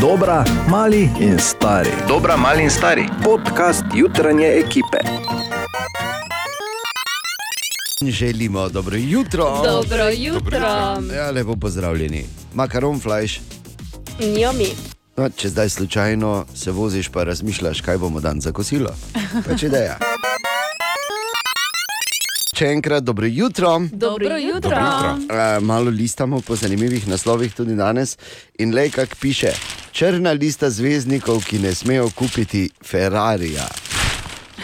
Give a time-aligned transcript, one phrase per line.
[0.00, 1.90] Dobra, mali in stari.
[2.08, 3.08] Dobra, mali in stari.
[3.24, 4.98] Podcast jutranje ekipe.
[8.02, 9.62] Želimo dobro jutro.
[9.64, 10.58] Dobro jutro.
[11.16, 12.24] Ja, lepo pozdravljeni.
[12.54, 13.40] Makaron flash.
[14.20, 14.68] Njomi.
[15.16, 18.90] No, če zdaj slučajno se voziš, pa razmišljaš, kaj bomo dan za kosilo.
[19.48, 19.98] Pač ideja.
[22.60, 23.70] Še enkrat dobro jutro.
[23.92, 24.76] Dobro jutro.
[24.76, 28.18] Uh, malo listamo po zanimivih naslovih tudi danes.
[28.60, 29.54] In le kak piše,
[29.96, 33.64] črna lista zvezdnikov, ki ne smejo kupiti Ferrarija.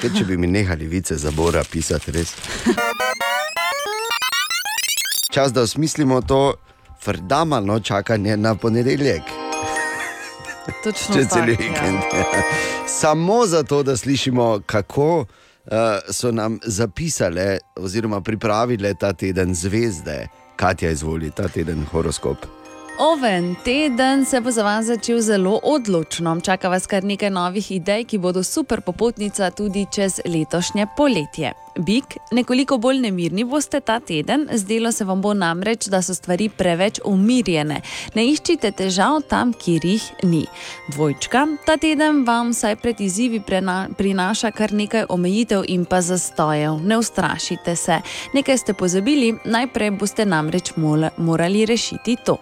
[0.03, 2.35] Kaj, če bi mi nehali vice za Bora pisati, res.
[5.33, 6.43] Čas, da osmislimo to
[7.01, 9.33] frdamalno čakanje na ponedeljek.
[10.85, 11.57] Točno Če cel tako, ja.
[11.65, 12.23] vikend.
[13.01, 15.25] Samo zato, da slišimo, kako
[16.11, 20.29] so nam zapisale oziroma pripravile ta teden zvezde.
[20.57, 22.37] Katja izvoli ta teden horoskop.
[22.99, 26.41] Oven teden se bo za vas začel zelo odločno.
[26.41, 31.66] Čaka vas kar nekaj novih idej, ki bodo super popotnica tudi čez letošnje poletje.
[31.79, 36.49] Bik, nekoliko bolj nemirni boste ta teden, zdelo se vam bo namreč, da so stvari
[36.49, 37.81] preveč umirjene.
[38.15, 40.47] Ne iščite težav tam, kjer jih ni.
[40.95, 46.81] Dvojčka, ta teden vam vsaj pred izzivi prena, prinaša kar nekaj omejitev in pa zastojev.
[46.81, 47.99] Ne ustrašite se.
[48.35, 50.73] Nekaj ste pozabili, najprej boste namreč
[51.17, 52.39] morali rešiti to.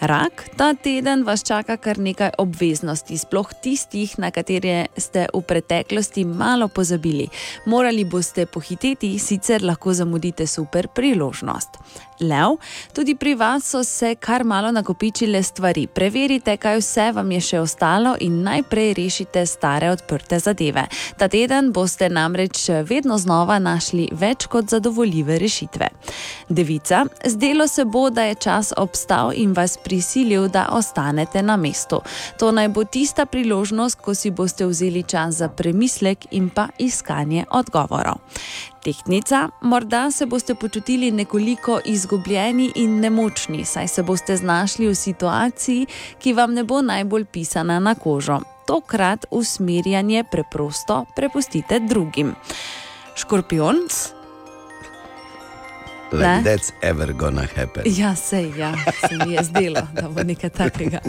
[0.00, 6.24] Rak, ta teden vas čaka kar nekaj obveznosti, sploh tistih, na katere ste v preteklosti
[6.24, 7.28] malo pozabili.
[7.66, 8.46] Morali boste
[8.78, 11.78] pohiteti, sicer lahko zamudite super priložnost.
[12.20, 12.56] Lev,
[12.92, 15.86] tudi pri vas so se kar malo nakopičile stvari.
[15.86, 20.86] Preverite, kaj vse vam je še ostalo in najprej rešite stare odprte zadeve.
[21.18, 25.88] Ta teden boste namreč vedno znova našli več kot zadovoljive rešitve.
[26.48, 32.02] Devica, zdelo se bo, da je čas obstal in vas prisilil, da ostanete na mestu.
[32.38, 37.44] To naj bo tista priložnost, ko si boste vzeli čas za premislek in pa iskanje
[37.50, 38.18] odgovorov.
[38.84, 45.86] Tehtnica, morda se boste počutili nekoliko izgubljeni in nemočni, saj se boste znašli v situaciji,
[46.18, 48.40] ki vam ne bo najbolj pisana na kožo.
[48.66, 52.34] Tokrat usmerjanje preprosto prepustite drugim.
[53.14, 53.76] Škorpion,
[56.12, 56.42] Like Ne?
[56.42, 57.82] that's ever gonna happen.
[57.86, 58.72] Ja, sej, ja,
[59.08, 61.00] se mi je zdelo, da bo nekaj takega.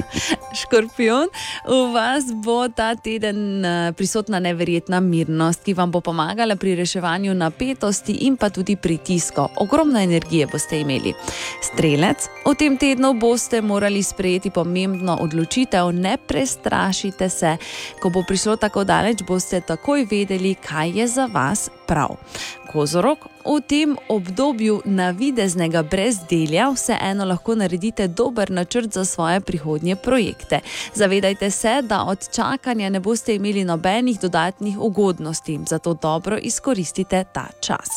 [0.54, 1.30] Škorpion,
[1.68, 7.34] v vas bo ta teden eh, prisotna neverjetna mirnost, ki vam bo pomagala pri reševanju
[7.34, 9.50] napetosti in pa tudi pritiskov.
[9.56, 11.14] Ogromno energije boste imeli.
[11.64, 17.58] Strelec, v tem tednu boste morali sprejeti pomembno odločitev, ne prestrašite se.
[18.02, 22.18] Ko bo prišlo tako daleč, boste takoj vedeli, kaj je za vas prav.
[22.72, 30.60] Kozorok, v tem obdobju navideznega brezdelja vseeno lahko naredite dober načrt za svoje prihodnje projekte.
[30.94, 37.48] Zavedajte se, da od čakanja ne boste imeli nobenih dodatnih ugodnosti, zato dobro izkoristite ta
[37.62, 37.90] čas.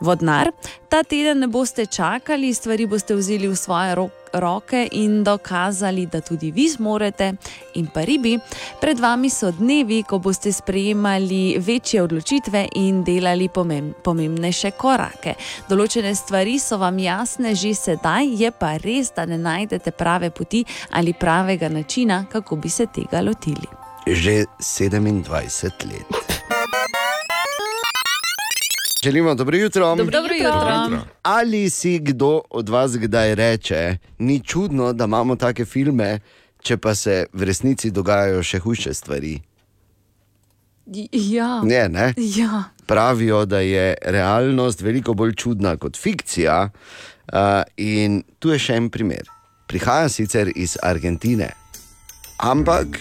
[0.00, 0.50] Vodnar,
[0.88, 6.20] ta teden ne boste čakali, stvari boste vzeli v svoje ro roke in dokazali, da
[6.20, 7.32] tudi vi zmorete.
[7.74, 8.38] In pa ribi,
[8.80, 15.34] pred vami so dnevi, ko boste sprejemali večje odločitve in delali pomem pomembnejše korake.
[15.68, 20.64] Določene stvari so vam jasne že sedaj, je pa res, da ne najdete prave poti
[20.90, 23.68] ali pravega načina, kako bi se tega lotili.
[24.06, 26.25] Že 27 let.
[29.06, 29.96] Želimo dobro jutro.
[29.96, 31.02] Dobro jutro.
[31.22, 36.18] Ali si kdo od vas kdaj reče, ni čudno, da imamo take filme,
[36.62, 39.36] če pa se v resnici dogajajo še hujše stvari?
[41.12, 41.60] Ja.
[41.62, 42.14] Ne, ne?
[42.16, 42.64] Ja.
[42.86, 46.58] Pravijo, da je realnost veliko bolj čudna kot fikcija.
[46.66, 49.30] Uh, in tu je še en primer.
[49.70, 51.52] Prihaja sicer iz Argentine,
[52.42, 52.98] ampak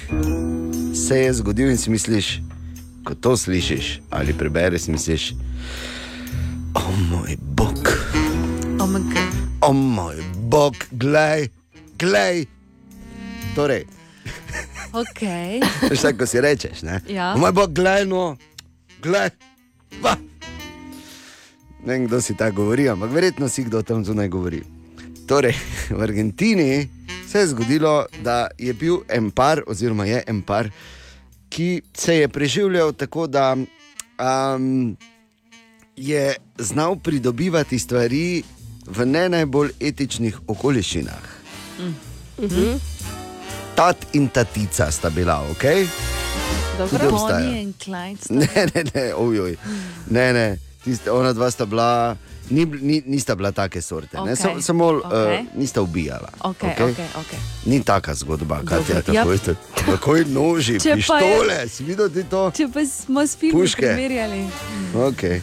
[0.93, 2.31] se je zgodil in si misliš,
[3.05, 5.33] ko to slišiš ali prebereš, misliš,
[6.75, 7.89] o moj bog,
[9.61, 11.49] o moj bog, glej,
[11.99, 12.45] glej.
[13.55, 13.85] Torej,
[14.95, 15.59] Okay.
[15.89, 17.01] veš, tako ko si rečeš, ne?
[17.11, 17.33] Ja.
[17.35, 18.37] O moj bog, glej, no,
[19.03, 19.35] glej.
[19.99, 20.15] Pa.
[21.83, 24.63] Ne vem, kdo si tako govori, ampak verjetno si kdo tam zunaj govori.
[25.27, 25.55] Torej,
[25.91, 26.87] v Argentini
[27.27, 30.71] se je zgodilo, da je bil en par, oziroma je en par,
[31.49, 34.95] ki se je preživljal tako, da um,
[35.95, 38.43] je znal pridobivati stvari
[38.87, 41.23] v ne najbolj etičnih okoliščinah.
[43.75, 45.63] Tat in tatica sta bila, ok?
[46.79, 47.39] Tudi obstaja.
[47.39, 48.17] Bonnie in Clyde.
[48.17, 49.55] sta- Ne, ne, ne, ojoj.
[50.09, 50.45] Ne, ne,
[50.83, 52.15] tiste, ona dva sta bila
[52.49, 54.35] ni, ni, nista bila take sorte, okay.
[54.35, 55.05] Sam, samo okay.
[55.05, 55.39] okej.
[55.41, 56.29] uh, nista ubijala.
[56.39, 56.85] Okay, okej?
[56.85, 57.39] okay, okay.
[57.65, 59.01] Ni taka zgodba, Dobro, ja.
[59.01, 59.55] tako veste.
[59.85, 62.51] Takoj noži, Če pa je- pištole, si videl ti to?
[62.51, 64.45] Če pa smo s filmom primerjali.
[64.93, 65.41] Okay.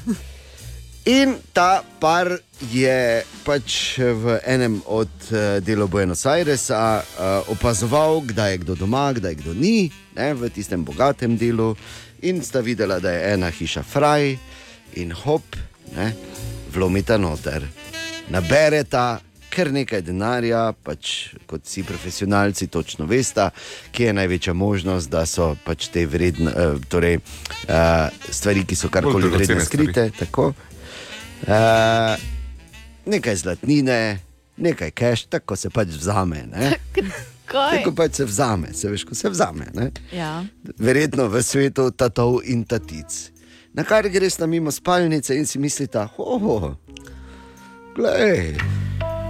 [1.04, 2.28] In ta par
[2.70, 9.10] je pač v enem od uh, delov Buenos Airesa uh, opazoval, kdaj je kdo doma,
[9.10, 11.74] kdaj kdo ni, ne, v tistem bogatem delu.
[12.22, 14.38] In sta videla, da je ena hiša fraj
[15.02, 15.58] in hop,
[15.98, 16.14] ne,
[16.70, 17.66] vlomita noter.
[18.30, 19.18] Nabereta
[19.52, 23.50] kar nekaj denarja, pač kot vsi profesionalci točno veste,
[23.92, 27.18] kje je največja možnost, da so pač te vredne, uh, torej,
[27.66, 30.12] uh, stvari, ki so karkoli vredne skrite.
[30.22, 30.52] Tako.
[31.42, 32.14] Uh,
[33.06, 34.18] nekaj zlatnine,
[34.56, 36.46] nekaj cash, tako se pač vzame.
[37.52, 39.66] Tako pač se vzame, se veš, ko se vzame.
[39.74, 39.90] Ne?
[40.12, 40.44] Ja.
[40.78, 43.28] Verjetno v svetu tatov in tatic.
[43.76, 46.72] Na kar greš na mimo spalnice in si misliš, oh,
[47.96, 48.56] glej.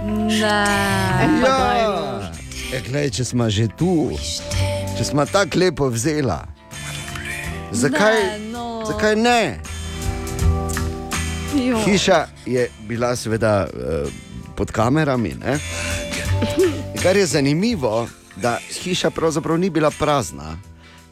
[0.07, 0.39] Ne.
[0.39, 0.63] Ja,
[2.71, 4.11] e, glej, če smo že tu,
[4.97, 6.43] če smo tako lepo vzela.
[7.71, 8.83] Zakaj Ne, no.
[8.87, 9.59] zakaj ne?
[11.55, 11.77] Jo.
[11.85, 14.09] Hiša je bila seveda uh,
[14.55, 15.35] pod kamerami.
[15.45, 15.59] Ne?
[17.03, 20.57] Kar je zanimivo, da hiša pravzaprav ni bila prazna,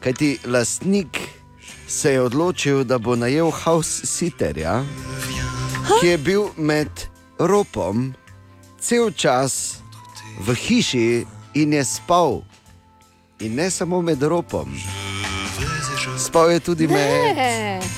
[0.00, 1.18] kajti lastnik
[1.88, 4.82] se je odločil, da bo najel house sitterja,
[6.00, 6.88] ki je bil med
[7.38, 8.14] ropom
[8.80, 9.78] cel čas
[10.40, 12.42] v hiši in je spal.
[13.40, 14.74] In ne samo med ropom,
[16.18, 17.36] spal je tudi med.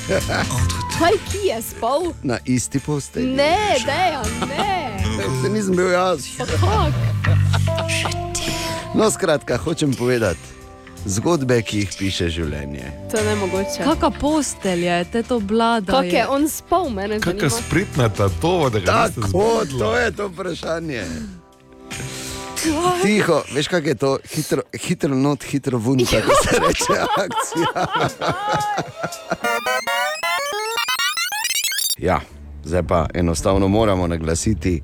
[0.98, 2.02] Kaj ki je spal?
[2.22, 3.26] na isti postelji.
[3.28, 4.98] Ne, dejan, ne.
[5.42, 6.26] Se nisem bil jaz.
[6.38, 6.94] Pa kak?
[8.94, 10.38] No, skratka, hočem povedati
[11.06, 12.92] zgodbe, ki jih piše življenje.
[13.10, 13.82] To je nemogoče.
[13.84, 15.92] Kakšna postelja je, te to blada.
[15.92, 17.60] Kak je on spal, mene Kakšna zanima.
[17.60, 19.78] spritna tatova, da ga Tako, zbudili.
[19.78, 21.04] to je to vprašanje.
[23.02, 24.18] Tiho, veš, kaj je to?
[24.26, 27.68] Hitro, hitro not, hitro vun, tako se reče akcija.
[31.98, 32.20] Ja,
[32.64, 34.80] zdaj pa enostavno moramo naglasiti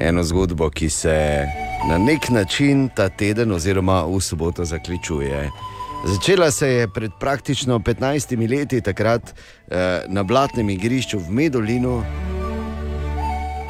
[0.00, 1.46] eno zgodbo, ki se
[1.88, 5.50] na nek način ta teden oziroma v soboto zaključuje.
[6.04, 12.04] Začela se je pred praktično 15 leti, takrat eh, na blatnem igrišču v Medolinu,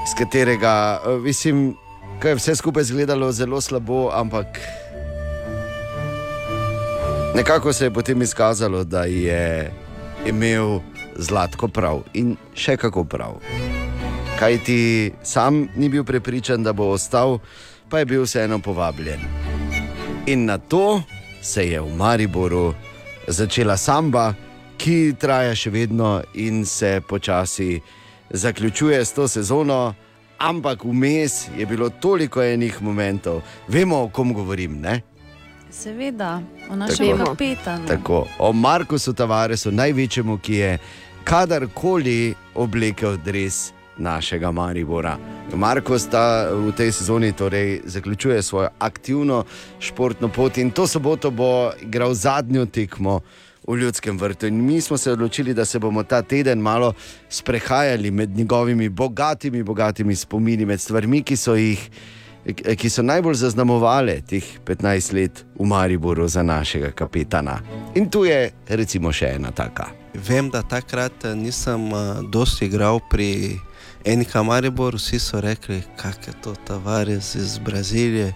[0.04, 1.76] iz katerega, eh, mislim,
[2.18, 4.46] kaj je vse skupaj izgledalo zelo slabo, ampak
[7.34, 9.72] nekako se je potem izkazalo, da je
[10.26, 10.80] imel
[11.16, 13.38] zlatko prav in še kako prav.
[14.38, 17.38] Kaj ti sam ni bil prepričan, da bo ostal,
[17.88, 19.20] pa je bil vseeno povabljen.
[20.26, 21.02] In na to
[21.42, 22.74] se je v Mariboru
[23.28, 24.32] začela samba,
[24.78, 27.80] ki traja še vedno in se počasi
[28.30, 29.94] zaključuje s to sezono,
[30.38, 34.80] ampak vmes je bilo toliko enih momentov, vemo, o kom govorim.
[34.80, 35.11] Ne?
[35.72, 37.30] Seveda, o našem Tako.
[37.30, 37.86] kapetanu.
[37.86, 40.78] Tako, o Markusu Tavaresu, največjemu, ki je
[41.24, 45.16] kadarkoli oblekel dres našega Maribora.
[45.54, 49.44] Markus ta v tej sezoni torej zaključuje svojo aktivno
[49.80, 53.20] športno pot in to soboto bo igral zadnjo tekmo.
[53.68, 54.46] V ljudskem vrtu.
[54.46, 56.94] In mi smo se odločili, da se bomo ta teden malo
[57.28, 61.90] sprehajali med njegovimi bogatimi, bogatimi spomini, med stvarmi, ki so, jih,
[62.76, 67.60] ki so najbolj zaznamovale teh 15 let v Mariboru za našega kapetana.
[67.94, 69.92] In tu je recimo še ena taka.
[70.14, 73.58] Vem, da takrat eh, nisem uh, dosti igral pri
[74.04, 78.34] NK Mariboru, vsi so rekli, kak je to Tavares iz Brazilije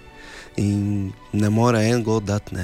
[0.57, 2.57] in ne more en gol dati.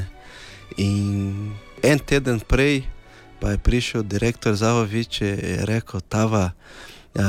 [0.79, 2.87] In en teden prej
[3.41, 6.53] pa je prišel direktor Zavovič in rekel, Tava,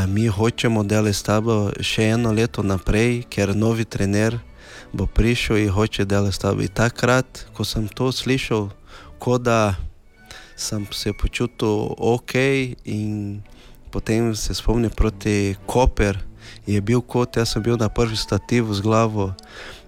[0.08, 4.40] mi hočemo delati s tabo še eno leto naprej, ker novi trener
[4.94, 6.62] bo prišel in hoče delati s tabo.
[6.62, 8.70] In takrat, ko sem to slišal,
[9.20, 9.76] kot da
[10.56, 12.34] sem se počutil ok
[12.86, 13.42] in
[13.92, 16.18] potem se spomnim proti Koper,
[16.68, 19.34] je bil kot jaz sem bil na prvi stativu z glavo,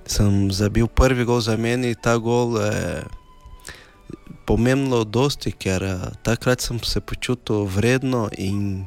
[0.05, 3.05] sem zabil prvi gol za meni, ta gol je
[4.45, 8.85] pomembno dosti, ker eh, takrat sem se počutil vredno in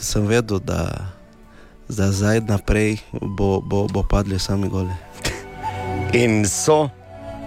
[0.00, 1.12] sem vedel, da,
[1.88, 4.92] da zdaj naprej bo, bo, bo padli sami goli.
[6.12, 6.90] In so,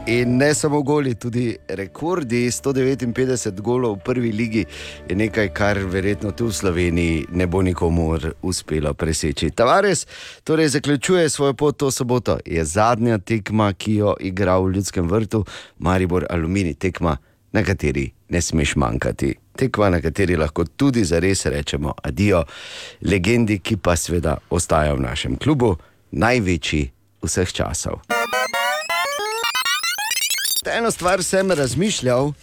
[0.07, 4.65] in ne samo goli, tudi rekordi 159 golov v prvi ligi
[5.09, 9.51] je nekaj, kar verjetno tu v Sloveniji ne bo nikomor uspelo preseči.
[9.51, 10.07] Tavares
[10.43, 15.45] torej zaključuje svojo pot to soboto, je zadnja tekma, ki jo igra v Ljudskem vrtu,
[15.79, 17.17] Maribor Alumini, tekma
[17.53, 19.35] na kateri ne smeš manjkati.
[19.55, 22.43] Tekma, na kateri lahko tudi zares rečemo adijo
[23.01, 25.75] legendi, ki pa seveda ostaja v našem klubu,
[26.11, 26.89] največji
[27.23, 28.01] vseh časov.
[30.77, 32.33] Eno stvar sem razmišljal,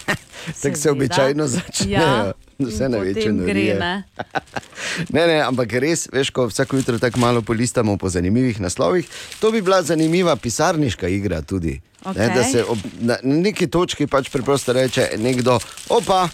[0.62, 2.00] tako se običajno začnejo.
[2.02, 3.74] Ja, Vse največje norije.
[3.74, 4.02] gre, ne.
[5.16, 9.08] Ne, ne, ampak res, veš, ko vsako jutro tako malo polistamo po zanimivih naslovih,
[9.40, 11.80] to bi bila zanimiva pisarniška igra tudi.
[12.04, 12.34] Ne, Okej.
[12.34, 15.58] da se ob, na neki točki pač preprosto reče nekdo,
[15.88, 16.28] opa,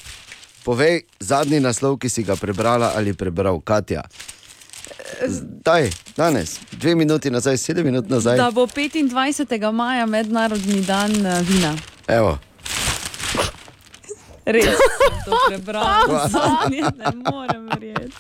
[0.65, 4.03] povej zadnji naslov, ki si ga prebrala ali prebral Katja.
[5.65, 8.37] Daj, danes, dve minuti nazaj, sedem minut nazaj.
[8.37, 9.73] Da bo 25.
[9.73, 11.75] maja mednarodni dan eh, vina.
[12.07, 12.39] Evo,
[14.47, 18.11] Res sem to prebral, zadnje ne morem verjeti.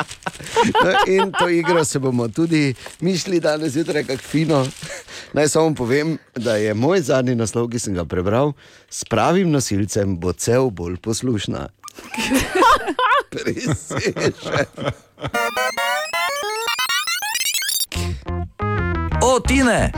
[0.84, 4.66] No, in to igro se bomo tudi mišli danes zjutraj, kako fino.
[5.32, 8.52] Naj samo povem, da je moj zadnji naslov, ki sem ga prebral,
[8.90, 11.68] s pravim nosilcem bo cel bolj poslušna.
[13.32, 14.32] Presežen.
[19.22, 19.92] O, Tine!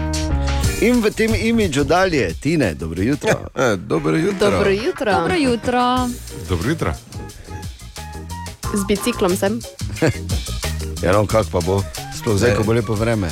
[0.85, 3.31] In v tem imidžu dalje, Tine, dobro jutro.
[3.57, 4.51] E, dobro jutro.
[4.51, 5.13] Dobro jutro.
[5.13, 5.83] Dobro jutro.
[6.49, 6.93] Dobro jutro.
[8.75, 9.61] Z biciklom sem.
[11.01, 11.81] Ja, no, kak pa bo,
[12.13, 13.31] sploh zdaj, ko bo lepo vreme.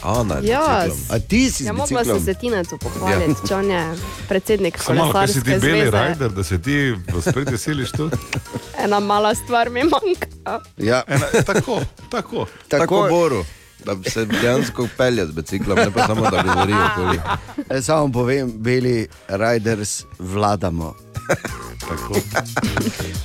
[0.00, 0.98] Ana, Ja, biciklom.
[1.10, 2.24] A ti si Ja, z mogla sem biciklom?
[2.24, 3.82] se Tinetu pohvaliti, če on je
[4.28, 5.90] predsednik Samo malo, kaj si ti kolesarske beli zveze.
[5.92, 8.10] rajder, da se ti v spredje siliš tu?
[8.78, 10.26] Ena mala stvar mi manjka.
[10.76, 11.80] Ja, Ena, tako,
[12.10, 12.46] tako.
[12.68, 13.44] Tako tako, boru.
[13.84, 17.18] Da bi se dejansko pelje z biciklom, ne pa samo da govorijo okoli.
[17.70, 20.94] e, samo povem, beli riders vladamo.
[21.80, 22.14] tako.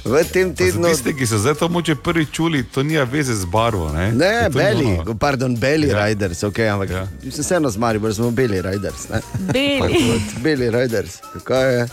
[0.06, 0.88] V tem tednu.
[0.88, 3.90] tiste, ki so zdaj to moče prvi čuli, to nima veze z barvo.
[3.90, 6.06] Ne, Ne, beli, ono- pardon, beli ja.
[6.06, 6.98] Riders, okay, ampak ja.
[6.98, 7.08] Ja.
[7.24, 9.10] vseeno z Marijo, smo beli riders.
[9.10, 9.22] Ne?
[9.54, 10.22] Beli.
[10.38, 11.88] Beli riders, kaj je?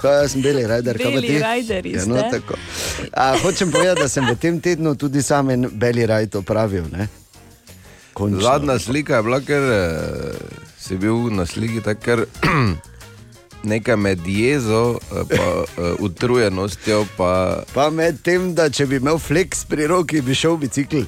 [0.00, 1.38] Kaj jaz sem beli rider, kaj pa Beli ti?
[1.40, 2.22] riderji Ja, no.
[3.12, 6.84] A, hočem povedati, da sem v tem tednu tudi sam en beli ride opravil.
[6.92, 7.08] Ne?
[8.22, 8.40] Končno.
[8.40, 10.38] Zadnja slika je bila, ker eh,
[10.78, 12.24] si bil na sliki tako
[13.72, 15.46] nekaj med jezo, eh, pa
[15.82, 20.56] eh, utrujenostjo, pa Pa med tem, da če bi imel flex pri roki, bi šel
[20.56, 21.04] bicikl.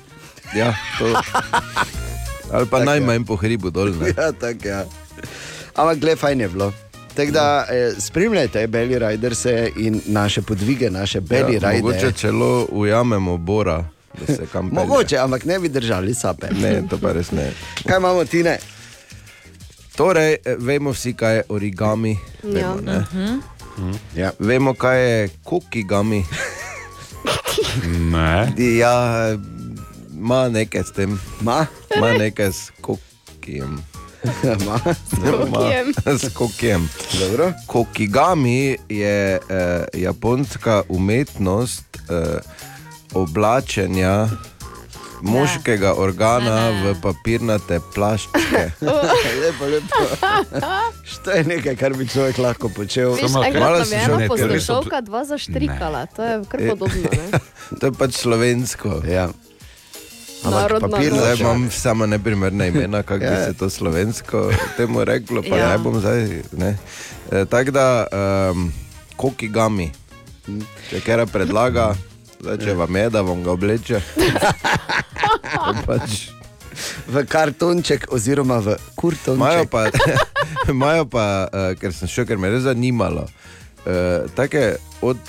[0.54, 1.10] ja, to.
[2.52, 3.90] Ali pa Tako, najmanj po hribu dol.
[3.98, 4.12] Ne?
[4.16, 4.84] Ja, tako ja.
[5.74, 6.72] Ampak gle, fajn je bilo.
[7.14, 9.44] Tako da eh, spremljajte Belly Riders
[9.76, 12.20] in naše podvige, naše Belly Ja, mogoče Riders.
[12.20, 13.84] celo ujamemo Bora,
[14.70, 16.46] Mogoče, ampak ne bi držali sape.
[16.60, 17.52] Ne, to pa res ne.
[17.86, 18.58] Kaj imamo ti ne?
[19.96, 22.18] Torej, eh, vemo vsi, kaj je origami.
[22.42, 22.50] Ja.
[22.50, 23.04] Vemo, ne?
[24.16, 24.30] Ja.
[24.38, 26.24] vemo kaj je kokigami.
[27.86, 28.52] Ne.
[28.76, 29.28] Ja,
[30.14, 31.66] ima nekaj s tem, Ma?
[31.96, 33.82] ima nekaj s kokijem.
[34.66, 34.80] Ma?
[36.18, 36.88] S kokijem.
[37.20, 37.52] Dobro.
[37.66, 42.38] Kokigami je eh, japonska umetnost eh,
[43.14, 44.28] oblačenja
[45.22, 46.82] moškega organa Ne, ne.
[46.84, 48.62] v papirnate plaščke.
[49.40, 50.00] lepo, lepo.
[51.04, 53.16] Što je nekaj, kar bi človek lahko počel.
[53.18, 57.08] Samo malo si je že ena res so- poslušalka dva zaštrikala, to je kar podobno.
[57.08, 57.40] Ne?
[57.80, 59.00] To je pač slovensko.
[59.08, 59.28] Ja.
[60.44, 63.44] Ampak papirna Zdaj imam samo neprimerne imena, kako bi Ja.
[63.44, 64.42] se to slovensko
[64.76, 65.68] temu reklo, pa Ja.
[65.68, 66.42] ne bom zdaj.
[66.52, 66.76] Ne.
[67.32, 67.86] E, Tako da,
[68.52, 68.68] um,
[69.16, 69.88] kokigami,
[70.90, 71.94] če kera predlaga,
[72.44, 74.00] zdaj, če vam je, da vam ga obleče.
[75.84, 76.28] pač,
[77.06, 79.70] V kartonček oziroma v Imajo kurtonček.
[79.70, 79.82] pa,
[80.72, 83.28] imajo pa uh, ker sem šel, ker me je res zanimalo.
[83.84, 85.20] Uh, take od,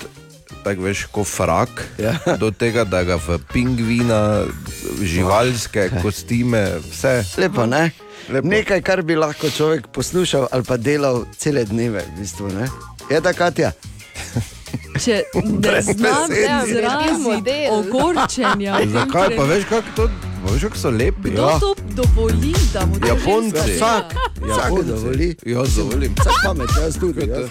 [0.64, 2.16] tako veš, ko frak, Ja.
[2.34, 4.42] do tega, da ga v pingvina,
[4.98, 7.22] živalske kostime, vse.
[7.38, 7.92] Lepo, ne?
[8.26, 8.48] Lepo.
[8.48, 12.02] Nekaj, kar bi lahko človek poslušal ali pa delal cele dneve.
[12.02, 12.66] V bistvu, ne?
[13.06, 13.70] je ta Katja?
[14.98, 16.68] Če ne Brez znam besed.
[16.68, 17.72] izraziti Model.
[17.72, 18.78] ogorčenja.
[18.86, 20.08] Zakaj pa veš, kako to,
[20.46, 21.30] veš, kako so lepi?
[21.30, 23.72] Kdo to dovoli, da mu to Japonci.
[23.72, 24.56] Vsak, dela?
[24.56, 25.36] vsak dovoli.
[25.46, 26.14] Ja, dovolim.
[26.14, 27.20] Vsak pamet, jaz tudi.
[27.20, 27.48] Jaz.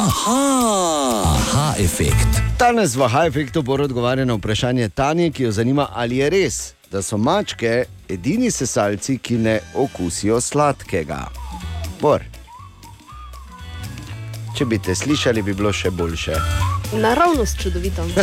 [0.00, 2.26] Aha, efekt.
[2.58, 6.56] Danes v High Effectu bo odgovarjal na vprašanje Tanje, ki jo zanima, ali je res,
[6.90, 11.26] da so mačke edini sesalci, ki ne okusijo sladkega.
[12.00, 12.24] Bor.
[14.56, 16.36] Če bi te slišali, bi bilo še boljše.
[17.00, 18.04] Naravnost čudovito.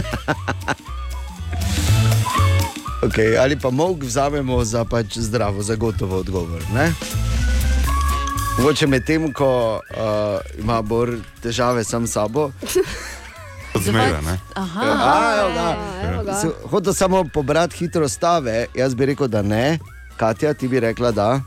[2.97, 6.63] Okay, ali pa mok vzamemo za pač zdravo, zagotovo odgovor.
[6.73, 6.89] Ne?
[8.57, 12.49] Mogoče med tem, ko uh, ima Bor težave sam s sabo,
[13.77, 14.39] Zmeraj, ne?
[14.55, 15.67] Aha, A, evo ga.
[16.09, 16.41] evo ga.
[16.69, 19.79] Hotel samo pobrati hitro stave, jaz bi rekel, da ne,
[20.17, 21.41] Katja, ti bi rekla, da.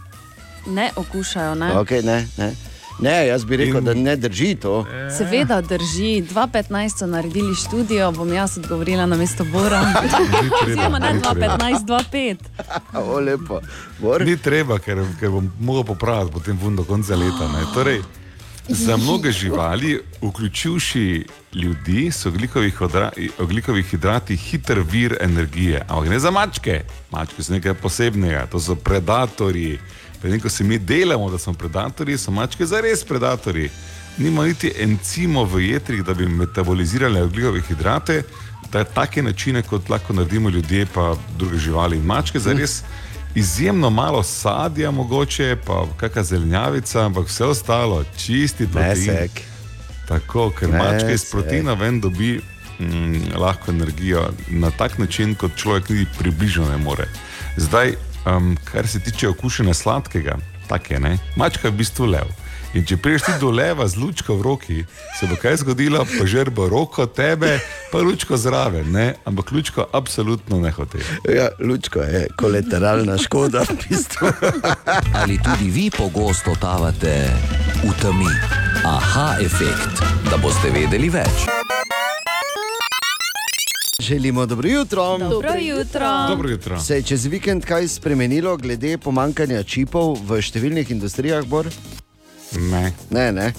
[0.67, 1.55] Ne okušajo.
[1.55, 1.73] Ne?
[1.73, 2.55] Okay, ne, ne.
[3.01, 4.87] ne, jaz bi rekel, In- da ne drži to.
[5.19, 6.23] Seveda drži.
[6.35, 9.83] 2015 so naredili študijo, bom jaz odgovorila na mesto Bora.
[10.67, 11.57] Oziroma ne ni treba.
[11.57, 12.37] 2015, 2005.
[12.95, 13.61] O, lepo.
[13.99, 14.25] Bor?
[14.25, 17.49] Ni treba, ker, ker bom mogel popraviti potem vun do konca leta.
[17.49, 17.65] Ne.
[17.75, 18.03] Torej,
[18.69, 25.83] za mnoge živali, vključujoči ljudi, so oglikovi, hodra, oglikovi hidrati hiter vir energije.
[25.89, 26.83] Ampak ne za mačke.
[27.11, 29.79] Mačke so nekaj posebnega, to so predatorji.
[30.23, 33.71] Medtem ko se mi delamo, da smo predatorji, so mačke zares predatorji.
[34.19, 38.23] Nima niti encimov v jetrih, da bi metabolizirali oglikove hidrate,
[38.73, 42.83] da take načine, kot lahko naredimo ljudje, pa druge živali in mačke, zares
[43.35, 49.07] izjemno malo sadja, mogoče pa kakšna zelenjavica, ampak vse ostalo, čisti protein.
[49.07, 49.31] Mesek.
[50.09, 50.93] Tako, ker Mesek.
[50.93, 52.41] mačka iz proteina ven dobi
[52.79, 57.09] mm, lahko energijo na tak način, kot človek niti približno ne more.
[57.57, 57.95] Zdaj,
[58.27, 61.19] um, kar se tiče okušene sladkega, tako je, ne?
[61.37, 62.31] mačka je v bistvu lev.
[62.71, 64.77] In če priješ ti do leva z lučko v roki,
[65.19, 67.57] se bo kaj zgodilo, požer bo roko tebe,
[67.91, 69.15] pa lučko zraven, ne?
[69.27, 71.03] ampak lučko absolutno ne hoče.
[71.35, 73.67] Ja, lučko je kolateralna škoda.
[73.67, 74.31] v bistvu.
[75.19, 77.27] Ali tudi vi pogosto totavate
[77.83, 78.31] v temi?
[78.87, 81.51] Aha, efekt, da boste vedeli več.
[84.01, 85.19] Želimo dobro jutro.
[85.19, 86.27] Dobro jutro.
[86.29, 86.81] Dobro jutro.
[86.81, 91.69] Se je čez vikend kaj spremenilo glede pomankanja čipov v številnih industrijah, Bor?
[92.57, 92.93] Ne.
[93.11, 93.53] Ne, ne.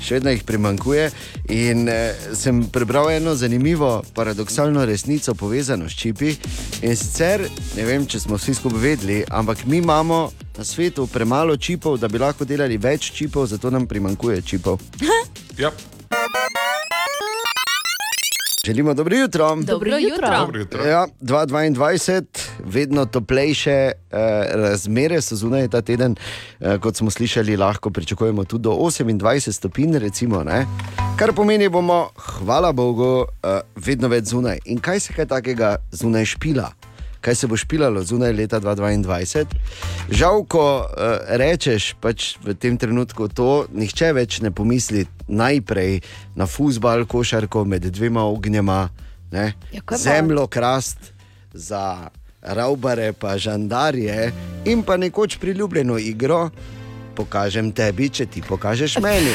[0.00, 1.08] Še vedno jih primankuje.
[1.48, 6.36] In eh, sem prebral eno zanimivo, paradoksalno resnico povezano s čipi.
[6.84, 10.26] In sicer, ne vem, če smo vsi skupaj vedeli, ampak mi imamo
[10.58, 14.80] na svetu premalo čipov, da bi lahko delali več čipov, zato nam primankuje čipov.
[15.56, 15.72] Ja.
[18.66, 19.56] Želimo dobro jutro.
[19.56, 20.28] Dobro jutro.
[20.38, 20.84] Dobro jutro.
[20.84, 22.22] Ja, 2022,
[22.64, 23.92] vedno toplejše eh,
[24.52, 26.16] razmere so zunaj ta teden,
[26.60, 30.66] eh, kot smo slišali, lahko pričakujemo tudi do 28 stopinj, recimo, ne?
[31.18, 34.58] kar pomeni, bomo, hvala Bogu, eh, vedno več zunaj.
[34.64, 36.72] In kaj se kaj takega zunaj špila?
[37.26, 39.44] Kaj se bo špilalo zunaj leta 2022?
[40.10, 46.06] Žal, ko uh, rečeš pač v tem trenutku to, nihče več ne pomisli najprej
[46.38, 48.78] na fusbal, košarko med dvema ognjema,
[49.34, 49.56] ne?
[49.74, 51.10] Ja, zemljo krast
[51.50, 52.14] za
[52.46, 54.30] raubare, pa žandarje
[54.62, 56.50] in pa nekoč priljubljeno igro,
[57.18, 59.34] pokažem tebi, če ti pokažeš meni.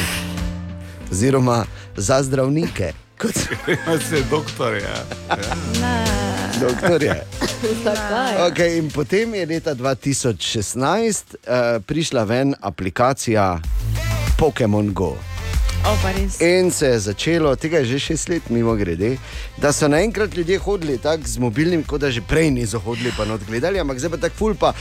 [1.12, 1.66] Oziroma
[2.00, 3.36] za zdravnike, kot
[4.08, 6.21] Se doktor, ja.
[6.62, 7.16] Doktorje.
[7.84, 8.38] Zakaj?
[8.52, 13.60] Okay, in potem je leta 2016 uh, prišla ven aplikacija
[14.38, 15.18] Pokémon Go.
[15.82, 16.38] O, pa res.
[16.42, 19.16] In se je začelo, tega je že šest let, mimo grede,
[19.58, 23.26] da so naenkrat ljudje hodili tako z mobilnim, kot da že prej niso hodili, pa
[23.26, 24.54] not gledali, ampak zdaj pa tako ful.
[24.54, 24.74] Pa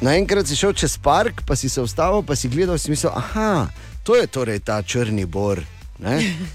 [0.00, 3.66] naenkrat si šel čez park, pa si se ustavil, pa si gledal, si mislil, aha,
[4.06, 5.58] to je torej ta črni bor.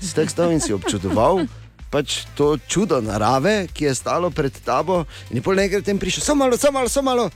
[0.02, 1.44] Stek stal in si občudoval.
[1.92, 6.46] Pač to čudo narave, ki je stalo pred tabo, in pol nekaj tem prišel, samo
[6.46, 7.30] malo, samo malo, samo malo.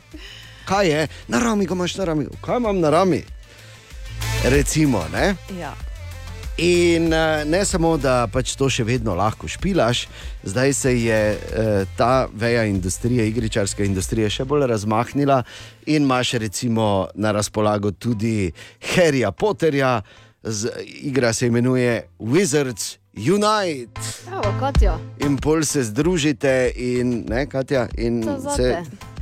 [0.69, 3.23] Kaj je, na rami ga imaš, na rami, kaj imam na rami?
[4.43, 5.35] Recimo, ne?
[5.59, 5.73] Ja.
[6.59, 10.03] In uh, ne samo, da pač to še vedno lahko špilaš,
[10.43, 15.37] zdaj se je uh, ta veja industrije, igričarska industrija, še bolj razmahnila
[15.87, 18.51] in imaš recimo na razpolago tudi
[18.91, 20.01] Harryja Potterja,
[20.43, 23.99] z, igra se imenuje Wizards Unite.
[24.27, 24.97] Evo, Katja.
[25.19, 28.23] In pol se združite in ne, Katja, in
[28.55, 28.77] se.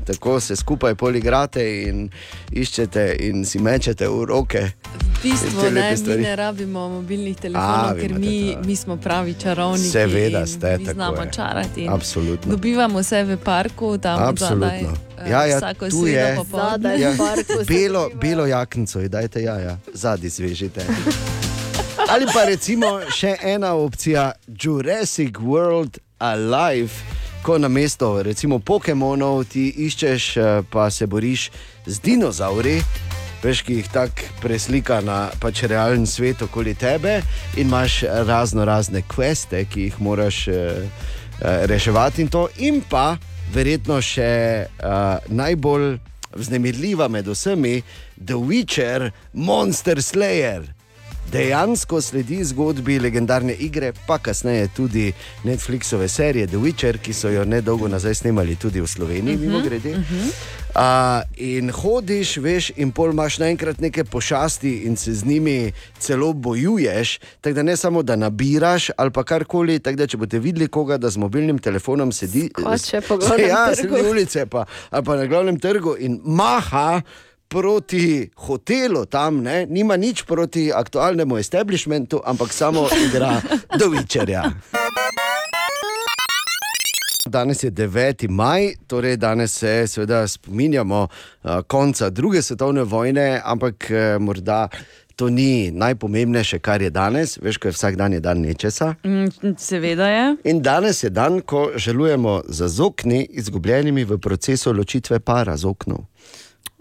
[0.06, 2.10] Tako se skupaj poligrate in
[2.54, 4.62] iščete in si mečete v roke.
[4.96, 9.34] V bistvu Te ne, mi ne rabimo mobilnih telefonov, A, ker mi, mi smo pravi
[9.34, 9.90] čarovniki.
[9.90, 11.32] Seveda ste, tako znamo je.
[11.32, 11.88] čarati.
[11.90, 12.52] Absolutno.
[12.52, 14.30] Dobivamo se v parku, tam zadaj.
[14.80, 14.94] Absolutno.
[15.18, 16.36] eh, Ja, ja, vsako tu je.
[16.38, 16.72] popoldne.
[16.72, 17.54] Zadaj Ja, v parku.
[17.58, 19.78] se belo, belo jaknico, dajte ja, ja.
[19.94, 20.86] zadnji svežite.
[22.08, 26.94] Ali pa recimo še ena opcija, Jurassic World Alive,
[27.44, 31.50] ko na mesto recimo Pokémonov ti iščeš, eh, pa se boriš
[31.86, 32.80] z dinozauri.
[33.44, 37.20] Veš, ki jih tako preslika na pač realen svet okoli tebe,
[37.58, 43.18] in imaš razno razne kveste, ki jih moraš eh, eh, reševati, in to, in pa
[43.54, 46.00] verjetno še uh, najbolj
[46.36, 47.82] vznemirljiva med vsemi,
[48.20, 50.77] The Witcher, Monster Slayer.
[51.32, 55.14] Dejansko sledi zgodbi legendarne igre, pa kasneje tudi
[55.44, 59.48] Netflixove serije The Witcher, ki so jo nedolgo nazaj snemali tudi v Sloveniji, uh -huh,
[59.48, 59.92] mimo grede.
[59.92, 60.32] Uh -huh.
[60.76, 66.34] uh, in hodiš, veš, in pol imaš naenkrat neke pošasti in se z njimi celo
[66.34, 67.20] bojuješ.
[67.42, 70.98] Tako da ne samo, da nabiraš ali pa karkoli, tako da če boste videli koga,
[70.98, 72.50] da z mobilnim telefonom sedi.
[72.60, 77.02] Skače po glavnem ja, sedi ulice pa, ali pa na glavnem trgu in maha.
[77.48, 79.66] Proti hotelu tam, ne?
[79.70, 83.42] nima nič proti aktualnemu establishmentu, ampak samo igra
[83.80, 84.44] dovičarja.
[87.28, 88.30] Danes je 9.
[88.30, 94.68] maj, torej danes se seveda spominjamo uh, konca druge svetovne vojne, ampak uh, morda
[95.18, 97.38] to ni najpomembnejše, kar je danes.
[97.42, 98.94] Veš, je vsak dan je dan nečesa.
[99.04, 100.36] Mm, Seveda je.
[100.44, 106.06] In danes je dan, ko želujemo za zokni, izgubljenimi v procesu ločitve para z oknom.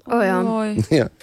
[0.07, 0.41] O, ja.
[0.41, 0.77] Oj.
[0.91, 1.07] Ja.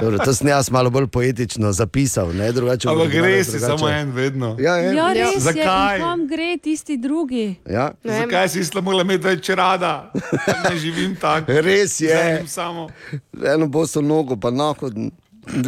[0.00, 2.88] Dobro, to sem jaz malo bolj poetično zapisal, ne drugače.
[2.88, 3.78] Ampak res je drugače.
[3.78, 4.56] samo en vedno.
[4.60, 4.94] Ja, je.
[4.96, 5.40] Ja, res je.
[5.40, 5.98] Zakaj?
[5.98, 7.54] Kam gre tisti drugi?
[7.70, 7.90] Ja.
[8.04, 8.20] Ne.
[8.20, 10.10] Zakaj si isto morala imeti več rada?
[10.70, 11.52] Ne živim tako.
[11.68, 12.44] Res je.
[13.54, 14.94] Eno boso nogo, pa nahod.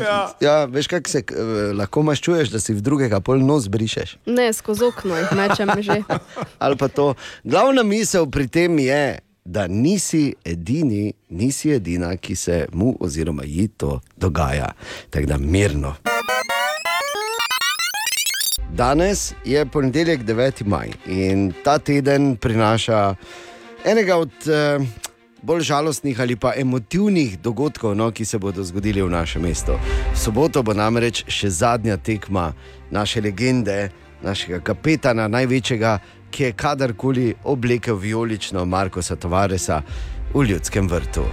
[0.01, 0.33] Ja.
[0.41, 4.19] Ja, veš, kako se eh, lahko maščuješ, da si v drugega pol nos brišeš.
[4.29, 6.03] Ne, skozi okno jih mečem že.
[6.65, 7.15] Ali pa to.
[7.45, 13.68] Glavna misel pri tem je, da nisi edini, nisi edina, ki se mu oziroma ji
[13.68, 14.72] to dogaja.
[15.11, 15.94] Tako da mirno.
[18.72, 20.66] Danes je ponedeljek 9.
[20.66, 23.14] maj in ta teden prinaša
[23.85, 24.79] enega od eh,
[25.42, 29.72] bolj žalostnih ali pa emotivnih dogodkov, no, ki se bodo zgodili v našem mestu.
[30.14, 32.53] V soboto bo namreč še zadnja tekma
[32.90, 33.90] naše legende,
[34.23, 35.99] našega kapetana, največjega,
[36.31, 39.83] ki je kadarkoli oblekel vijolično Markoša Tovaresa
[40.35, 41.25] v ljudskem vrtu.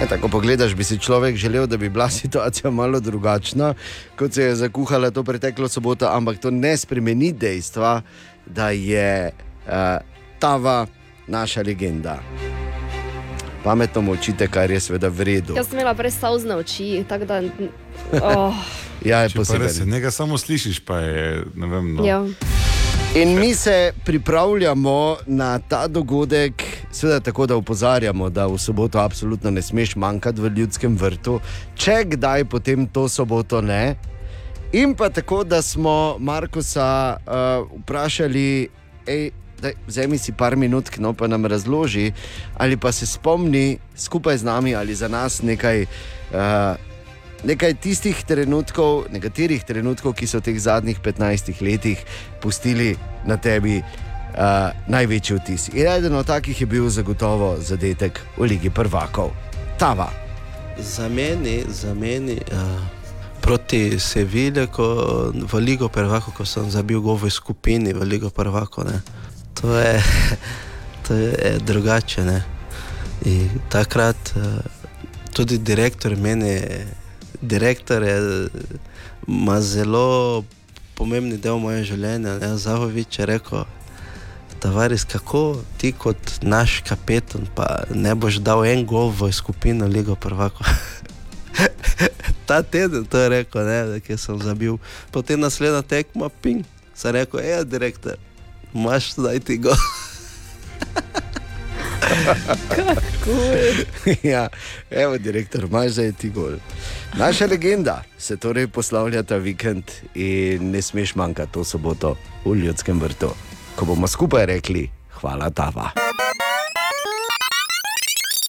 [0.00, 3.74] Ja, tako pogledaš, bi si človek želel, da bi bila situacija malo drugačna,
[4.18, 8.02] kot se je zakuhala to preteklo soboto, ampak to ne spremeni dejstva,
[8.46, 9.30] da je
[9.66, 9.72] uh,
[10.38, 10.86] Tava
[11.26, 12.18] naša legenda.
[13.66, 15.56] Pametno molčite, kar je seveda v redu.
[15.58, 17.42] Jaz sem imela prej stavzne oči, tako da.
[18.22, 18.54] Oh,
[19.04, 19.68] Ja, je posebej.
[19.84, 22.04] nekaj samo slišiš, pa je, ne vem, no.
[22.06, 22.24] ja.
[23.14, 29.50] In mi se pripravljamo na ta dogodek, seveda tako, da opozarjamo, da v soboto absolutno
[29.50, 31.40] ne smeš manjkati v ljudskem vrtu,
[31.74, 33.96] če kdaj potem to soboto ne.
[34.72, 38.68] In pa tako, da smo Markosa uh, vprašali,
[39.06, 42.12] ej, daj, vzemi si par minut, no pa nam razloži,
[42.58, 45.86] ali pa se spomni skupaj z nami ali za nas nekaj.
[46.32, 46.76] Uh,
[47.44, 52.00] Nekaj tistih trenutkov, nekaterih trenutkov, ki so v teh zadnjih 15 letih
[52.40, 52.96] pustili
[53.28, 55.68] na tebi uh, največji vtis.
[55.76, 59.36] In eden od takih je bil zagotovo zadetek v Ligi prvakov.
[59.78, 60.08] Tava.
[60.80, 62.80] Za meni, za meni uh,
[63.46, 64.66] proti Sevilju,
[65.52, 68.98] v Ligo prvako, ko sem zabil gol v skupini v Ligo prvako, ne.
[69.60, 70.02] To je,
[71.08, 72.24] to je eh, drugače.
[72.24, 72.42] Ne.
[73.24, 74.42] In takrat uh,
[75.32, 76.60] tudi direktor meni,
[77.40, 78.48] direktor je,
[79.26, 80.44] ima zelo
[80.94, 82.38] pomembni del mojega življenja.
[82.38, 82.56] ne.
[82.56, 83.64] Zahovič je rekel,
[84.60, 90.16] Tavares, kako ti kot naš kapetan, pa ne boš dal en gol v skupino Ligo
[90.16, 90.64] prvako.
[92.48, 94.78] Ta teden to je rekel, ne, kje sem zabil.
[95.12, 96.64] Potem naslednja tekma, ping,
[96.96, 98.16] sem rekel, hej, direktor,
[98.76, 99.76] imaš zdaj ti gol.
[104.22, 104.48] ja,
[104.90, 106.52] evo, direktor, imaš zdaj ti gol.
[107.14, 109.84] Naša legenda se torej poslavlja ta vikend
[110.14, 113.30] in ne smeš manjkati to soboto v ljudskem vrtu,
[113.76, 115.90] ko bomo skupaj rekli: Hvala, Tava.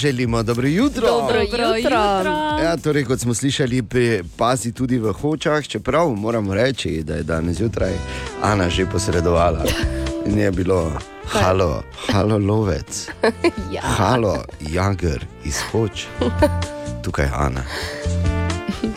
[0.02, 1.08] Želimo dobro jutro.
[1.08, 2.00] Dobro jutro.
[2.64, 7.24] Ja, torej, kot smo slišali, pri- pazi tudi v hočah, čeprav moramo reči, da je
[7.24, 7.94] danes zjutraj
[8.42, 9.66] Ana že posredovala.
[10.28, 10.92] In je bilo,
[11.26, 13.10] halo, halo lovec,
[13.72, 13.82] Ja.
[13.82, 16.08] halo, jager iz hoč,
[17.02, 17.64] tukaj je Ana.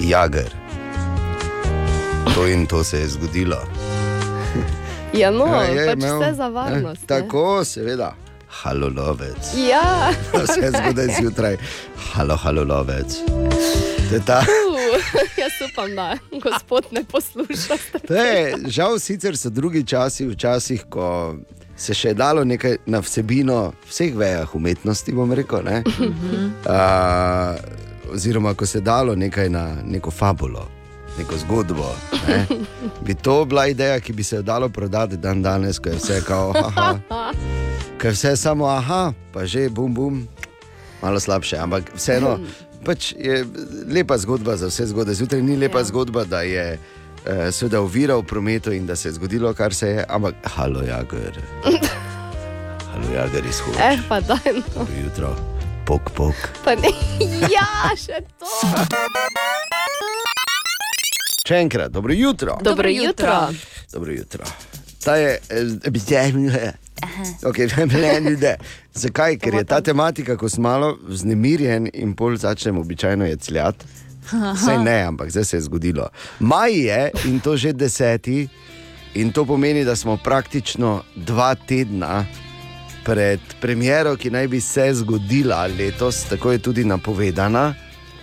[0.01, 0.51] Jager.
[2.35, 3.57] To in to se je zgodilo.
[5.13, 7.03] ja, no, Ja, je pač imel- vse za varnost.
[7.03, 8.15] Eh, Tako, seveda.
[8.51, 9.55] Halo, lovec.
[9.55, 9.69] Ne?
[9.69, 11.57] Ja, Vse zgodaj zjutraj.
[12.13, 13.15] Halo, halo, lovec.
[14.09, 14.39] To je ta.
[14.39, 15.01] uh,
[15.43, 17.75] jaz upam, da gospod ne posluša.
[18.11, 21.37] Je, žal, sicer so drugi časi, včasih, ko
[21.77, 25.63] se še dalo nekaj na vsebino vseh vejah umetnosti, bom rekel.
[25.65, 25.83] Ne?
[26.67, 27.57] Uh,
[28.13, 30.67] oziroma, ko se dalo nekaj na neko fabulo,
[31.19, 31.97] neko zgodbo.
[32.29, 32.47] Ne?
[33.07, 36.23] Bi to bila ideja, ki bi se jo dalo prodati dan danes, ko je vse
[36.27, 36.95] kao, haha,
[38.01, 40.29] ko je vse samo aha, pa že bum bum,
[41.03, 42.39] malo slabše, ampak vseeno.
[42.87, 43.45] Pač je
[43.93, 45.15] lepa zgodba za vse zgodbe.
[45.15, 45.85] Zjutraj ni lepa ja.
[45.85, 46.79] Zgodba, da je
[47.27, 50.81] eh, seveda ovira v prometu in da se je zgodilo, kar se je, ampak halo,
[50.83, 51.41] jager.
[52.93, 53.75] Halo, jager izhod.
[53.79, 54.63] Eh, pa da, no.
[54.75, 55.37] Dobro jutro,
[55.87, 56.35] pok, pok.
[56.65, 56.91] pa ne.
[57.53, 59.69] Ja, še to.
[61.47, 62.59] Še enkrat, dobro jutro.
[62.63, 63.49] Dobro jutro.
[63.93, 64.45] Dobro jutro.
[65.05, 65.91] Ta je, eh,
[67.43, 68.57] Okay, ne, ne.
[68.95, 69.39] Zakaj?
[69.39, 73.87] Ker je ta tematika, ko sem malo vznemirjen in pol začnem običajno jecljati.
[74.65, 76.09] Saj ne, ampak zdaj se je zgodilo.
[76.41, 78.49] Maj je in to že deseti,
[79.15, 82.27] in to pomeni, da smo praktično dva tedna
[83.05, 87.75] pred premiero, ki naj bi se zgodila letos, tako je tudi napovedana.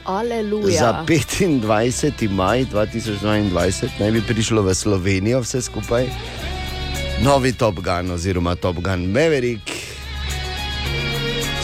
[0.08, 0.80] Aleluja.
[0.80, 2.30] Za 25.
[2.32, 6.08] maj 2022 naj bi prišlo v Slovenijo vse skupaj.
[7.20, 9.68] Novi Top Gun oziroma Top Gun Maverick.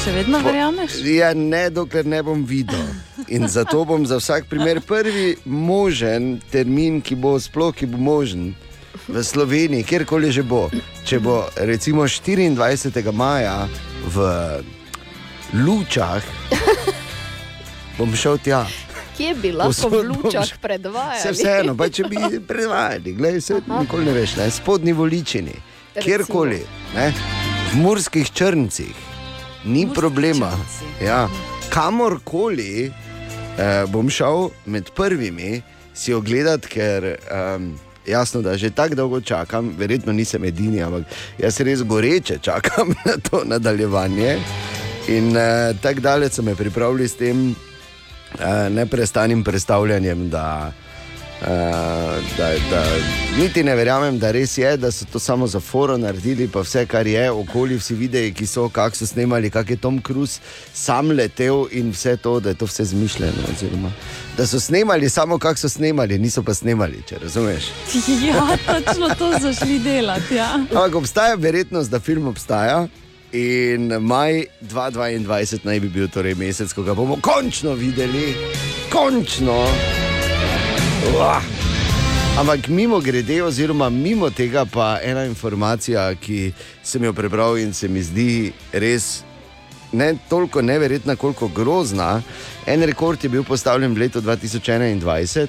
[0.03, 0.99] Še vedno verjameš?
[1.07, 2.83] Ja, ne, dokler ne bom videl.
[3.31, 8.51] In zato bom za vsak primer prvi možen termin, ki bo sploh ki bo možen
[9.07, 10.67] v Sloveniji, kjerkoli že bo.
[11.07, 13.07] Če bo recimo 24.
[13.15, 13.71] maja
[14.03, 14.27] v
[15.63, 16.19] Lučah,
[17.97, 18.65] bom šel tja.
[19.17, 21.19] Kje bi lahko v lučah predvajali?
[21.19, 22.17] Vse vseeno, pa če bi
[22.49, 25.55] predvajali, gledaj, se nikoli ne veš, ne, spodnji voličini,
[26.01, 26.63] kjerkoli,
[26.95, 27.11] ne,
[27.73, 28.95] v murskih črncih,
[29.65, 30.49] ni Murski problema.
[30.51, 31.05] črnci.
[31.05, 31.27] Ja,
[31.69, 35.61] kamorkoli eh, bom šel med prvimi
[35.93, 41.03] si ogledati, ker um, jasno, da že tako dolgo čakam, verjetno nisem edini, ampak
[41.37, 44.39] jaz res goreče čakam na to nadaljevanje.
[45.07, 47.55] In uh, tako daleč so me pripravili s tem
[48.69, 50.71] neprestanim predstavljanjem, da,
[51.41, 51.47] uh,
[52.37, 52.83] da, da
[53.39, 56.85] niti ne verjamem, da res je, da so to samo za foro naredili, pa vse,
[56.85, 60.39] kar je okoli, vsi videi, ki so, kako so snemali, kako je Tom Cruise
[60.73, 63.47] sam letel in vse to, da je to vse zmišljeno.
[63.53, 63.91] Oziroma,
[64.37, 67.63] da so snemali samo, kako so snemali, niso pa snemali, če razumeš.
[68.27, 70.35] Ja, točno to so šli delati.
[70.35, 70.53] Ja.
[70.53, 72.87] Ampak obstaja verjetnost, da film obstaja.
[73.33, 78.35] In maj 2022 naj bi bil torej mesec, ko ga bomo končno videli,
[78.93, 79.57] končno.
[81.09, 81.41] Uah.
[82.37, 86.53] Ampak mimo grede, oziroma mimo tega, pa ena informacija, ki
[86.85, 89.23] sem jo prebral in se mi zdi res
[89.93, 92.21] ne toliko neverjetna, koliko grozna.
[92.69, 95.47] En rekord je bil postavljen v letu 2021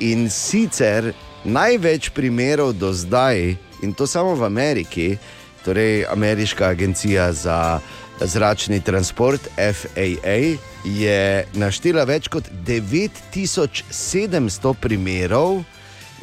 [0.00, 1.12] in sicer
[1.44, 5.18] največ primerov do zdaj, in to samo v Ameriki,
[5.64, 7.80] torej Ameriška agencija za
[8.20, 15.62] zračni transport, FAA, je naštela več kot 9700 primerov,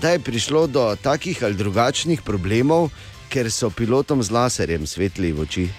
[0.02, 2.90] da je prišlo do takih ali drugačnih problemov,
[3.30, 5.70] ker so pilotom z laserjem svetli v oči.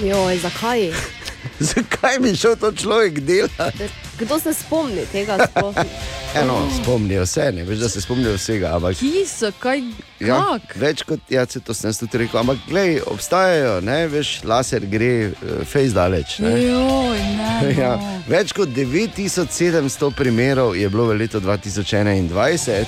[0.00, 0.92] Joj, zakaj?
[1.72, 3.88] Zakaj bi šel to človek delati?
[4.18, 5.74] Kdo se spomni tega sploh?
[6.40, 8.76] Eno, spomnijo se, ne veš, da se spomnijo vsega.
[8.76, 9.82] Ampak, Ki so, kaj,
[10.20, 10.76] ja, kak?
[10.76, 12.40] več kot ja, se to sem jaz tudi rekel.
[12.40, 16.38] Ampak, gledaj, obstajajo, ne veš, laser gre, uh, fejs daleč.
[16.44, 16.56] Ne?
[16.64, 17.50] Joj, ne.
[17.80, 18.22] Ja, no.
[18.28, 22.86] več kot 9700 primerov je bilo v letu 2021.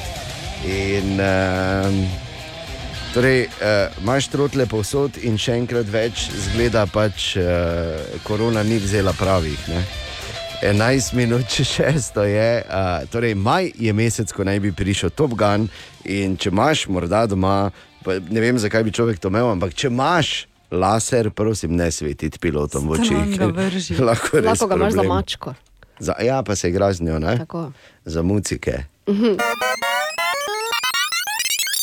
[0.63, 2.05] In, um,
[3.15, 9.13] torej, uh, imaš trotle povsod, in še enkrat več, zgleda pač, uh, korona ni vzela
[9.17, 9.59] pravih.
[9.69, 9.83] Ne?
[10.63, 15.35] 11 minut, če šesto je, uh, torej maj je mesec, ko naj bi prišel Top
[15.39, 15.69] Gun.
[16.09, 17.73] In če imaš morda doma,
[18.07, 20.33] ne vem, zakaj bi človek to imel, ampak če imaš
[20.73, 23.19] laser, prosim, ne svetiti pilotom v oči.
[24.09, 25.55] Lahko, Lahko ga imaš za mačko.
[26.03, 27.37] Za, ja, pa se igra z njo, ne?
[27.45, 27.69] Tako.
[28.05, 28.85] za mucike.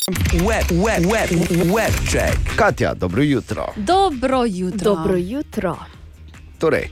[0.10, 1.30] Web, web, web,
[1.76, 2.38] web check.
[2.56, 3.66] Katja, dobro jutro.
[3.76, 4.96] Dobro jutro.
[4.96, 5.78] Dobro jutro.
[6.58, 6.90] Torej,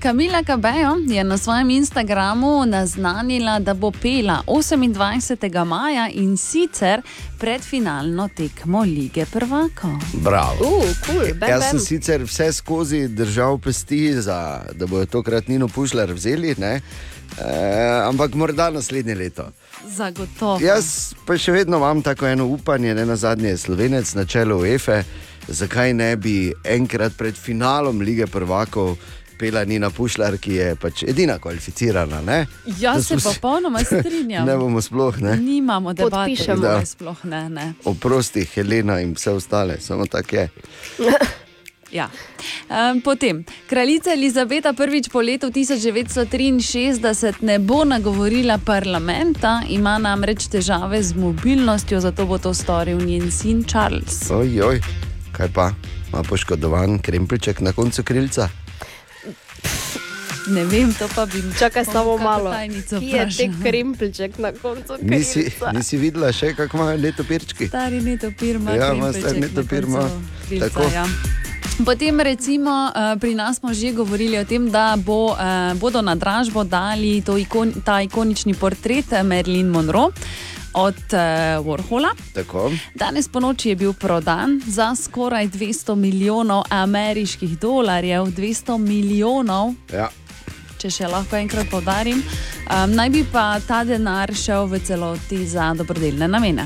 [0.00, 5.64] Kamila Kabejo je na svojem Instagramu naznanila, da bo pela 28.
[5.64, 7.02] maja in sicer
[7.38, 9.90] pred finalno tekmo lige prvakov.
[10.12, 10.64] bravo.
[10.64, 11.86] Uh, cool, bam, Jaz sem bam.
[11.86, 16.80] sicer vse skozi držal pesti, za, da bodo tokrat Nino Pušljar vzeli, ne?
[17.38, 19.48] E, ampak morda naslednje leto.
[19.86, 20.58] Zagotovo.
[20.62, 24.64] Jaz pa še vedno imam tako eno upanje, ne na zadnje je slovenec na čelu
[24.66, 25.02] EFE,
[25.48, 28.96] zakaj ne bi enkrat pred finalom lige prvakov
[29.38, 32.20] pela Nina Pušljar, ki je pač edina kvalificirana.
[32.22, 32.46] Ne?
[32.78, 34.46] Jaz Da se popolnoma strinjam.
[34.46, 35.36] Ne bomo sploh, ne?
[35.36, 36.62] Nimamo debate, Podpišemo.
[36.62, 37.48] da sploh ne.
[37.50, 37.72] ne.
[37.84, 40.48] Oprosti, Helena in vse ostale, samo tako je.
[41.92, 42.08] Ja.
[42.68, 51.02] Um, potem, kraljica Elizabeta prvič po letu 1963 ne bo nagovorila parlamenta, ima namreč težave
[51.02, 54.30] z mobilnostjo, zato bo to storil njen sin Charles.
[54.30, 54.80] Ojoj,
[55.32, 55.70] kaj pa,
[56.08, 58.48] ima poškodovan krempelček na koncu krilca?
[60.48, 62.52] Ne vem, to pa bi mi Čakaj samo malo.
[62.52, 63.62] Je te vprašala.
[63.62, 64.92] krempelček na koncu?
[65.02, 67.68] Nisi, nisi videla še, kako imajo netopirčki?
[67.68, 68.70] Stari netopir ima.
[68.74, 70.08] Ja, ima krempelček star na netopir ima.
[70.48, 70.90] krilca, Tako.
[70.94, 71.06] Ja.
[71.84, 76.14] Potem, recimo, eh, pri nas smo že govorili o tem, da bo, eh, bodo na
[76.14, 80.10] dražbo dali ikon, ta ikonični portret eh, Marilyn Monroe.
[80.74, 81.20] od uh,
[81.60, 82.16] Warhola.
[82.32, 82.72] Tako.
[82.94, 90.08] Danes po noči je bil prodan za skoraj 200 milijonov ameriških dolarjev, 200 milijonov, Ja.
[90.78, 92.24] če še lahko enkrat povdarim.
[92.72, 96.64] Um, naj bi pa ta denar šel v celoti za dobrodelne namene.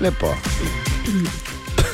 [0.00, 0.30] Lepo.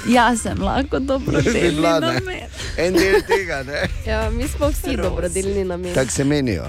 [0.09, 2.49] Jaz sem lahko dobrodelni namen.
[2.77, 3.89] En del tega, ne?
[4.07, 5.95] Ja, mi smo vsi dobrodelni namen.
[5.95, 6.65] Tako se menijo.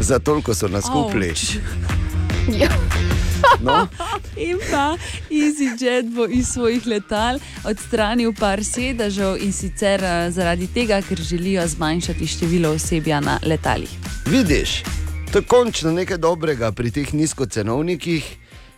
[0.00, 1.32] Za toliko so nas kupili.
[2.58, 2.68] Ja.
[3.60, 3.86] No,
[4.36, 4.96] In pa
[5.30, 11.66] EasyJet bo iz svojih letal odstranil par sedežev in sicer eh, zaradi tega, ker želijo
[11.68, 13.90] zmanjšati število osebja na letalih.
[14.26, 14.82] vidiš,
[15.32, 18.24] to je končno nekaj dobrega pri teh nizkocenovnikih,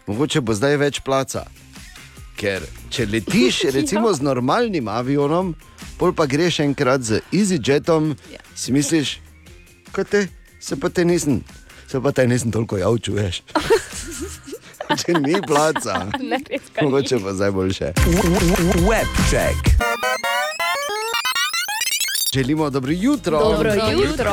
[0.06, 1.44] mogoče bo zdaj več placa.
[2.37, 5.55] Ker če letiš recimo z normalnim avionom,
[6.01, 8.12] pol pa greš enkrat z EasyJetom,
[8.57, 9.18] si misliš,
[9.92, 10.20] kaj te,
[10.61, 11.40] se pa te nisem,
[11.88, 13.42] se pa te nisem toliko javčuješ.
[14.87, 16.38] Če ni placa, Ne,
[16.79, 17.88] mogoče pa zdaj boljše.
[18.87, 19.75] Webcheck.
[22.37, 23.38] Želimo dobro jutro.
[23.38, 24.31] Dobro jutro.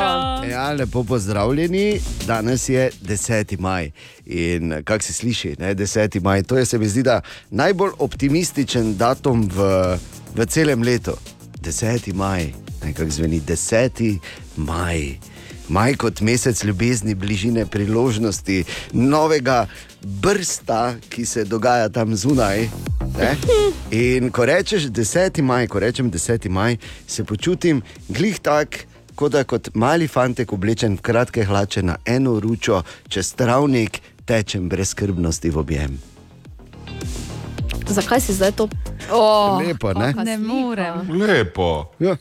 [0.52, 2.00] Ja, lepo pozdravljeni.
[2.28, 3.60] Danes je 10.
[3.60, 3.92] maj.
[4.26, 5.76] In kako se sliši, ne?
[5.76, 6.22] 10.
[6.22, 7.04] maj, to je se mi zdi,
[7.50, 9.62] najbolj optimističen datum v,
[10.36, 11.12] v celem letu.
[11.62, 12.14] 10.
[12.14, 14.20] maj, nekako zveni 10.
[14.58, 15.33] maj.
[15.74, 19.66] Maj kot mesec ljubezni, bližine priložnosti, novega
[20.02, 22.68] brsta, ki se dogaja tam zunaj.
[23.18, 23.32] Ne?
[23.92, 25.42] In ko rečeš 10.
[25.42, 26.50] maj, ko rečem 10.
[26.50, 31.98] maj, se počutim glih tak, kot da kot mali fantek oblečen v kratke hlače na
[32.06, 35.98] eno ručo, čez travnik tečem brez skrbnosti v objem.
[37.90, 38.70] Zakaj si zdaj to?
[39.10, 40.14] Oh, Lepo, ne?
[40.22, 41.10] Ne morem.
[41.10, 41.90] Lepo.
[42.00, 42.14] Ja.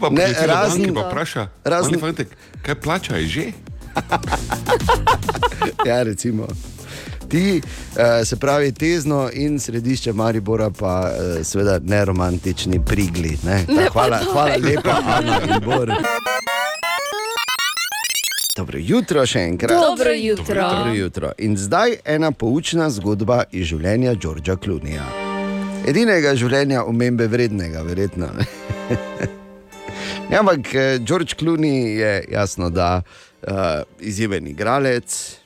[0.00, 2.28] Pa Ne, razen, pa vpraša, razen- fantek,
[2.62, 3.46] kaj plača je že?
[5.86, 6.46] ja, recimo.
[7.28, 7.60] Ti,
[7.96, 13.38] eh, se pravi, tezno in središče Maribora, pa eh, seveda neromantični prigli.
[13.42, 13.64] Ne?
[13.66, 15.90] Ta, hvala, hvala lepa, Ana in Bor.
[18.56, 19.70] Dobro jutro še enkrat.
[19.72, 20.54] Dobro jutro.
[20.62, 21.32] Dobro jutro.
[21.38, 25.04] In zdaj ena poučna zgodba iz življenja Đorđa Klunija.
[25.86, 28.28] Edinega življenja omembe vrednega, verjetno.
[30.30, 33.02] ja, ampak eh, George Clooney je jasno, da
[33.42, 33.52] uh,
[34.00, 35.36] izjemen igralec,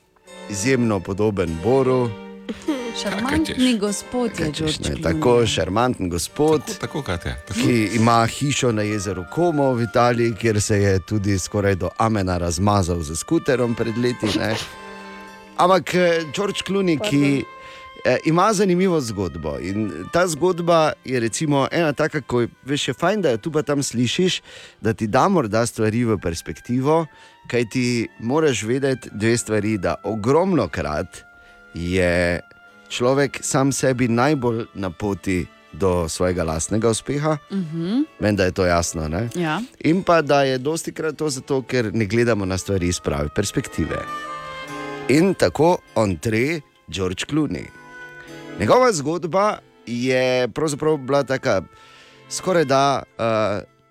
[0.49, 2.09] izjemno podoben Boru,
[3.01, 5.03] Šarmantni gospod je George ne, Clooney.
[5.03, 6.61] tako šarmanten gospod.
[6.79, 7.43] Tako, kot je.
[7.53, 12.37] ki ima hišo na jezeru Komo v Italiji, kjer se je tudi skoraj do Amena
[12.37, 14.39] razmazal z skuterom pred leti.
[14.39, 14.55] Ne?
[15.57, 17.45] Ampak eh, George Clooney, ki
[18.05, 19.59] eh, ima zanimivo zgodbo.
[19.59, 19.77] In
[20.11, 23.61] ta zgodba je recimo ena taka, ko je- veš, je fajn, da jo tu pa
[23.61, 24.41] tam slišiš,
[24.81, 27.05] da ti da morda stvari v perspektivo,
[27.47, 27.85] kaj ti
[28.19, 31.17] moraš vedeti dve stvari, da ogromno krat
[31.73, 32.39] je
[32.89, 37.37] človek sam sebi najbolj na poti do svojega lastnega uspeha.
[37.49, 39.07] Mhm, Vem, da je to jasno.
[39.07, 39.29] Ne?
[39.35, 39.61] ja.
[39.79, 43.29] In pa da je dosti krat to zato, ker ne gledamo na stvari iz prave
[43.29, 44.01] perspektive.
[45.09, 47.80] In tako on tre, George Clooney.
[48.61, 51.61] Njegova zgodba je pravzaprav bila tako,
[52.29, 53.23] skoraj da uh,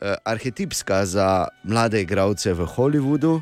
[0.01, 3.41] uh, arhetipska za mlade igralce v Hollywoodu.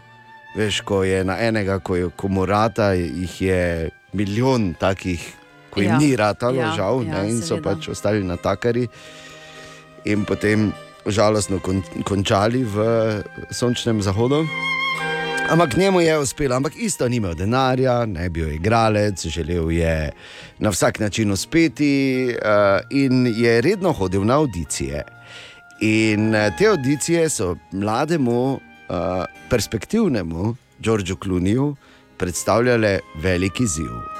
[0.56, 5.20] Veš, ko je na enega, ko je komorata, jih je milijon takih,
[5.70, 5.98] ko jim Ja.
[5.98, 7.74] ni ratalo, Ja, žal, ja, ne, in so seveda.
[7.74, 8.88] pač ostali na takari
[10.04, 10.72] in potem
[11.06, 12.76] žalostno kon, končali v
[13.50, 14.46] sončnem zahodu.
[15.48, 20.12] Ampak njemu je uspelo, ampak isto ni imel denarja, ne bil je igralec, želel je
[20.58, 25.04] na vsak način uspeti uh, in je redno hodil na audicije.
[25.80, 28.60] In eh, te audicije so mlademu, uh,
[29.50, 31.74] perspektivnemu Georgeu Clooneyju
[32.18, 34.17] predstavljale veliki ziv.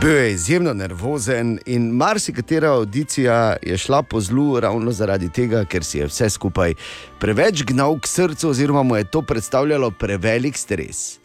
[0.00, 5.84] Bil je izjemno nervozen in marsikatera audicija je šla po zlu ravno zaradi tega, ker
[5.84, 6.74] si je vse skupaj
[7.20, 11.18] preveč gnal k srcu, oziroma mu je to predstavljalo prevelik stres.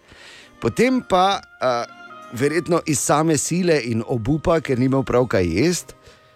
[0.59, 1.93] Potem pa, uh,
[2.33, 5.95] verjetno iz same sile in obupa, ker ni imel prav kaj jesti,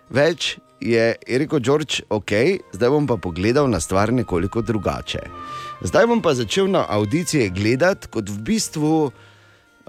[0.10, 2.32] več je, je rekel George, ok,
[2.72, 5.26] zdaj bom pa pogledal na stvar nekoliko drugače.
[5.82, 9.12] Zdaj bom pa začel na audicije gledati kot v bistvu.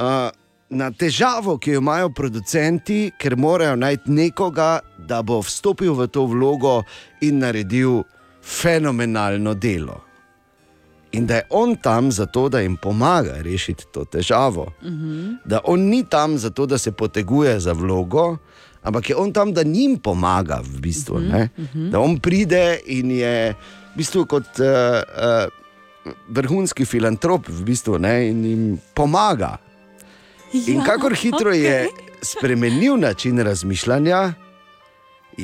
[0.00, 0.34] Uh,
[0.70, 6.28] Na težavo, ki jo imajo producenti, ker morajo najti nekoga, da bo vstopil v to
[6.30, 6.82] vlogo
[7.26, 8.04] in naredil
[8.42, 9.96] fenomenalno delo.
[11.12, 14.68] In da je on tam zato, da jim pomaga rešiti to težavo.
[15.44, 18.36] Da on ni tam zato, da se poteguje za vlogo,
[18.82, 21.48] ampak je on tam, da njim pomaga, v bistvu, ne?
[21.90, 23.54] da on pride in je
[23.94, 28.28] v bistvu kot uh, uh, vrhunski filantrop, v bistvu, ne?
[28.28, 29.56] in jim pomaga.
[30.52, 31.64] In Ja, kakor hitro okej.
[31.64, 31.88] je
[32.22, 34.32] spremenil način razmišljanja,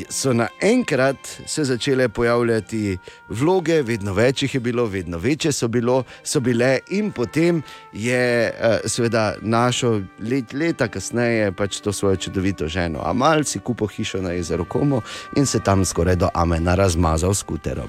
[0.08, 2.98] so naenkrat se začele pojavljati
[3.28, 8.50] vloge, vedno več jih je bilo, vedno večje so, bilo, so bile, in potem je
[8.50, 14.22] eh, seveda našo let, leta kasneje pač to svojo čudovito ženo Amal si kupil hišo
[14.22, 15.00] na jezeru Komo
[15.36, 17.88] in se tam skoraj do Amena razmazal s skuterom.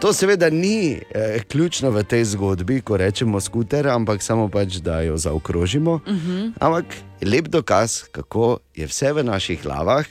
[0.00, 5.00] To seveda ni eh, ključno v tej zgodbi, ko rečemo skuter, ampak samo pač, da
[5.00, 5.92] jo zaokrožimo.
[5.94, 6.52] Uh -huh.
[6.60, 6.84] Ampak
[7.22, 10.06] lep dokaz, kako je vse v naših glavah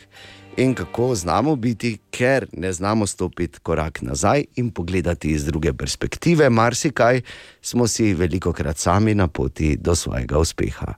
[0.57, 6.49] in kako znamo biti, ker ne znamo stopiti korak nazaj in pogledati iz druge perspektive.
[6.49, 7.21] Marsikaj
[7.61, 10.93] smo si veliko krat sami na poti do svojega uspeha.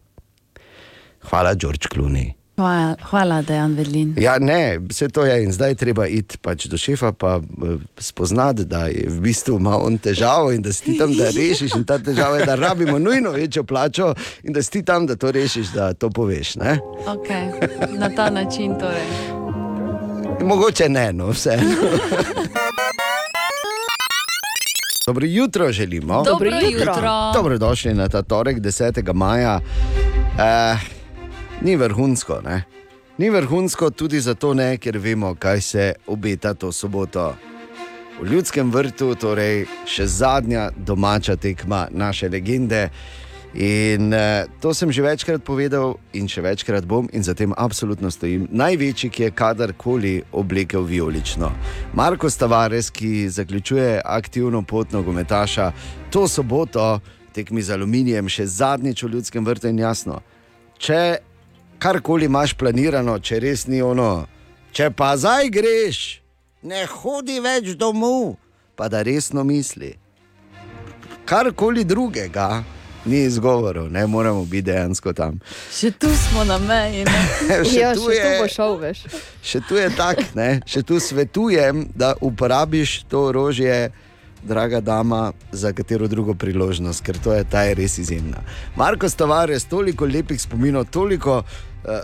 [1.22, 2.39] Hvala, George Clooney.
[2.60, 4.14] Hvala, hvala Dejan Vedlin.
[4.18, 8.66] Ja, ne, vse to je in zdaj treba iti pač do šefa, pa eh, spoznati,
[8.66, 11.78] da je v bistvu ima on težavo in da si ti tam, da rešiš.
[11.80, 15.16] In ta težava je, da rabimo nujno večjo plačo in da si ti tam, da
[15.16, 16.56] to rešiš, da to poveš.
[16.56, 16.80] Ne?
[17.08, 17.48] Okay.
[18.00, 19.08] Na ta način torej.
[20.44, 21.60] Mogoče ne, no vse.
[25.08, 26.24] Dobro jutro želimo.
[26.24, 26.94] Dobro jutro.
[26.94, 27.32] jutro.
[27.34, 29.14] Dobrodošli na ta torek, 10.
[29.14, 29.60] maja.
[30.40, 30.99] Eh,
[31.62, 32.64] ni vrhunsko, ne?
[33.18, 37.36] Ni vrhunsko tudi zato, ne, ker vemo, kaj se obeta to soboto.
[38.22, 42.90] V ljudskem vrtu, torej še zadnja domača tekma naše legende.
[43.54, 48.12] In eh, to sem že večkrat povedal, in še večkrat bom, in za tem absolutno
[48.12, 48.48] stojim.
[48.52, 51.52] Največji, ki je kadarkoli oblekel vijolično.
[51.94, 55.72] Marko Stavares, ki zaključuje aktivno pot nogometaša,
[56.12, 57.00] to soboto
[57.34, 60.22] tekmi z aluminijem, še zadnjič v ljudskem vrtu in jasno.
[60.80, 61.29] Če
[61.80, 64.26] karkoli imaš planirano, če res ni ono,
[64.72, 66.00] če pa zdaj greš,
[66.62, 68.36] ne hodi več domov,
[68.76, 69.96] pa da resno misli.
[71.26, 72.64] Karkoli drugega,
[73.06, 75.38] ni izgovorov, ne moramo biti dejansko tam.
[75.72, 77.06] Še tu smo na meji.
[77.70, 79.04] Še Ja, tu še tu je- bo šel, veš.
[79.42, 80.60] Še tu je tako, ne?
[80.66, 83.92] še tu svetujem, da uporabiš to orožje,
[84.40, 88.40] draga dama, za katero drugo priložnost, ker to je ta je res izjemna.
[88.76, 91.42] Marko Stavares, toliko lepih spominov, toliko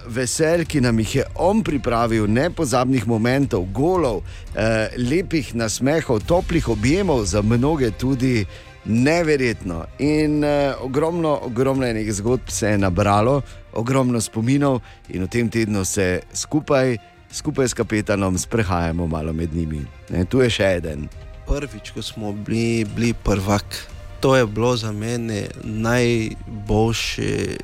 [0.07, 7.25] vesel, ki nam jih je on pripravil, nepozabnih momentov, golov, uh, lepih nasmehov, toplih objemov,
[7.25, 8.45] za mnoge tudi.
[8.85, 9.85] Neverjetno.
[9.97, 13.41] In uh, ogromno, ogromno enih zgodb se je nabralo,
[13.73, 14.77] ogromno spominov,
[15.09, 16.97] in v tem tednu se skupaj,
[17.33, 19.81] skupaj s kapetanom sprehajamo malo med njimi.
[20.13, 21.09] Ne, tu je še en.
[21.49, 23.65] Prvič, ko smo bili, bili prvak,
[24.21, 27.57] to je bilo za mene najboljše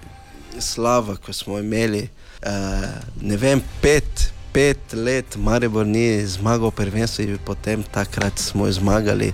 [0.60, 2.10] slava, ko smo imeli.
[2.41, 9.34] Uh, vem, pet, pet let, Maribor ni zmagal prvenstvo in potem takrat smo zmagali.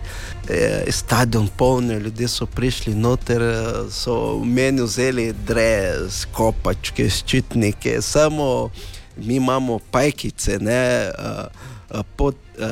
[0.49, 8.69] Eh, stadion poln, ljudje so prišli noter, eh, so meni vzeli dres, kopačke, ščitnike, samo
[9.17, 11.11] mi imamo pajkice, ne.
[11.17, 12.67] Uh, pod uh,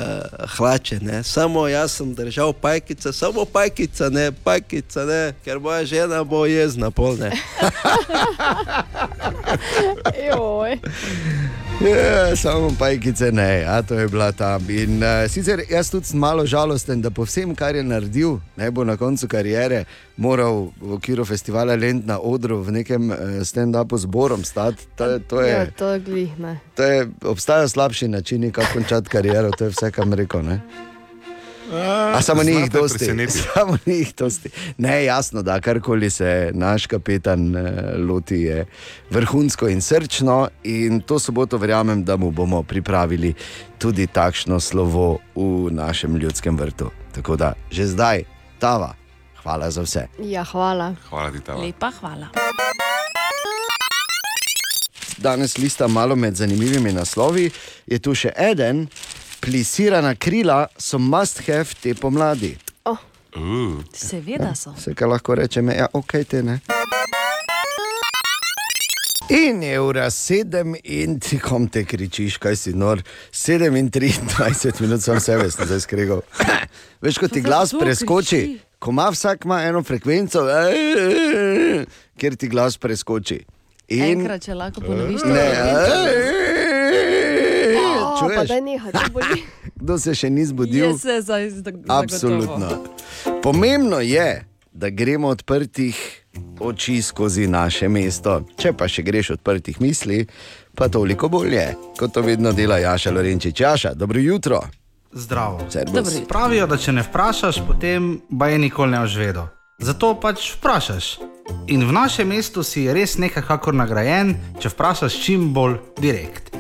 [0.58, 1.24] hlače, ne.
[1.24, 6.92] samo jaz sem držal pajkice, samo pajkica, ne, pajkica, ne, ker moja žena bo jezna,
[6.92, 7.32] polne.
[10.28, 10.80] Joj.
[11.82, 14.64] Ja, samo pajkice ne, a to je bila tam.
[14.70, 18.72] In uh, sicer jaz tudi sem malo žalosten, da po vsem, kar je naredil, ne
[18.72, 19.84] bo na koncu kariere
[20.18, 24.88] moral v okviru festivala Lend na odru v nekem uh, stand-upu zborom stati.
[24.96, 26.58] To, to je, Ja, to glih, ne.
[26.76, 30.42] to je, obstajajo slabši načini, kako končati kariero, to je vse, kam rekel.
[30.42, 30.62] Ne?
[32.16, 33.28] A samo ni jih dosti.
[33.54, 34.50] Samo ni jih dosti.
[34.78, 38.66] Ne, jasno, da karkoli se naš kapetan eh, loti, je
[39.10, 40.48] vrhunsko in srčno.
[40.64, 43.34] In to soboto verjamem, da mu bomo pripravili
[43.78, 46.92] tudi takšno slovo v našem ljudskem vrtu.
[47.16, 48.24] Tako da že zdaj,
[48.60, 48.94] Tava,
[49.44, 50.08] hvala za vse.
[50.20, 50.96] Ja, hvala.
[51.10, 51.62] Hvala ti, Tava.
[51.62, 52.28] Lepa hvala.
[55.18, 57.50] Danes lista malo med zanimivimi naslovi.
[57.88, 58.88] Je tu še en,
[59.46, 62.56] plisirana krila so must have te pomladi.
[62.86, 62.98] Oh,
[63.36, 64.72] Uh, Seveda so.
[64.78, 66.60] Vse, kar lahko rečem, je, ja, ok, te ne.
[69.30, 73.02] In je ura sedem in ti kom te kričiš, kaj si nor.
[73.36, 76.22] Sedem in 23 minut sem sebe zdaj skregal.
[77.04, 78.42] Veš, ko ti glas preskoči,
[78.80, 80.46] ko ima vsak ima eno frekvenco,
[82.16, 83.42] ker ti glas preskoči.
[83.92, 86.45] In Enkrat, če lahko ponoviš, to ne,
[88.16, 89.44] pa čuješ, da neha, to boli.
[89.86, 90.86] kdo se še ni zbudil?
[90.86, 91.52] Je se zdaj.
[91.88, 92.70] Absolutno.
[93.44, 96.26] Pomembno je, da gremo odprtih
[96.60, 98.42] oči skozi naše mesto.
[98.58, 100.26] Če pa še greš odprtih misli,
[100.76, 101.68] pa toliko bolje,
[102.00, 103.60] kot to vedno dela Jaša Lorenčič.
[103.60, 104.64] Jaša, dobro jutro.
[105.16, 105.64] Zdravo.
[105.72, 106.04] Jutro.
[106.28, 109.48] Pravijo, da če ne vprašaš, potem baj nikoli ne boš vedel.
[109.80, 111.16] Zato pač vprašaš.
[111.72, 116.52] In v našem mestu si res nekako nagrajen, če vprašaš čim bolj direkt.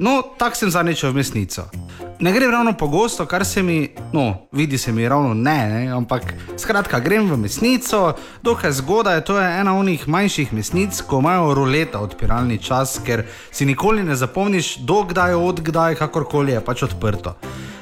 [0.00, 1.68] No, tako sem zadnjič v mesnico.
[2.20, 6.34] Ne grem ravno pogosto, kar se mi, no, vidi se mi ravno ne, ne ampak
[6.56, 8.12] skratka, grem v mesnico,
[8.42, 13.22] dokaj zgodaj, to je ena od njih manjših mesnic, ko imajo ruleta odpiralni čas, ker
[13.50, 17.32] si nikoli ne zapomniš, dokdaj, odkdaj, kakorkoli je pač odprto.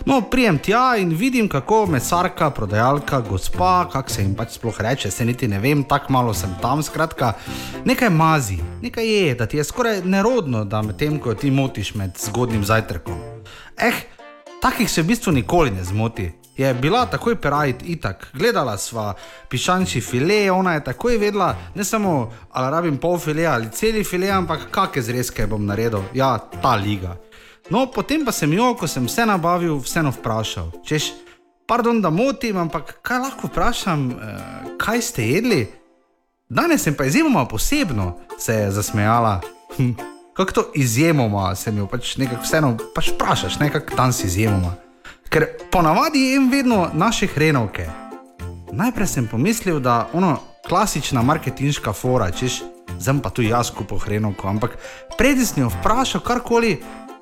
[0.06, 5.10] No, prijem tja in vidim, kako mesarka, prodajalka, gospa, kako se jim pač sploh reče,
[5.10, 7.32] se niti ne vem, tako malo sem tam, skratka,
[7.84, 12.14] nekaj mazi, nekaj je, da ti je skoraj nerodno, da medtem ko ti motiš med
[12.22, 13.18] zgodnim zajtrkom.
[13.76, 13.98] Eh,
[14.60, 16.32] takih se v bistvu nikoli ne zmoti.
[16.56, 19.14] Je bila takoj perajt itak, gledala sva
[19.48, 24.30] pišanči file, ona je takoj vedela, ne samo ali rabim pol file ali celi file,
[24.30, 27.14] ampak kakšne zrezke bom naredil, ja, ta liga.
[27.70, 30.72] No, potem pa sem jo, ko sem vse nabavil, vseeno vprašal.
[30.84, 31.12] Češ,
[31.68, 35.66] pardon, da motim, ampak kaj lahko vprašam, eh, kaj ste jedli?
[36.48, 39.40] Danes sem pa izjemoma posebno, se je zasmejala.
[39.76, 39.92] Hm,
[40.38, 44.74] kako to izjemoma, se mi pač nekako vseeno pač vprašaš, nekako tam si izjemoma.
[45.28, 47.88] Ker ponavadi jem vedno naše hrenovke.
[48.72, 52.62] Najprej sem pomislil, da ono klasična marketinška fora, češ,
[53.00, 54.78] zdaj pa tu jaz kupo hrenovko, ampak
[55.18, 56.78] prej sem jo vprašal karkoli.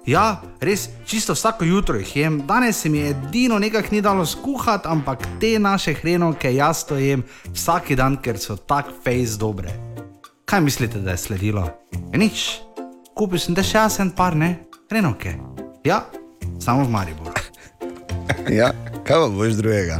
[0.06, 2.42] Ja, res, čisto vsako jutro jih jem.
[2.46, 6.96] Danes se mi je edino nekaj ni dalo skuhati, ampak te naše hrenovke jaz to
[6.96, 9.72] jem vsak dan, ker so tako fejs dobre.
[10.44, 11.66] Kaj mislite, da je sledilo?
[12.12, 12.65] E, nič,
[13.16, 15.38] kupil sem še jaz en par, ne, hrenovke.
[15.88, 16.04] Ja,
[16.60, 17.32] samo v Mariboru.
[18.46, 18.68] Ja,
[19.02, 19.96] kaj pa boš drugega?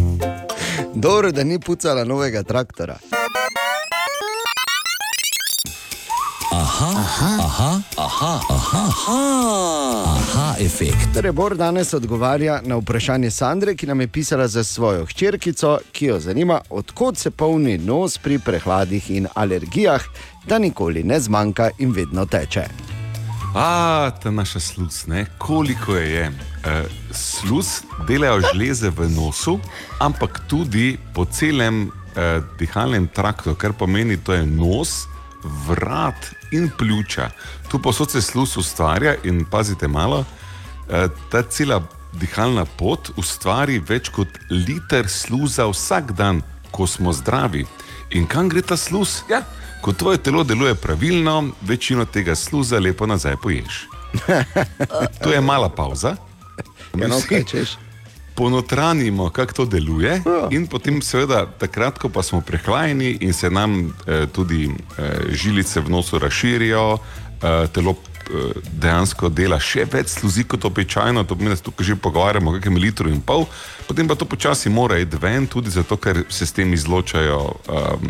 [1.04, 2.94] Dobro, da ni pucala novega traktora.
[6.54, 9.18] Aha, aha, aha, aha, aha, aha,
[10.14, 11.14] aha efekt.
[11.14, 16.06] Torej, Bor danes odgovarja na vprašanje Sandre, ki nam je pisala za svojo hčerkico, ki
[16.06, 20.04] jo zanima, odkot se polni nos pri prehladih in alergijah,
[20.46, 22.64] da nikoli ne zmanjka in vedno teče.
[23.54, 25.26] A, ta naša sluz, ne?
[25.38, 26.32] koliko je je.
[26.64, 27.66] E, sluz
[28.08, 29.58] delajo žleze v nosu,
[29.98, 35.06] ampak tudi po celem e, dihalnem traktu, kar pomeni, to je nos,
[35.66, 37.30] vrat in pljuča.
[37.70, 40.24] Tu posod se sluz ustvarja in pazite malo,
[40.88, 41.82] e, ta cela
[42.12, 47.66] dihalna pot ustvari več kot liter sluza vsak dan, ko smo zdravi.
[48.14, 49.22] In kam gre ta sluz?
[49.30, 49.42] Ja,
[49.80, 53.86] ko tvoje telo deluje pravilno, večino tega sluza lepo nazaj poješ.
[55.24, 56.16] To je mala pauza.
[56.98, 57.76] Ja, no, si kaj češ?
[58.34, 60.48] ponotranimo, kako to deluje, Ja.
[60.50, 64.64] in potem, seveda, takrat, ko pa smo prehlajeni in se nam eh, tudi
[64.98, 66.98] eh, žilice v nosu razširijo,
[67.42, 67.94] eh, telo
[68.72, 72.54] dejansko dela še več sluzi kot običajno, to pomeni, da se tukaj že pogovarjamo o
[72.58, 73.46] kakem litru in pol,
[73.88, 78.06] potem pa to počasi mora iti ven, tudi zato, ker se s tem izločajo um,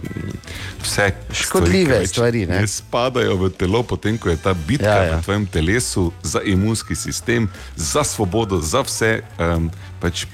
[0.84, 1.10] vse
[1.42, 2.60] Škodljive stvari, ne?
[2.60, 5.08] ne spadajo v telo, potem ko je ta bitka ja.
[5.08, 5.18] ja.
[5.18, 10.26] v tvojem telesu za imunski sistem, za svobodo, za vse, um, pač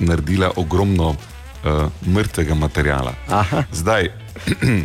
[0.00, 3.14] naredila ogromno uh, mrtvega materijala.
[3.28, 3.64] Aha.
[3.72, 4.23] Zdaj,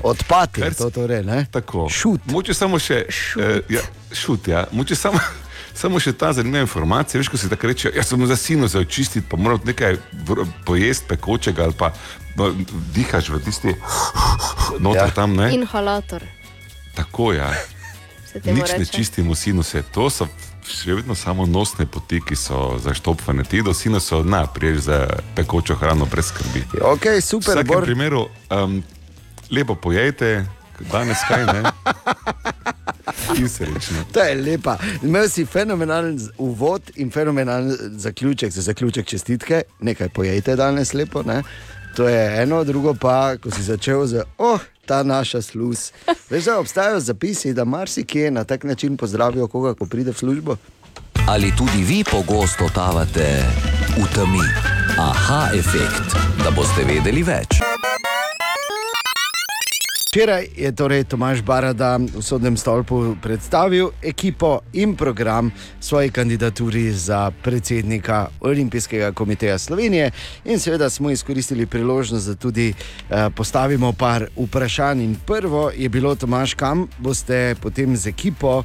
[0.04, 1.46] Odpad je Kar to, torej, ne?
[1.52, 1.90] tako.
[1.90, 2.22] Šut.
[2.26, 3.44] Moče samo še, Šut.
[3.44, 3.82] uh, ja,
[4.14, 4.68] šut, ja.
[4.72, 5.20] Moče samo.
[5.72, 8.80] Samo še ta zanimiva informacija, veš, ko si tako reče, jaz sem za sinu za
[8.80, 9.96] očistiti, pa moram nekaj
[10.66, 11.94] pojesti pekočega ali pa
[12.36, 12.50] no,
[12.92, 13.72] dihaš v tisti
[14.80, 15.14] noter Ja.
[15.14, 15.54] tam, ne?
[15.54, 16.24] Inhalator.
[16.96, 17.54] Tako ja.
[18.26, 18.92] Se temu Nič ne reče.
[18.92, 20.28] čistimo sinuse, to so
[20.66, 23.44] še vedno samo nosne poti, ki so zaštopane.
[23.44, 25.00] Ti do sinusa, na, priješ za
[25.34, 26.66] pekočo hrano brez skrbi.
[26.84, 27.84] Ok, V super, vsakem Bor.
[27.84, 28.84] primeru, um,
[29.52, 30.46] lepo pojejte,
[30.92, 31.64] danes kaj ne.
[34.14, 34.78] To je lepa.
[35.04, 41.24] Imel si fenomenalen uvod in fenomenalen zaključek, za zaključek čestitke, nekaj pojejte danes lepo.
[41.24, 41.44] Ne?
[41.96, 45.92] To je eno, drugo pa, ko si začel z, oh, ta naša sluz.
[46.30, 50.56] Veš, da obstajajo zapisi, da marsikje na tak način pozdravijo koga, ko pride v službo.
[51.28, 53.44] Ali tudi vi pogosto totavate
[53.98, 54.46] v temi?
[54.98, 57.79] Aha efekt, da boste vedeli več.
[60.10, 67.30] Včeraj je torej Tomaš Barada v sodnem stolpu predstavil ekipo in program svoje kandidaturi za
[67.44, 70.12] predsednika Olimpijskega komiteja Slovenije.
[70.46, 75.02] In seveda smo izkoristili priložnost, da tudi eh, postavimo par vprašanj.
[75.02, 78.64] In prvo je bilo, Tomaš, kam boste potem z ekipo,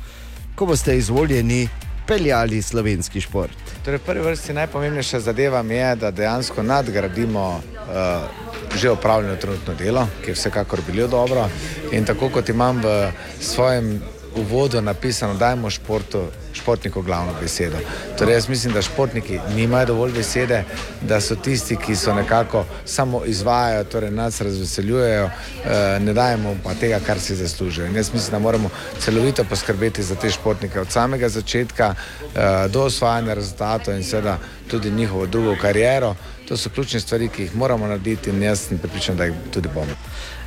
[0.55, 1.69] ko boste izvoljeni,
[2.07, 3.64] peljali slovenski šport.
[3.85, 8.45] Torej, v prvi vrsti najpomembnejša zadeva je, da dejansko nadgradimo uh,
[8.77, 11.49] že opravljeno trenutno delo, ki je vsekakor bilo dobro.
[11.93, 14.01] In tako kot imam v svojem
[14.37, 17.77] uvodu napisano, dajmo športu športnikov glavno besedo.
[18.19, 20.65] Torej, jaz mislim, da športniki nimajo dovolj besede,
[21.03, 26.75] da so tisti, ki so nekako samo izvajajo, torej nas razveseljujejo, eh, ne dajemo pa
[26.75, 27.87] tega, kar si zaslužijo.
[27.87, 32.83] In jaz mislim, da moramo celovito poskrbeti za te športnike od samega začetka eh, do
[32.83, 34.39] osvajanja rezultatov in seveda
[34.71, 36.15] tudi njihovo drugo kariero.
[36.49, 39.69] To so ključne stvari, ki jih moramo narediti in jaz sem pripričan, da jih tudi
[39.75, 39.97] bomo.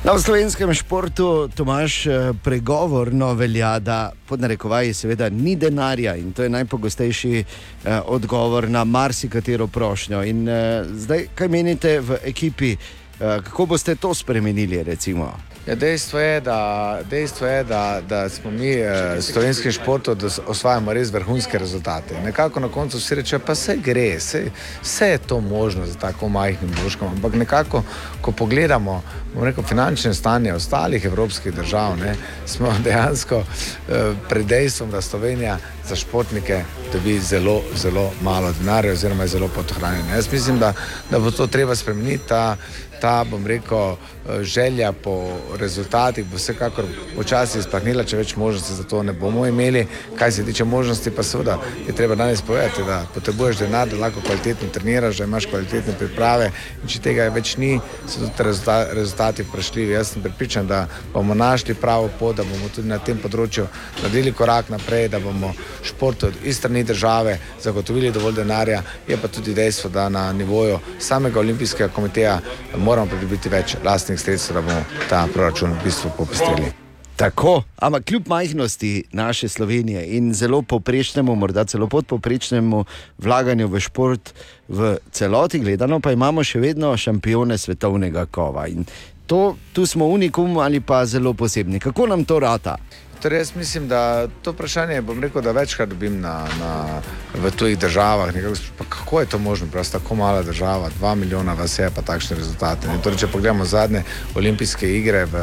[0.04, 6.30] Na v slovenskem športu Tomaš eh, pregovorno velja, da pod narekovaji seveda ni denarja in
[6.32, 10.22] to je najpogostejši eh, odgovor na marsikatero prošnjo.
[10.22, 14.82] In eh, zdaj, kaj menite v ekipi, eh, kako boste to spremenili?
[14.82, 15.34] Recimo?
[15.68, 20.28] Ja, dejstvo je, da, dejstvo je da, da smo mi v eh, slovenskem športu, da
[20.46, 22.16] osvajamo res vrhunske rezultate.
[22.24, 24.46] Nekako na koncu vsi rečejo, pa vse gre, vse,
[24.82, 27.08] vse je to možno za tako majhnim vložkom.
[27.08, 27.82] Ampak nekako,
[28.20, 29.02] ko pogledamo
[29.36, 32.14] rekel, finančne stanje ostalih evropskih držav, ne,
[32.46, 35.58] smo dejansko eh, pred dejstvom, da Slovenija
[35.88, 40.14] za športnike dobi zelo, zelo malo denarja, oziroma je zelo podhranjena.
[40.14, 40.72] Jaz mislim, da,
[41.10, 42.28] da bo to treba spremeniti.
[42.28, 42.56] Ta,
[43.00, 43.96] ta, bom rekel,
[44.42, 46.84] želja po rezultatih bo vsekakor
[47.16, 49.86] počasi izpahnila, če več možnosti za to ne bomo imeli.
[50.18, 54.20] Kaj se tiče možnosti, pa seveda je treba danes povedati, da potrebuješ denar, da lahko
[54.20, 56.50] kvalitetno treniraš, da imaš kvalitetne priprave
[56.82, 59.92] in če tega več ni, so tudi rezulta- rezultati vprašljivi.
[59.92, 63.66] Jaz sem pripričan, da bomo našli pravo pot, da bomo tudi na tem področju
[64.02, 65.52] naredili korak naprej, da bomo
[65.82, 68.82] športu iz strani države zagotovili dovolj denarja.
[69.08, 72.40] Je pa tudi dejstvo, da na nivoju samega olimpijskega komiteja
[72.76, 76.72] moramo pridobiti več lastnih sredstev, da bomo ta proračun v bistvu popestrili.
[77.18, 82.84] Tako, ampak kljub majhnosti naše Slovenije in zelo poprečnemu, morda celo podpoprečnemu
[83.18, 84.34] vlaganju v šport
[84.68, 88.68] v celoti gledano, pa imamo še vedno šampione svetovnega kova.
[88.70, 88.86] In
[89.26, 91.80] to, tu smo unikum ali pa zelo posebni.
[91.80, 92.76] Kako nam to rata?
[93.22, 97.00] Torej, jaz mislim, da to vprašanje, bom rekel, da večkrat dobim na, na,
[97.34, 98.34] v tujih državah.
[98.34, 102.36] Nekako, kako je to možno, prav tako mala država, dva milijona vas je, pa takšne
[102.36, 102.88] rezultate.
[103.02, 104.04] Torej, če pogledamo zadnje
[104.36, 105.42] olimpijske igre v,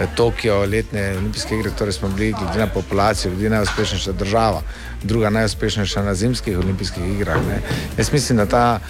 [0.00, 4.62] v Tokiu, letne olimpijske igre, torej smo bili glede na populacijo, glede najuspešnejša država,
[5.02, 7.44] druga najuspešnejša na zimskih olimpijskih igrah.
[7.48, 7.60] Ne?
[7.98, 8.80] Jaz mislim, da ta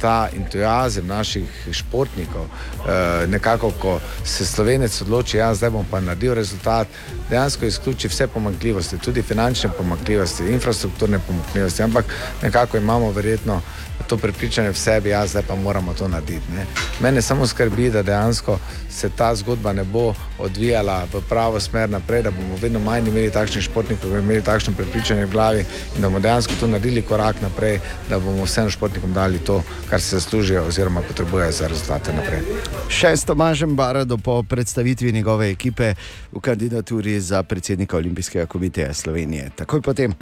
[0.00, 6.00] ta entuzijazem naših športnikov, eh, nekako, ko se slovenec odloči, da ja, zdaj bom pa
[6.00, 6.86] naredil rezultat,
[7.30, 12.04] dejansko izključi vse pomankljivosti, tudi finančne pomankljivosti, infrastrukturne pomankljivosti, ampak
[12.42, 13.60] nekako imamo verjetno
[14.06, 16.52] to prepričanje v sebi, ja, zdaj pa moramo to narediti.
[16.56, 16.66] Ne.
[17.00, 18.58] Mene samo skrbi, da dejansko
[18.90, 23.30] se ta zgodba ne bo odvijala v pravo smer naprej, da bomo vedno manj imeli
[23.30, 25.60] takšnih športnikov, da bomo imeli takšno prepričanje v glavi
[25.96, 30.00] in da bomo dejansko tu naredili korak naprej, da bomo vsem športnikom dali to, kar
[30.00, 32.42] se zaslužijo oziroma potrebujejo za rezultate naprej.
[32.88, 35.94] Še s Tomažem Barado po predstavitvi njegove ekipe
[36.32, 39.50] v kandidaturi za predsednika Olimpijskega komiteja Slovenije.
[39.56, 40.14] Takoj potem.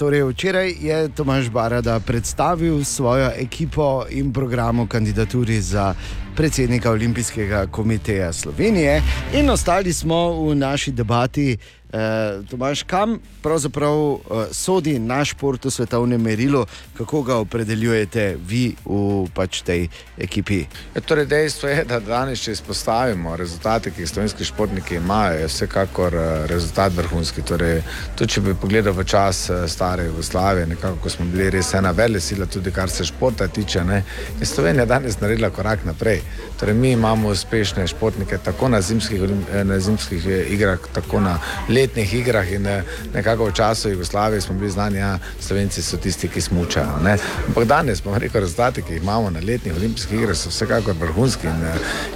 [0.00, 5.92] Torej, včeraj je Tomaž Barada predstavil svojo ekipo in program v kandidaturi za
[6.36, 9.02] predsednika Olimpijskega komiteja Slovenije,
[9.34, 11.56] in ostali smo v naši debati.
[11.92, 16.66] Eh, Tomaž, kam pravzaprav eh, sodi naš šport v svetovnem merilu,
[16.96, 20.60] kako ga opredeljujete vi v pač tej ekipi?
[20.94, 25.48] Ja, torej dejstvo je, da danes, če izpostavimo rezultate, ki jih slovenski športniki imajo, je
[25.50, 27.42] vsekakor eh, rezultat vrhunski.
[27.42, 27.82] Torej,
[28.14, 31.90] tudi če bi pogledal v čas eh, stare Jugoslavije, nekako ko smo bili res ena
[31.90, 34.04] velika sila, tudi kar se športa tiče, ne,
[34.38, 36.22] je Slovenija danes naredila korak naprej.
[36.60, 39.20] Torej, mi imamo uspešne športnike tako na zimskih,
[39.52, 42.82] eh, na zimskih eh, igrah, tako na letnih igrah in eh,
[43.14, 46.98] nekako v času Jugoslavije smo bili znani, da Slovenci so tisti, ki smučajo.
[47.04, 47.16] ne.
[47.46, 51.46] Ampak danes, bom rekel, rezultati, ki jih imamo na letnih olimpijskih igrah, so vsekakor vrhunski.
[51.46, 51.64] In,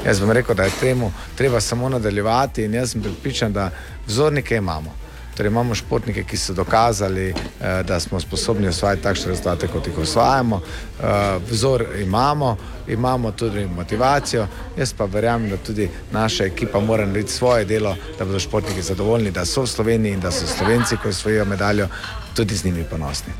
[0.06, 3.70] jaz bom rekel, da je temu treba samo nadaljevati in jaz sem pripričan, da
[4.06, 5.03] vzornike imamo.
[5.36, 9.98] Torej imamo športnike, ki so dokazali, eh, da smo sposobni osvajati takšne rezultate, kot jih
[9.98, 10.60] osvajamo.
[10.60, 11.04] Eh,
[11.50, 12.56] Vzor imamo,
[12.88, 14.46] imamo tudi motivacijo.
[14.76, 19.30] Jaz pa verjamem, da tudi naša ekipa mora narediti svoje delo, da bodo športniki zadovoljni,
[19.30, 21.88] da so v Sloveniji in da so Slovenci, ko osvojijo medaljo,
[22.34, 23.32] tudi z njimi ponosni.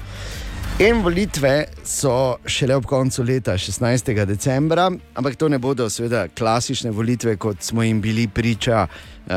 [0.79, 4.25] In volitve so šele ob koncu leta, 16.
[4.27, 9.31] decembra, ampak to ne bodo seveda klasične volitve, kot smo jim bili priča, uh,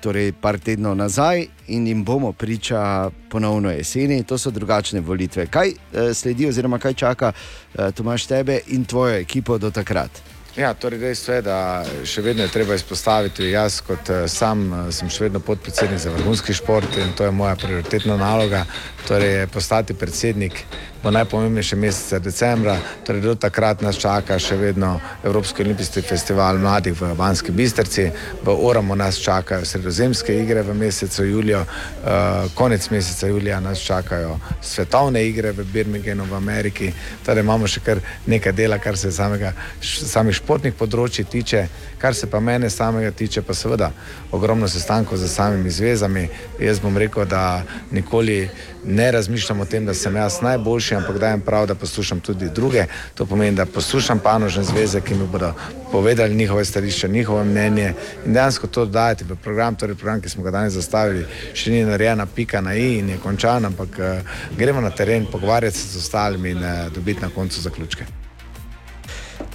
[0.00, 4.22] torej par tednov nazaj, in jim bomo priča ponovno jeseni.
[4.24, 5.46] To so drugačne volitve.
[5.46, 10.22] Kaj uh, sledi, oziroma kaj čaka uh, Tomaš tebe in tvojo ekipo do takrat?
[10.58, 11.56] Ja, torej dejstvo je, da
[12.02, 16.10] še vedno je treba izpostaviti, jaz kot eh, sam eh, sem še vedno podpredsednik za
[16.10, 18.64] vrhunski šport in to je moja prioritetna naloga,
[19.06, 20.64] torej postati predsednik
[21.02, 22.76] bo najpomembnejše mesece decembra,
[23.06, 28.08] torej do takrat nas čaka še vedno Evropski olimpijski festival mladih v Banski Bistrci,
[28.42, 34.38] v Oramu nas čakajo sredozemske igre v mesecu juliju, uh, konec meseca julija nas čakajo
[34.62, 36.92] svetovne igre v Birminghamu v Ameriki,
[37.26, 41.68] torej imamo še kar nekaj dela, kar se samega, samih športnih področji tiče,
[41.98, 43.92] kar se pa mene samega tiče, pa seveda
[44.32, 46.28] ogromno sestankov z samimi zvezami.
[46.58, 47.62] Jaz bom rekel, da
[47.94, 48.48] nikoli
[48.88, 52.84] ne razmišljam o tem, da sem jaz najboljši, ampak dajem prav, da poslušam tudi druge.
[53.14, 55.52] To pomeni, da poslušam panožne zveze, ki mi bodo
[55.92, 57.92] povedali njihove stališče, njihovo mnenje
[58.26, 59.74] in dejansko to dajati v program.
[59.74, 63.18] Torej, program, ki smo ga danes zastavili, še ni narejena pika na i in je
[63.22, 67.60] končan, ampak uh, gremo na teren, pogovarjati se z ostalimi in uh, dobiti na koncu
[67.60, 68.17] zaključke.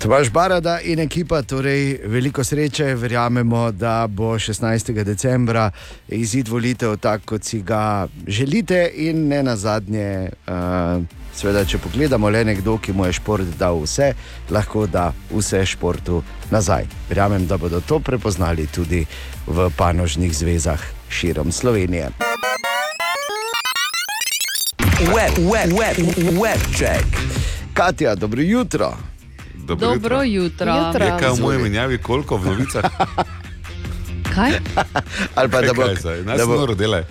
[0.04, 5.04] Tvaš Barada in ekipa, torej veliko sreče, verjamemo, da bo 16.
[5.04, 5.72] decembra
[6.08, 11.04] izid volitev tak, kot si ga želite, in ne na zadnje, uh,
[11.36, 14.12] seveda, če pogledamo le nekdo, ki mu je šport dal vse,
[14.52, 16.20] lahko da vse športu
[16.52, 16.84] nazaj.
[17.10, 19.06] Verjamem, da bodo to prepoznali tudi
[19.48, 22.12] v panožnih zvezah širom Slovenije.
[25.16, 26.06] Web, web, web,
[26.44, 27.08] web check.
[27.74, 29.13] Katja, dobro jutro.
[29.64, 30.76] Dobro jutro.
[30.78, 31.04] Jutro.
[31.06, 32.84] Je kaj v mojem menjavi, koliko v novicah?
[34.36, 34.52] Kaj?
[35.38, 37.04] Ali pa da bo, Kaj da bo, noro delaj.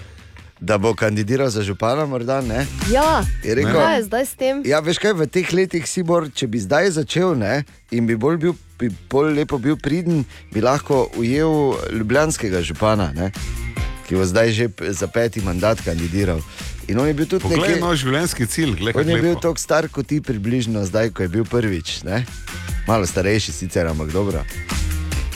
[0.61, 2.67] da bo kandidiral za župana, morda ne.
[2.91, 4.63] Ja, Je rekel, kaj je zdaj s tem?
[4.65, 8.15] Ja, veš kaj, v teh letih si bor, če bi zdaj začel ne, in bi
[8.17, 13.31] bolj, bil, bi bolj lepo bil priden, bi lahko ujel ljubljanskega župana, ne,
[14.07, 16.43] ki bo zdaj že za peti mandat kandidiral.
[16.89, 19.43] In on je bil tudi Poglej, nekaj, no, življenjski cilj, gledaj, on je bil kako
[19.43, 22.03] tako star kot ti, približno zdaj, ko je bil prvič.
[22.03, 22.25] Ne?
[22.87, 24.43] Malo starejši sicer, ampak dobro.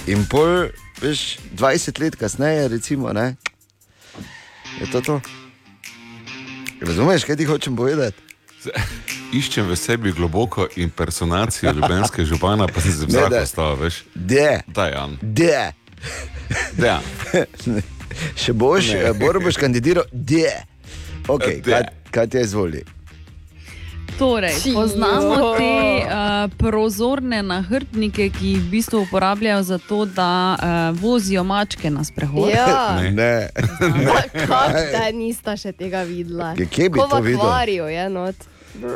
[0.06, 0.68] In pol,
[1.00, 3.36] veš, 20 let kasneje, recimo, ne,
[4.76, 5.20] je to to.
[6.80, 8.18] Razumeš, kaj ti hočem povedati?
[9.32, 13.40] Iščem v sebi globoko impersonacijo ljubljanskega župana, pa sem se vsak da.
[13.40, 14.02] postavil, veš.
[14.14, 15.18] De, Da, Jan.
[15.22, 15.72] de.
[16.74, 16.98] Da.
[18.42, 19.12] Še boš, Ne.
[19.14, 20.50] Bor boš kandidiral, de.
[21.28, 22.82] Okay, kaj, kaj ti je izvoli?
[24.18, 26.08] Torej, poznamo te uh,
[26.56, 30.66] prozorne nahrbtnike, ki jih v bistvu uporabljajo za to, da uh,
[30.96, 32.48] vozijo mačke na sprehod.
[32.48, 33.12] Ja, Ne.
[33.12, 33.48] Ne.
[34.46, 36.54] kako da nista še tega videla?
[36.56, 37.40] Kje- bi Ko to v videl?
[37.42, 38.34] akvariju je not.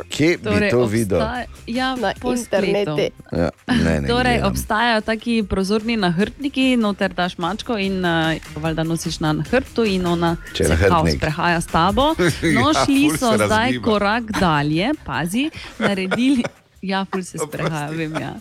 [0.09, 1.19] Kje bi Torej, to videl?
[1.67, 2.97] Ja, Na internetu.
[3.31, 4.49] Ja, ne, ne, Torej, gledam.
[4.49, 10.35] obstajajo taki prozorni nahrbtniki, noter daš mačko in uh, valjda nosiš na hrbtu, in ona
[10.53, 11.17] Če se kao nahrbtnik.
[11.17, 12.15] sprehaja s tabo.
[12.53, 13.83] No, Ja, šli so zdaj razgiba.
[13.85, 16.43] korak dalje, pazi, naredili.
[16.81, 18.13] Ja, ful se sprehaja, vem.
[18.13, 18.33] Ja.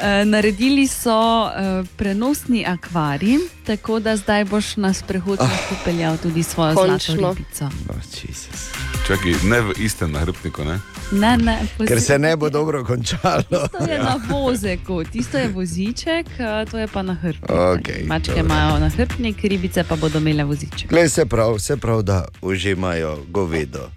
[0.00, 0.20] Ja.
[0.22, 1.50] Uh, naredili so uh,
[1.96, 7.14] prenosni akvarij, tako da zdaj boš na sprehod lahko peljal tudi svojo Končno.
[7.14, 7.64] zlato ribico.
[7.64, 8.70] Oh, Jesus.
[9.06, 10.78] Čakaj, ne v istem nahrbtniku, ne?
[11.12, 13.42] Ne, ne, Ker se ne bo dobro končalo.
[13.78, 17.50] To je na vozeku, tisto je voziček, a to je pa na hrbtnik.
[17.50, 18.44] Okej, Mačke dobro.
[18.44, 20.90] imajo na hrbtnik, ribice pa bodo imele voziček.
[20.90, 23.90] Glej, se prav, se prav, da užimajo govedo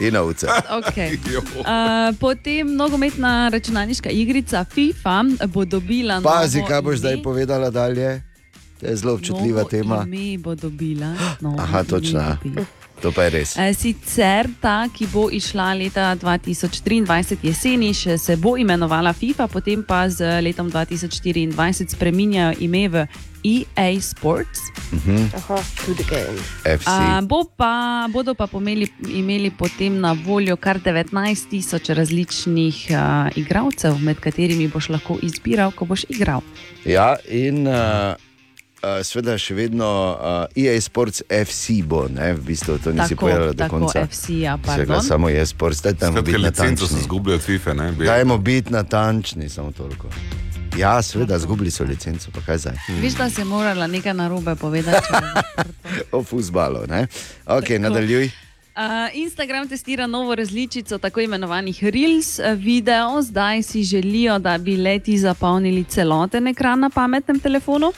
[0.00, 0.46] in ovce.
[0.70, 1.18] Okay.
[1.60, 6.20] Uh, potem nogometna računalniška igrica FIFA bo dobila.
[6.20, 6.98] Pazi, kaj boš ime.
[6.98, 8.22] zdaj povedala dalje.
[8.80, 10.04] To je zelo občutljiva Novo tema.
[10.06, 11.14] Ime bo dobila.
[11.62, 12.36] Aha, točno.
[12.42, 12.64] dobila.
[13.00, 13.56] To pa je res.
[13.56, 19.80] E, Sicer ta, ki bo išla leta 2023 jeseni, še se bo imenovala FIFA, potem
[19.86, 23.06] pa z letom 2024 spreminjajo ime v
[23.40, 24.68] EA Sports.
[25.32, 26.36] Aha, tudi game.
[26.64, 26.84] FC.
[26.84, 33.30] A, bo pa, bodo pa pomeli, imeli potem na voljo kar 19 tisoč različnih a,
[33.32, 36.44] igralcev, med katerimi boš lahko izbiral, ko boš igral.
[36.84, 38.12] Ja, in uh,
[38.82, 40.18] uh, seveda še vedno uh,
[40.56, 44.02] EA Sports FC bo, ne, v bistvu to nisi Tako, povedala do tako konca.
[44.02, 45.02] FC-ja, Vsega, pardon.
[45.02, 47.02] samo EA Sports, daj tam biti licenco se natančni.
[47.02, 47.92] zgubljajo od FIFA, ne?
[47.92, 50.08] Bi- Dajmo biti natančni, samo toliko.
[50.72, 52.76] Ja, seveda, zgubili so licenco, pa kaj zdaj?
[53.00, 55.08] Veš, da si morala nekaj narobe povedati.
[56.12, 57.06] O fusbalu, ne?
[57.44, 57.78] Ok, Tako.
[57.80, 58.30] nadaljuj.
[58.70, 58.82] Uh,
[59.14, 63.22] Instagram testira novo različico tako imenovanih Reels video.
[63.22, 67.92] Zdaj si želijo, da bi leti zapolnili celoten ekran na pametnem telefonu.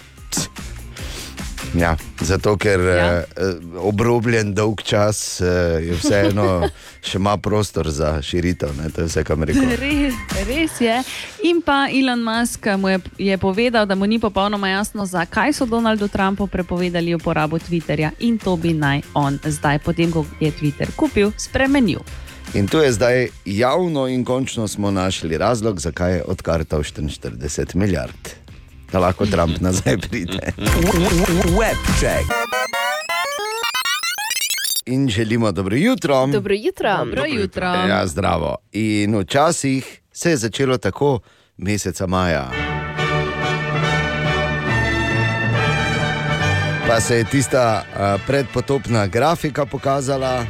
[1.74, 3.18] Ja, zato, ker Ja.
[3.18, 5.48] uh, obrobljen dolg čas uh,
[5.80, 6.68] je vseeno
[7.08, 8.74] še ima prostor za širitev.
[8.76, 8.90] Ne?
[8.92, 9.70] To je vse, kar mi rekel.
[9.80, 10.14] Res,
[10.46, 10.98] res je.
[11.48, 15.66] In pa Elon Musk mu je, je povedal, da mu ni popolnoma jasno, zakaj so
[15.66, 20.92] Donaldu Trumpu prepovedali uporabo Twitterja in to bi naj on zdaj, potem ko je Twitter
[20.96, 22.04] kupil, spremenil.
[22.54, 28.41] In tu je zdaj javno in končno smo našli razlog, zakaj je odkartal 44 milijard.
[28.92, 30.52] Da lahko Trump nazaj pride.
[31.58, 32.26] Web check.
[34.86, 36.26] In želimo dobro jutro.
[36.26, 36.96] Dobro jutro.
[36.98, 37.66] Dobro jutro.
[37.66, 38.56] Ja, zdravo.
[38.72, 41.20] In včasih se je začelo tako
[41.56, 42.50] meseca maja.
[46.88, 50.46] Pa se je tista uh, predpotopna grafika pokazala,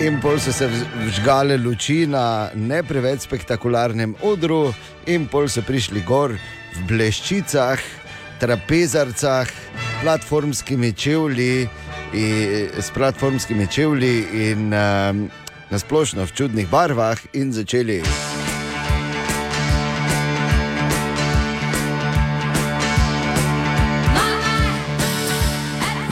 [0.00, 4.74] in pol so se vž- vžgale luči na ne preveč spektakularnem odru,
[5.06, 6.36] in pol so prišli gor
[6.76, 7.80] v bleščicah,
[8.40, 9.50] trapezarcah,
[10.02, 11.68] platformskimi čevlji,
[12.12, 15.26] in, s platformskimi čevlji in um,
[15.70, 18.02] nasplošno v čudnih barvah in začeli.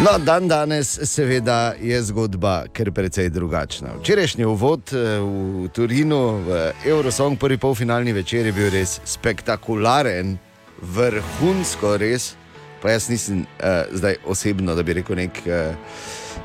[0.04, 3.94] No, dan danes, seveda, je zgodba kar precej drugačna.
[4.02, 5.20] Včerajšnji uvod eh,
[5.64, 10.36] v Turinu, v Eurosong, prvi polfinalni večer je bil res spektakularen,
[10.82, 12.34] vrhunsko res.
[12.82, 15.72] Pa jaz nisem uh, zdaj osebno, da bi rekel, nek uh,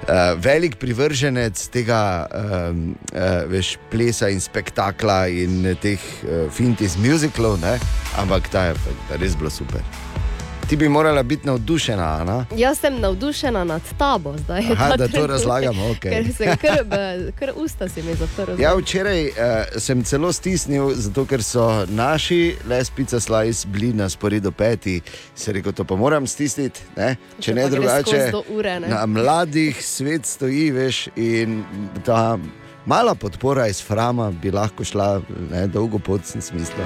[0.08, 6.96] uh, velik privrženec tega um, uh, veš, plesa in spektakla in teh uh, fint iz
[6.98, 7.76] muziklov, ne?
[8.18, 8.78] ampak ta je
[9.20, 9.84] res bilo super.
[10.70, 12.46] Ti bi morala biti navdušena, Ana.
[12.58, 14.60] Jaz sem navdušena nad tabo zdaj.
[14.72, 16.12] Aha, da to razlagamo, okej.
[16.12, 18.62] Ker sem kar, b- kar usta si mi zaprl.
[18.62, 19.34] Ja, včeraj uh,
[19.78, 25.02] sem celo stisnil, zato ker so naši lespica slice bili na sporedu peti.
[25.36, 27.16] Se rekel, to pa moram stisniti, ne?
[27.40, 28.32] če ne drugače.
[28.50, 28.88] ure, ne.
[28.88, 31.64] Na mladih svet stoji, veš, in
[32.06, 32.38] ta
[32.86, 36.86] mala podpora iz Frama bi lahko šla ne, dolgo pot, sem smisla.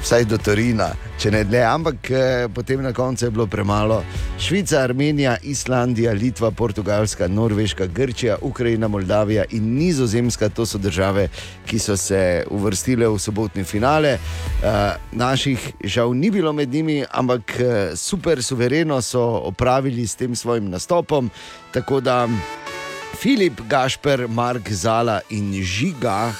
[0.00, 0.86] Vsaj do Torina,
[1.20, 3.98] če ne dlje, ampak eh, potem na koncu je bilo premalo.
[4.40, 11.28] Švica, Armenija, Islandija, Litva, Portugalska, Norveška, Grčija, Ukrajina, Moldavija in Nizozemska, to so države,
[11.68, 14.14] ki so se uvrstile v sobotni finale.
[14.16, 19.20] Uh, naših žal ni bilo med njimi, ampak eh, super suvereno so
[19.52, 21.30] opravili s tem svojim nastopom.
[21.72, 22.28] Tako da
[23.20, 26.32] Filip, Gašper, Mark, Zala in Žiga,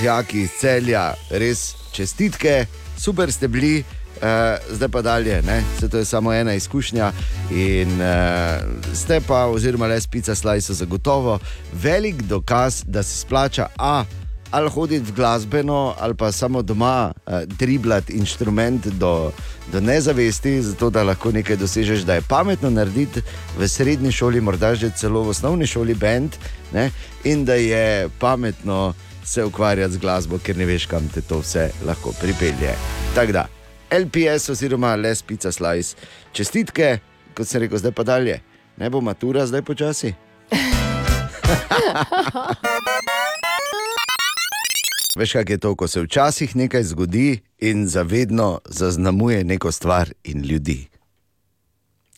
[0.00, 2.64] dijaki iz celja, res čestitke,
[2.96, 3.84] super ste bili.
[4.14, 5.62] Uh, zdaj pa dalje, ne?
[5.80, 7.12] se to je samo ena izkušnja.
[7.50, 11.38] In uh, ste pa, oziroma le spica slajsa, zagotovo
[11.72, 14.04] velik dokaz, da se splača A.
[14.50, 19.32] Ali hoditi v glasbeno, ali pa samo doma uh, driblati inštrument do,
[19.72, 23.22] do nezavesti, zato da lahko nekaj dosežeš, da je pametno narediti
[23.58, 26.36] v srednji šoli, morda že celo v osnovni šoli bend,
[26.72, 26.90] ne?
[27.24, 28.94] in da je pametno
[29.24, 32.74] se ukvarjati z glasbo, ker ne veš, kam te to vse lahko pripelje.
[33.14, 33.46] Tako da,
[33.90, 35.96] LPS oziroma Les Pizza Slice,
[36.32, 36.98] čestitke,
[37.34, 38.40] kot sem rekel, zdaj pa dalje.
[38.76, 40.14] Ne bo matura zdaj počasi.
[45.16, 50.42] Veš, kaj je to, ko se včasih nekaj zgodi in zavedno zaznamuje neko stvar in
[50.42, 50.88] ljudi.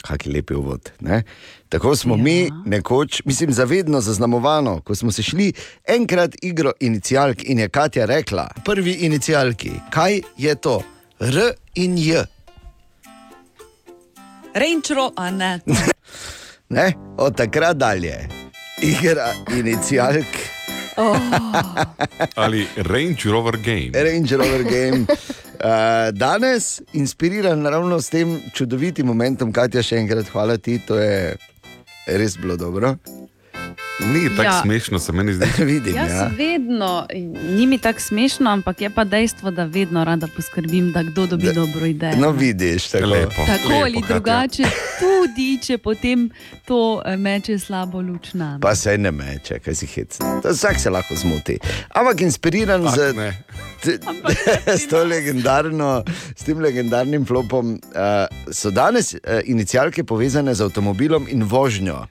[0.06, 0.90] Kaki lepi uvod.
[1.00, 1.22] Ne?
[1.68, 2.22] Tako smo ja.
[2.22, 5.52] mi nekoč, mislim, zavedno zaznamovano, ko smo se šli
[5.88, 10.82] enkrat igro inicialk in je Katja rekla: prvi inicialki, kaj je to?
[11.20, 12.24] R in J.
[14.54, 15.60] Renčro, a ne.
[16.68, 16.92] Ne?
[17.18, 18.28] Od takrat dalje.
[18.82, 20.55] Igra inicialk.
[20.96, 21.16] Oh.
[22.42, 23.92] Ali Range Rover Game.
[23.92, 25.06] Range Rover Game.
[25.60, 31.36] Uh, danes, inspiriran ravno s tem čudovitim momentom, Katja, še enkrat hvala ti, to je
[32.06, 32.96] res bilo dobro.
[34.02, 34.46] Ni tako Ja.
[34.46, 34.62] ja.
[34.62, 35.46] smešno, se meni zdi.
[35.64, 36.30] Vidim, Jaz ja.
[36.34, 37.06] vedno,
[37.48, 41.44] ni mi tako smešno, ampak je pa dejstvo, da vedno rada poskrbim, da kdo dobi
[41.44, 42.16] Da- dobro idejo.
[42.16, 43.30] No, vidiš, tako Lepo.
[43.36, 44.62] Tako lepo, ali drugače,
[44.98, 46.30] tudi če potem
[46.64, 48.58] to eh, meče slabo luč na.
[48.62, 50.18] Pa se ne meče, kaj si hec.
[50.18, 51.58] To Vsak se lahko zmoti.
[51.90, 53.14] Ampak inspiriran Ah, z,
[53.82, 53.98] t,
[54.78, 56.04] s, to legendarno,
[56.36, 57.80] s tem legendarnim flopom uh,
[58.50, 62.06] so danes uh, inicialke povezane z avtomobilom in vožnjo.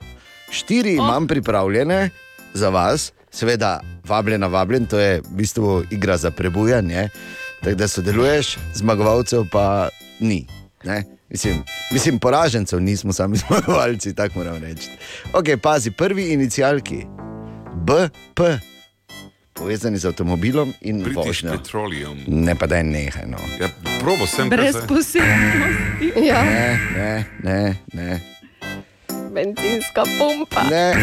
[0.55, 2.09] Štiri imam pripravljene
[2.53, 7.09] za vas, seveda, vabljena, vabljen, to je v bistvu igra za prebujanje.
[7.61, 9.89] Tako da sodeluješ, zmagovalcev pa
[10.19, 10.47] ni.
[10.83, 11.03] Ne?
[11.29, 14.89] Mislim, mislim, poražencev nismo sami zmagovalci, tako moram reči.
[15.33, 17.05] Ok, pazi, prvi inicialki,
[17.75, 18.41] BP,
[19.53, 21.51] povezani z avtomobilom in vožnjo.
[21.51, 22.17] Petroleum.
[22.27, 23.25] Ne pa da je nehaj.
[23.27, 23.37] No.
[23.59, 23.67] Ja,
[23.99, 26.27] probo sem Brez posebnosti.
[26.27, 28.34] Ja, Ne, ne, ne, ne.
[29.35, 30.63] Benzinska pumpa.
[30.69, 30.95] ne.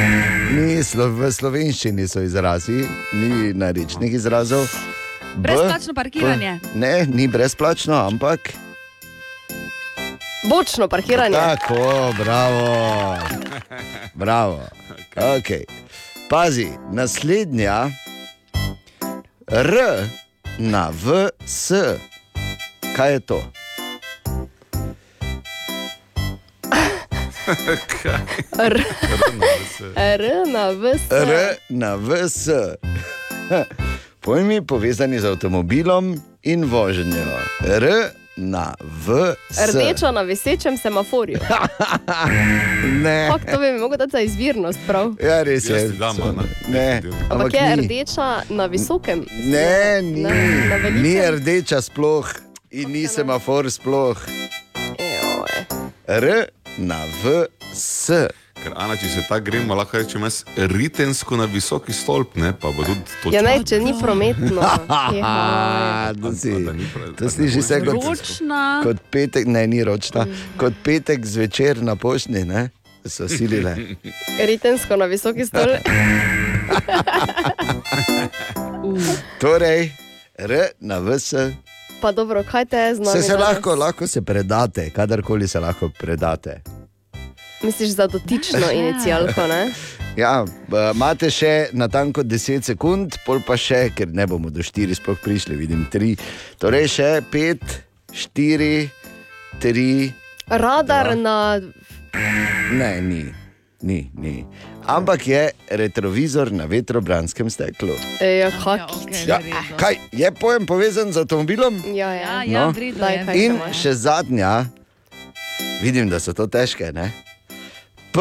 [0.52, 4.64] Ni slo, v slovenščini so izrazi, ni narečnih izrazov.
[5.34, 6.58] B, Brezplačno parkiranje.
[6.62, 8.52] P, ne, ni brezplačno, ampak
[10.44, 11.36] Bočno parkiranje.
[11.36, 13.16] tako, bravo.
[14.14, 14.60] bravo.
[15.16, 15.64] Okay.
[16.28, 17.90] Pazi, naslednja,
[19.48, 19.74] R
[20.58, 21.72] na V, S.
[22.96, 23.40] Kaj je to?
[28.58, 28.84] R.
[29.96, 30.94] R na V.
[31.10, 31.30] R
[31.68, 32.48] na VS.
[34.20, 37.24] Pojmi povezani z avtomobilom in vožnjo.
[37.66, 37.84] R
[38.36, 39.58] na VS.
[39.68, 41.38] Rdeča na visečem semaforju.
[42.94, 43.28] Ne.
[43.30, 45.14] Fak, to bi mi mogel dati za izvirnost, prav.
[45.20, 45.88] Ja, res je.
[45.88, 46.42] Dam, Ana.
[46.68, 47.82] Ne, Ampak je ni.
[47.82, 49.24] rdeča na visokem.
[49.44, 50.20] Ne, ni.
[50.20, 50.28] Na,
[50.68, 51.02] na velikem.
[51.02, 52.26] Ni rdeča sploh
[52.70, 54.16] in ni semafor sploh.
[54.98, 55.64] Ejoj.
[56.06, 56.46] R
[56.78, 58.10] na VS.
[58.54, 62.68] Ker Ana, če se tako gremo, lahko rečem jaz ritensko na visoki stolp, ne, pa
[62.68, 63.32] bo tudi točno.
[63.32, 64.62] Ja, ne, če ni prometno.
[65.10, 65.22] Jehoj.
[65.22, 65.32] A,
[66.14, 68.80] to si- da prav- To sliši se kot, Ročna.
[68.84, 72.68] kot petek, ne, ni ročna, kot petek zvečer na pošti, ne?
[73.04, 73.74] So silile.
[74.48, 75.74] Ritensko na visoki stol.
[79.38, 79.90] Torej,
[80.38, 81.34] R na VS.
[82.02, 83.12] Pa dobro, kaj te je znano?
[83.12, 86.60] Se, se lahko, lahko se predate, kadarkoli se lahko predate.
[87.62, 89.70] Misliš za dotično inicijalko, ne?
[90.16, 90.44] Ja,
[90.94, 95.16] imate še na tanko 10 sekund, pol pa še, ker ne bomo do 4 sploh
[95.22, 96.16] prišli, vidim 3.
[96.58, 97.78] Torej še 5,
[98.12, 98.88] 4,
[99.62, 100.12] 3,
[100.48, 101.14] Radar Ja.
[101.14, 101.60] na.
[102.72, 103.24] ne, ni,
[103.80, 104.44] ni, ni.
[104.82, 107.94] Ampak je retrovizor na vetrobranskem steklu.
[108.18, 108.90] Ja, kak.
[108.92, 109.38] okay, Ja,
[109.76, 111.78] kaj je pojem povezan z avtomobilom?
[111.88, 112.42] Ja, Ja, ja.
[112.44, 112.72] ja, No.
[112.72, 113.24] v redu Daj, je.
[113.24, 114.66] kaj In še zadnja,
[115.78, 116.90] vidim, da so to težke.
[116.90, 117.14] Ne?
[118.10, 118.18] P,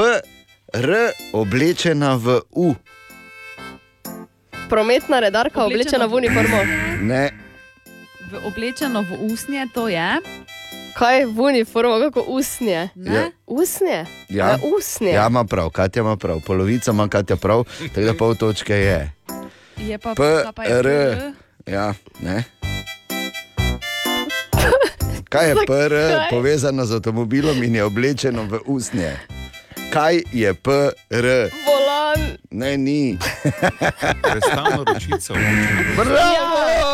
[0.71, 0.89] R,
[1.31, 2.77] oblečena v U.
[4.69, 6.57] Prometna redarka oblečena v uniformo.
[7.01, 7.33] Ne,
[8.31, 10.21] V oblečeno v usnje to je.
[10.95, 12.89] Kaj v uniformo, kako usnje?
[12.95, 13.31] Ne?
[13.47, 14.05] Usnje?
[14.29, 14.49] Ja.
[14.49, 15.09] Ja, usnje.
[15.11, 17.63] ja, ima prav, Katja ima prav, polovica ima Katja prav,
[17.95, 19.11] tako da pol točke je.
[19.77, 20.21] Je pa P,
[20.55, 20.83] pa je R.
[20.83, 21.71] PR?
[21.71, 22.43] Ja, ne.
[25.29, 25.93] Kaj je PR
[26.29, 29.15] povezano z avtomobilom in je oblečeno v usnje?
[29.93, 31.27] Kaj je PR?
[31.65, 32.19] Volan.
[32.51, 33.17] Ne, ni.
[34.21, 35.33] Prestavno ročico.
[35.95, 36.05] Bravo!
[36.05, 36.90] Bravo.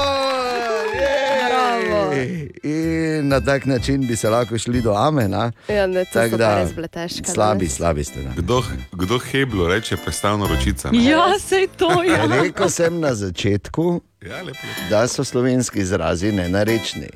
[2.18, 2.50] Jej!
[2.64, 5.52] In na tak način bi se lahko šli do Amena.
[5.68, 7.26] Ja, ne, so da, pa res bile težke.
[7.28, 7.76] Slabi, danes.
[7.76, 8.24] slabi ste.
[8.24, 8.32] Da.
[8.36, 10.92] Kdo, kdo heblo reče prestavno ročica?
[10.92, 11.04] ne?
[11.04, 12.18] Ja, sej to je.
[12.42, 14.48] Rekel sem na začetku, Ja, lepo.
[14.60, 14.90] lepo.
[14.90, 17.08] da so slovenski izrazi nenarečni.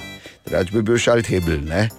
[0.46, 1.90] Drugač bi bil šalthebel, ne?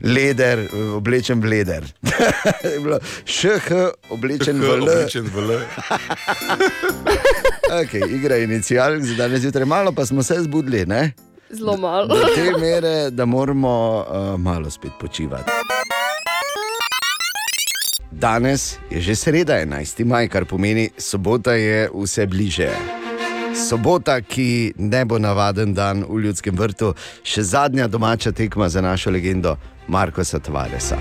[0.00, 0.60] Leder,
[0.94, 1.82] oblečen v leder.
[2.64, 3.70] Je bilo ŠH,
[4.10, 4.82] oblečen v L.
[4.82, 5.50] Oblečen v L.
[7.70, 11.12] Okay, igra inicijalk, za danes zjutraj malo pa smo se zbudili, ne?
[11.50, 12.06] Zelo malo.
[12.06, 15.50] Do te mere, da moramo uh, malo spet počivati.
[18.10, 20.04] Danes je že sreda, 11.
[20.04, 22.68] maj, kar pomeni, sobota je vse bliže.
[23.68, 29.10] Sobota, ki ne bo navaden dan v ljudskem vrtu, še zadnja domača tekma za našo
[29.10, 29.56] legendo
[29.88, 30.98] Markoša Tvaresa.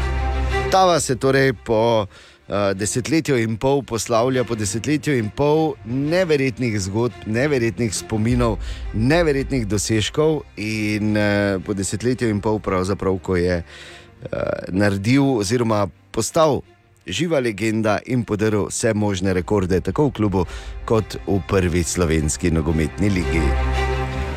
[0.72, 2.08] Ta vas je torej po
[2.48, 8.58] desetletju in pol poslavlja, po desetletju in pol neverjetnih zgodb, neverjetnih spominov,
[8.94, 14.40] neverjetnih dosežkov, in uh, po desetletju in pol, pravzaprav, ko je uh,
[14.72, 16.62] naredil oziroma postal
[17.08, 20.46] živa legenda in podaril vse možne rekorde, tako v klubu
[20.86, 23.44] kot v prvi slovenski nogometni ligi.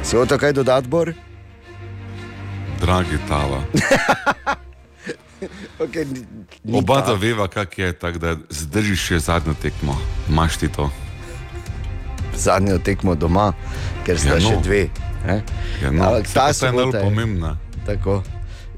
[0.03, 1.13] Se o to kaj dodati, Bor?
[2.81, 3.61] Dragi Tava.
[5.81, 6.21] Okay, ni,
[6.63, 7.15] ni Oba ta.
[7.15, 9.97] veva, kak je, tako da zdržiš še zadnjo tekmo.
[10.29, 10.91] Maš ti to.
[12.35, 13.53] zadnjo tekmo doma,
[14.05, 14.49] ker sta Ja, no.
[14.51, 14.83] še dve.
[15.23, 15.43] Ne?
[15.83, 17.57] Ja, no, Ampak ta ta je najbolj pomembna.
[17.87, 18.23] Tako.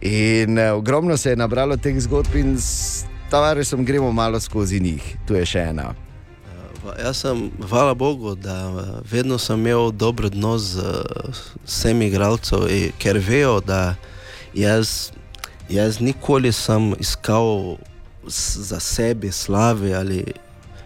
[0.01, 5.03] In uh, ogromno se je nabralo teh zgodb, in s Tavaresom gremo malo skozi njih.
[5.27, 5.95] Tu je še ena.
[6.83, 8.75] Va- Jaz sem, hvala Bogu, da eh,
[9.07, 11.31] vedno sem imel dober odnos z eh,
[11.65, 12.59] vsemi igralci,
[12.99, 13.95] ker vejo, da
[14.53, 15.13] jaz,
[15.73, 17.77] jaz nikoli sem iskal
[18.27, 20.25] za sebe slave ali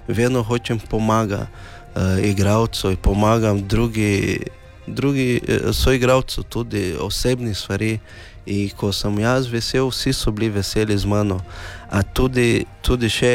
[0.09, 1.51] vedno hočem pomagati
[1.97, 4.41] uh, igralcu in pomagam drugi,
[4.87, 7.99] drugi uh, soigralcu tudi osebni stvari.
[8.47, 11.41] In ko sem jaz vesel, vsi so bili veseli z mano.
[11.91, 13.33] A tudi, tudi še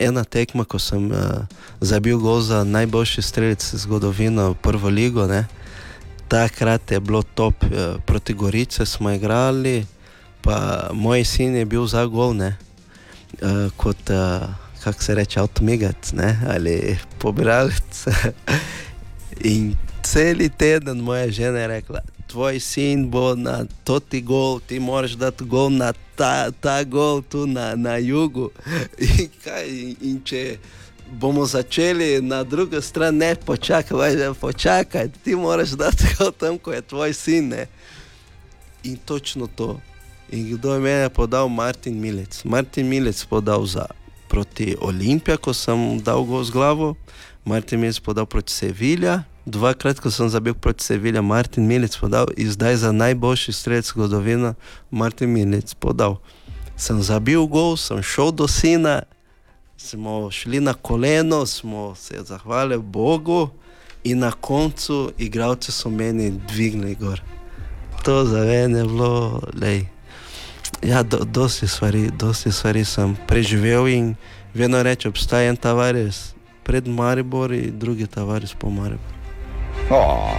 [0.00, 1.44] ena tekma, ko sem uh,
[1.84, 5.26] zabil gol za najboljši strelec zgodovino, prvo ligo.
[5.28, 5.44] Ne?
[6.28, 9.84] Takrat je bilo top, uh, proti Gorice smo igrali,
[10.44, 12.56] pa moj sin je bil za gol, ne?
[13.42, 14.48] uh, kot, uh,
[14.84, 16.12] kako se reče, avtomigac
[16.48, 18.06] ali pobiralec.
[19.40, 25.12] In cel teden moja žena je rekla, tvoj sin bo na toti gol, ti moraš
[25.12, 28.50] dati gol na ta, ta gol tu na, na jugu.
[28.98, 30.56] In, kaj, in, in če
[31.20, 36.82] bomo začeli na drugo stran, ne počakaj, počakaj, ti moraš dati gol tam, ko je
[36.82, 37.48] tvoj sin.
[37.48, 37.66] Ne?
[38.84, 39.80] In točno to.
[40.34, 41.48] In kdo je meni podal?
[41.48, 42.42] Martin Milec.
[42.44, 43.86] Martin Milec podal za
[44.28, 46.96] proti Olimpiji, ko sem dal go z glavo,
[47.46, 49.22] Martin Milec podal proti Sevilja.
[49.46, 54.58] Dvakrat, ko sem zabil proti Sevilja, Martin Milec podal in zdaj za najboljši strelec zgodovina,
[54.90, 56.18] Martin Milec podal.
[56.74, 59.06] Sem zabil gol, sem šel do sina,
[59.78, 63.54] smo šli na koleno, smo se zahvalili Bogu
[64.02, 67.22] in na koncu igralci so meni dvignili gor.
[68.02, 69.93] To za mene je bilo, lej.
[70.84, 74.14] Ja, do, dosti stvari, dosti stvari sem preživel in
[74.54, 79.14] vedno reče, obstaja en tavares pred Maribor in drugi tavares po Maribor.
[79.90, 80.36] Oh.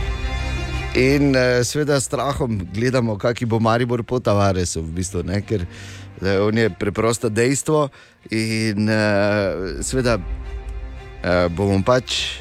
[0.95, 5.41] In uh, seveda s strahom gledamo, kakšen bo Maribor po Tavaresu, v bistvu, ne?
[5.41, 7.89] ker uh, on je preprosto dejstvo.
[8.29, 12.37] In uh, seveda uh, bomo pač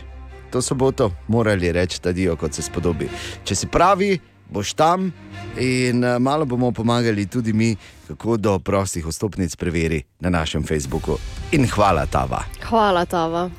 [0.53, 3.09] to soboto morali reči, da dijo, kot se spodobi.
[3.49, 4.13] Če si pravi,
[4.51, 5.11] boš tam
[5.59, 7.75] in uh, malo bomo pomagali tudi mi,
[8.07, 11.19] kako do prostih vstopnic preveri na našem Facebooku.
[11.53, 12.45] In hvala, Tava.
[12.69, 13.51] Hvala, Tava.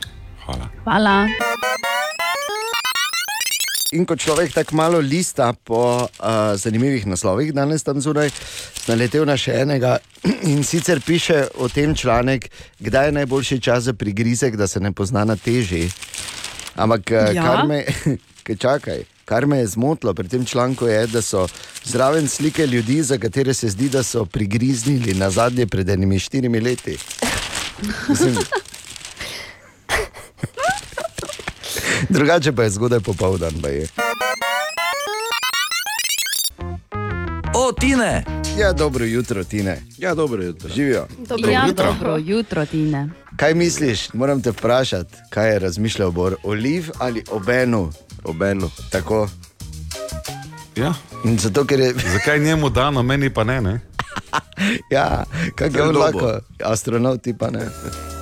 [0.45, 0.69] Hvala.
[0.83, 1.27] Hvala.
[3.93, 6.09] In ko človek tako malo lista po uh,
[6.55, 8.29] zanimivih naslovih, danes tam zunaj,
[8.89, 9.97] naletel na še enega
[10.51, 14.91] in sicer piše o tem članek, kdaj je najboljši čas za prigrizek, da se ne
[14.91, 15.87] pozna na teži.
[16.75, 17.43] Ampak, ja?
[17.43, 17.85] Kar me,
[18.45, 19.05] kaj čakaj.
[19.25, 21.47] Kar me je zmotilo pri tem članku, je, da so
[21.83, 26.59] zraven slike ljudi, za katere se zdi, da so prigriznili na zadnje pred enimi štirimi
[26.59, 26.97] leti.
[28.09, 28.35] Mislim,
[32.09, 33.53] Drugače pa je zgodaj popoldan.
[37.55, 38.23] O, Tine!
[38.57, 39.81] Ja, dobro jutro, Tine.
[39.97, 40.69] Ja, dobro jutro.
[40.69, 41.07] Živijo.
[41.19, 41.85] Dobro Ja, jutro.
[41.85, 43.09] dobro jutro, Tine.
[43.37, 47.91] Kaj misliš, moram te vprašati, kaj je razmišljal Bor, oliv ali obenu?
[48.25, 48.69] Obenu.
[48.89, 49.29] Tako.
[50.75, 50.93] Ja.
[51.23, 53.61] In zato, ker je, Zakaj njemu dano, meni pa ne?
[53.61, 53.79] ne?
[54.91, 55.23] ja,
[55.55, 55.99] kako je on dobo.
[55.99, 57.65] lahko, astronauti pa ne.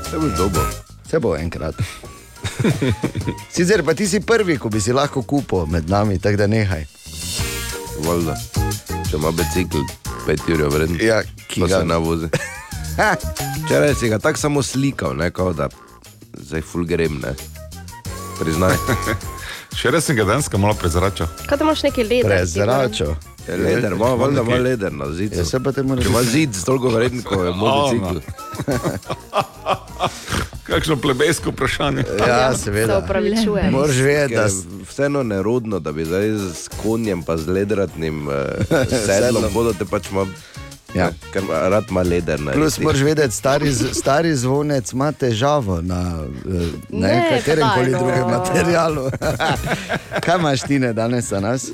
[0.09, 0.59] Se boš dobo.
[1.05, 1.75] Vse bo enkrat.
[3.53, 6.85] Sicer pa ti si prvi, ko bi si lahko kupil med nami, tako da nehaj.
[7.99, 8.35] Valjda.
[9.09, 9.77] Če ima bicikl,
[10.27, 10.97] 5 ur vreden.
[11.01, 12.27] Ja, ki pa ga- se ne vozi.
[13.63, 15.69] Včeraj si ga tako samo slikal, ne, kao da
[16.33, 17.33] zdaj ful grem, ne.
[18.39, 18.75] Priznaj.
[19.73, 21.27] Še res sem ga danes malo prezračal.
[21.43, 22.25] Kaj da imaš neki led?
[22.25, 23.15] Prezračal.
[23.43, 25.35] Je leder, ima, valjda ima leder na zidu.
[25.35, 27.89] Ja, se pa te moraš ima zid toliko vreden, kot je Ona.
[27.89, 28.19] bicikl.
[30.63, 32.03] Kakšno plebejsko vprašanje.
[32.19, 32.99] Ja, Se seveda.
[32.99, 33.71] upravičujem.
[33.71, 34.49] Moraš vedeti, da je
[34.89, 38.33] vseeno nerodno, da bi zdaj s konjem pa z ledratnim uh,
[39.05, 40.25] sedlom bodo te pač ima,
[40.95, 41.09] Ja.
[41.31, 42.39] ker ima- rad ima leder.
[42.39, 46.49] Ne, Plus, moraš vedeti, stari, stari zvonec ima težavo na eh,
[46.91, 47.97] ne, Ne, katerem koli no.
[47.97, 49.09] drugem materialu.
[50.23, 51.65] Kaj imaš ti ne danes za nas?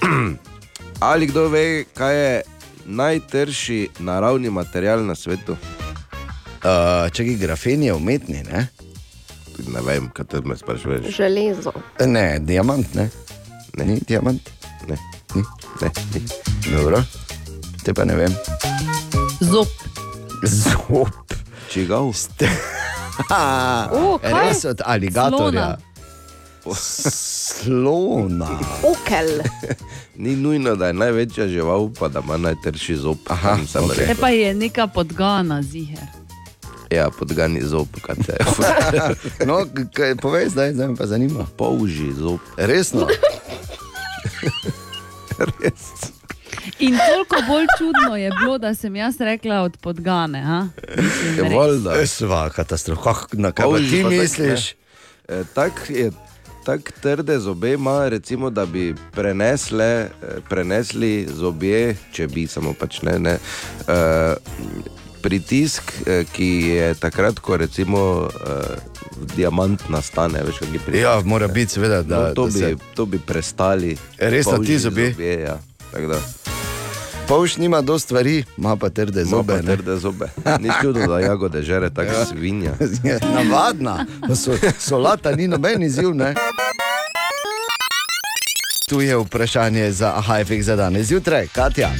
[1.00, 2.42] Ali kdo ve, kaj je
[2.86, 5.52] najtrši naravni material na svetu?
[5.52, 5.56] Uh,
[7.10, 8.66] če je grafen, je umetni, ne?
[9.66, 11.16] Ne vem, kaj te me sprašuješ.
[11.16, 11.72] Železo.
[12.00, 13.08] Ne, diamant, ne.
[13.74, 13.84] Ne.
[13.84, 14.50] Ni diamant.
[14.88, 14.96] Ne,
[15.34, 15.42] Ni.
[15.80, 16.20] ne, ni.
[16.70, 17.02] Dobro,
[17.90, 18.34] te pa ne vem.
[19.40, 19.66] Zob.
[20.46, 21.08] Zob.
[21.70, 22.12] Čigav?
[23.92, 24.32] O, kaj?
[24.32, 25.76] Res od aligatorja.
[26.72, 28.48] Slona.
[28.80, 29.42] Okel.
[30.22, 33.18] Ni nujno, da je največja žival, pa da ima najtrši zob.
[33.28, 33.88] Aha, okej.
[33.88, 34.16] Te rekel.
[34.20, 36.06] pa je neka podgana ziger.
[36.90, 38.38] Ja, podgani zob, kaj te
[39.50, 41.44] No, kaj, povej zdaj, zdaj me pa zanima.
[41.56, 42.40] polži zob.
[42.56, 43.04] Resno.
[45.60, 46.16] Res.
[46.78, 50.68] In toliko bolj čudno je bilo, da sem jaz rekla od podgane.
[51.36, 51.52] Je res.
[51.52, 52.06] valjda.
[52.06, 53.02] Sva katastrofa.
[53.14, 54.74] Kak- Na kaj ti tako misliš?
[55.28, 56.10] E, tak je,
[56.64, 60.08] tak trde zobe ima, recimo, da bi prenesle, eh,
[60.48, 63.18] prenesli zobje, če bi samo pač ne.
[63.18, 63.38] ne
[63.80, 64.36] uh,
[65.22, 65.92] pritisk,
[66.32, 68.30] ki je takrat, ko recimo uh,
[69.36, 71.02] diamant nastane, veš, kaj je pritisk.
[71.02, 73.96] Ja, mora biti, seveda, da, no, to, da bi, se to bi prestali.
[74.18, 75.10] Res, da ti zobje?
[75.12, 75.58] zobje ja.
[77.28, 79.56] Polš nima do stvari, ima pa trde zobe.
[79.56, 79.76] pa ne.
[79.76, 80.28] trde zobe.
[80.62, 82.26] Ni čudo, da jagode žere tako ja.
[82.26, 82.72] svinja.
[83.04, 86.14] Je Navadna, Pa so, solata ni noben izziv.
[86.14, 86.34] Ne?
[88.88, 91.90] Tu je vprašanje za Hajfek za danes zjutraj, Katja.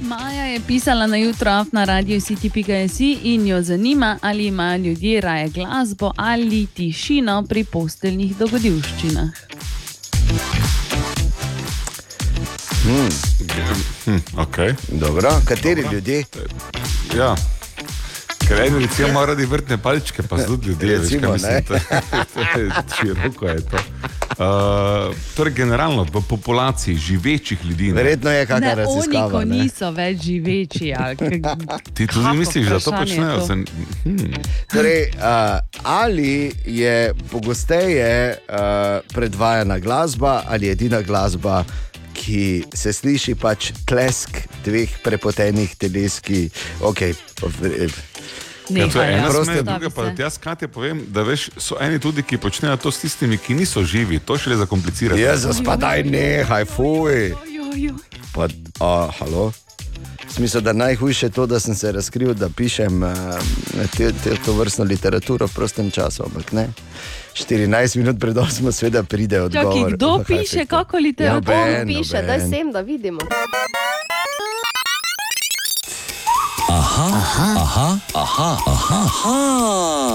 [0.00, 5.48] Maja je pisala na jutro na radiju CTP.js in jo zanima, ali imajo ljudje raje
[5.48, 9.30] glasbo ali tišino pri posteljnih dogodivščinah.
[12.90, 14.74] Hm, okay.
[14.90, 16.24] Dobro, kateri ljudje?
[17.16, 17.34] Ja.
[18.40, 20.88] Ker eni recimo imajo radi vrtne palčke, pa tudi ljudje.
[20.88, 21.80] veš, Recimo, kaj mislim, to je-
[22.34, 23.76] to je Široko je to.
[23.76, 24.46] Uh,
[25.36, 27.84] torej, generalno v populaciji živečih ljudi.
[27.84, 27.92] ne.
[27.92, 29.30] Verjetno je kakšna Ne, oni, raziskava.
[29.30, 29.56] ko ne.
[29.56, 30.94] niso več živeči.
[30.94, 31.16] ali
[31.94, 33.36] Ti tudi misliš, da to počnejo?
[33.36, 33.46] to?
[33.46, 33.52] Se,
[34.04, 34.32] hmm.
[34.68, 35.20] Torej, uh,
[35.82, 36.94] ali je
[37.30, 38.54] pogosteje uh,
[39.08, 41.64] predvajana glasba ali edina glasba,
[42.14, 46.48] ki se sliši pač tlesk dveh prepotenih teles, ki
[46.80, 47.14] okay,
[48.70, 52.22] Ja, to je ena smer, druga pa jaz Katja povem, da veš, so eni tudi,
[52.22, 55.18] ki počnejo to s tistimi, ki niso živi, to še le zakomplicirati.
[55.18, 57.32] Jezus, pa daj nehaj, fuj.
[58.30, 58.46] Pa,
[58.78, 59.50] a, halo?
[60.30, 63.10] Smisel, da najhujše je to, da sem se razkril, da pišem uh,
[63.96, 66.22] te, te, to vrstno literaturo v prostem času.
[66.22, 66.68] Ampak ne.
[67.34, 69.92] 14 minut pred 8 sveda pride Čakaj, odgovor.
[69.92, 72.50] kdo Aha, piše, kako literaturo Noben, piše, daj noben.
[72.50, 73.18] sem, da vidimo.
[76.68, 79.40] Aha, aha, aha, aha, aha,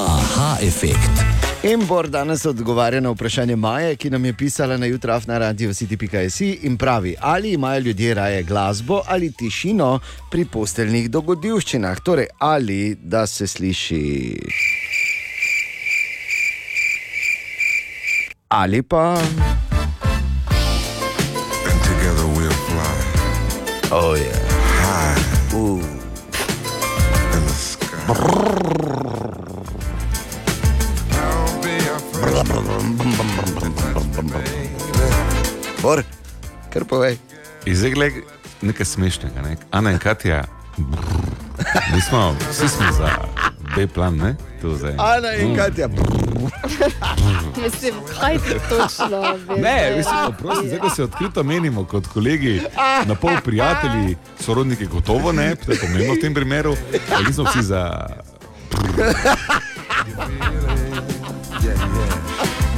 [0.07, 1.34] aha, efekt.
[1.65, 6.41] Embor danes odgovarja na vprašanje Maje, ki nam je pisala na jutraf na radiju City.js
[6.41, 9.99] in pravi, ali imajo ljudje raje glasbo ali tišino
[10.31, 11.99] pri posteljnih dogodivščinah.
[12.05, 14.39] Torej, ali da se sliši.
[18.49, 19.17] Ali pa.
[21.83, 22.95] Together we'll fly
[23.91, 24.45] Oh, yeah.
[24.81, 25.81] high uh.
[27.33, 27.85] in the sky.
[29.41, 29.44] A
[35.81, 36.03] Bor,
[36.73, 37.17] kar povej.
[37.65, 38.13] Izgled
[38.61, 39.57] nekaj smešnega, ne?
[39.71, 40.43] Ana in Katja,
[40.77, 40.99] brr,
[41.93, 43.09] mi smo, vsi smo za
[43.75, 44.35] B-plan, ne?
[44.61, 44.93] Tu zdaj.
[44.97, 45.55] Ana in Mm.
[45.55, 45.87] Katja.
[47.63, 49.57] Mislim, kaj ti točno veš?
[49.57, 52.61] Ne, mislim, prosim, zdaj, ko se odkrito menimo kot kolegi,
[53.05, 56.75] na pol prijatelji, sorodniki, gotovo ne, to je pomembno v tem primeru,
[57.15, 58.07] ali smo vsi za.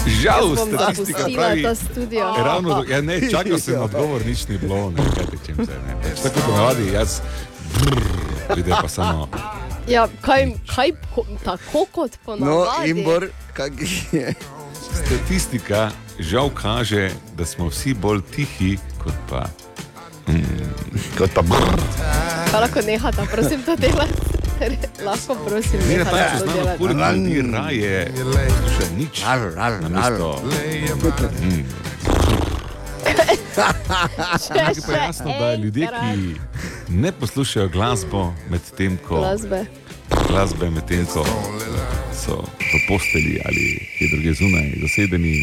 [0.08, 2.44] Žal, Jaz bom statistika zapustila pravi.
[2.44, 5.76] Ravno, ja, ne, čakal sem na odgovor, nič ni bilo, ne, kaj tečem se.
[5.88, 5.96] Ne.
[6.04, 7.22] Pač Tako ponavadi, jaz,
[7.76, 8.02] brr,
[8.54, 9.28] pride pa samo.
[9.88, 12.90] Ja, kaj, kaj po, tako kot No, ponavadi?
[12.90, 13.74] Imbor, kak
[14.12, 14.34] je.
[14.88, 19.46] Statistika žal kaže, da smo vsi bolj tihi kot pa.
[21.18, 21.80] Kot pa brr.
[22.52, 24.37] Pa lahko nehata, prosim, to delati.
[25.02, 26.78] Lahko, prosim, Ne, pač to znano, delati.
[26.78, 28.12] koliko ljudi raje
[28.70, 29.22] še nič.
[29.82, 30.42] Namesto.
[31.40, 31.64] Mm.
[34.76, 36.36] Je pa jasno, da ljudje, ki
[36.90, 39.66] ne poslušajo glasbo, medtem ko Glasbe.
[40.28, 41.26] glasbe, medtem ko
[42.14, 45.34] so v posteli ali kje druge zunaj zasedeni,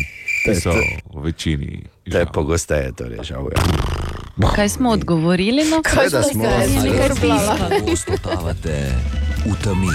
[0.44, 0.70] ti so
[1.12, 1.82] v večini.
[2.04, 3.48] To je pogosteje, torej žal.
[3.48, 3.62] Ja.
[4.42, 7.56] Kaj smo odgovorili na Kaj Seveda smo nekaj zblala?
[7.80, 8.92] Pogosto totavate
[9.46, 9.94] v temi.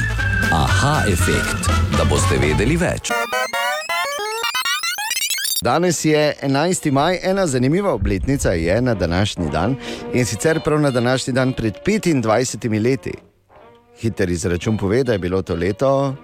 [0.51, 3.11] Aha, efekt, da boste vedeli več.
[5.61, 6.91] Danes je 11.
[6.91, 9.75] maj, ena zanimiva obletnica je na današnji dan
[10.13, 13.13] in sicer prav na današnji dan pred 25 leti.
[13.99, 16.15] Hiter izračun pove, da je bilo to leto.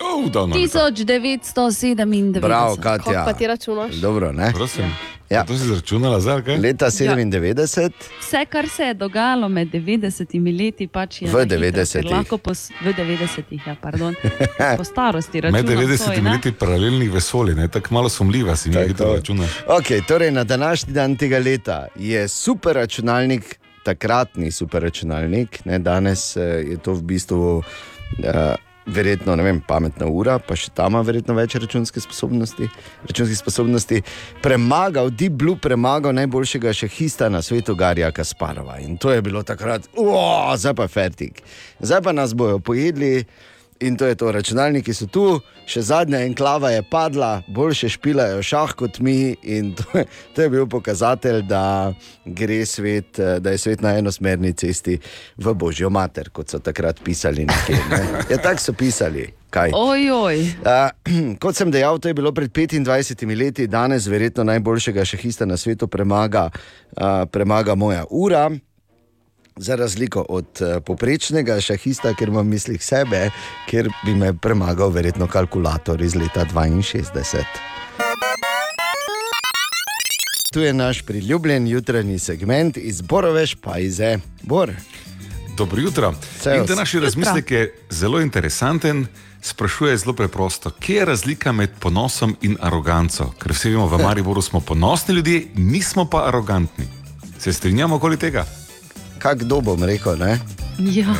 [0.00, 0.56] Oh, davno.
[0.56, 2.40] 1997.
[2.40, 3.24] Bravo, Kako Katja.
[3.24, 3.94] pa ti računaš?
[3.94, 4.52] Dobro, ne?
[4.54, 4.84] Prosim.
[5.30, 5.44] Ja.
[5.44, 6.56] To si izračunala zdaj, kaj?
[6.56, 11.58] Leta 97, Vse, kar se je dogajalo med 90 leti, pač je V na hitro,
[11.58, 12.02] 90-ih.
[12.02, 14.14] ker Lahko pos, v 90-ih, ja, pardon.
[14.76, 15.84] Po starosti Med računam.
[15.84, 16.30] 90 svoj, ne?
[16.30, 19.50] leti paralelnih vesolij, ne tako malo sumljiva si mi, hitro računaš.
[19.66, 26.76] Okay, torej na današnji dan tega leta je superračunalnik, takratni superračunalnik, ne, danes eh, je
[26.76, 27.64] to v bistvu uh,
[28.88, 32.68] verjetno vem, pametna ura, pa še tam ima verjetno več računske sposobnosti.
[33.08, 34.00] Računskih sposobnosti
[34.42, 38.78] premagal, Deep Blue premagal najboljšega šahista na svetu, Garija Kasparova.
[38.84, 39.88] In to je bilo takrat,
[40.56, 41.42] zdaj pa je fertik.
[41.80, 43.24] Zdaj pa nas bojo pojedli.
[43.80, 45.24] In to je to, računalniki so tu,
[45.68, 49.36] še zadnja enklava je padla, boljše špilajo šah kot mi.
[49.42, 51.92] In to je, to je bil pokazatelj, da,
[52.24, 54.98] gre svet, eh, da je svet na enosmerni cesti
[55.36, 57.46] v Božjo mater, kot so takrat pisali.
[57.46, 58.02] Nekje, ne?
[58.32, 59.28] Ja, tako so pisali.
[59.50, 59.72] Kaj?
[59.72, 60.42] Ojoj.
[60.60, 60.90] Uh,
[61.42, 65.88] kot sem dejal, to je bilo pred 25 leti, danes verjetno najboljšega šahista na svetu
[65.88, 68.50] premaga, uh, premaga moja ura.
[69.60, 73.30] Za razliko od uh, poprečnega šahista, ker imam v mislih sebe,
[73.66, 77.42] ker bi me premagal verjetno kalkulator iz leta 62.
[80.52, 84.18] Tu je naš priljubljen jutranji segment iz Borove špajze.
[84.42, 84.72] Bor.
[85.56, 86.14] Dobro jutro.
[86.40, 86.60] Servus.
[86.60, 89.06] In današnji razmislek je zelo interesanten.
[89.42, 93.32] Sprašuje zelo preprosto, kje je razlika med ponosom in aroganco?
[93.42, 96.84] Ker vsi vemo, v Mariboru smo ponosni ljudje, nismo pa arogantni.
[97.38, 98.46] Se strinjamo okoli tega?
[99.18, 100.16] Kaj kdo bom rekel?
[100.16, 100.38] Ne?
[100.78, 101.14] Ja.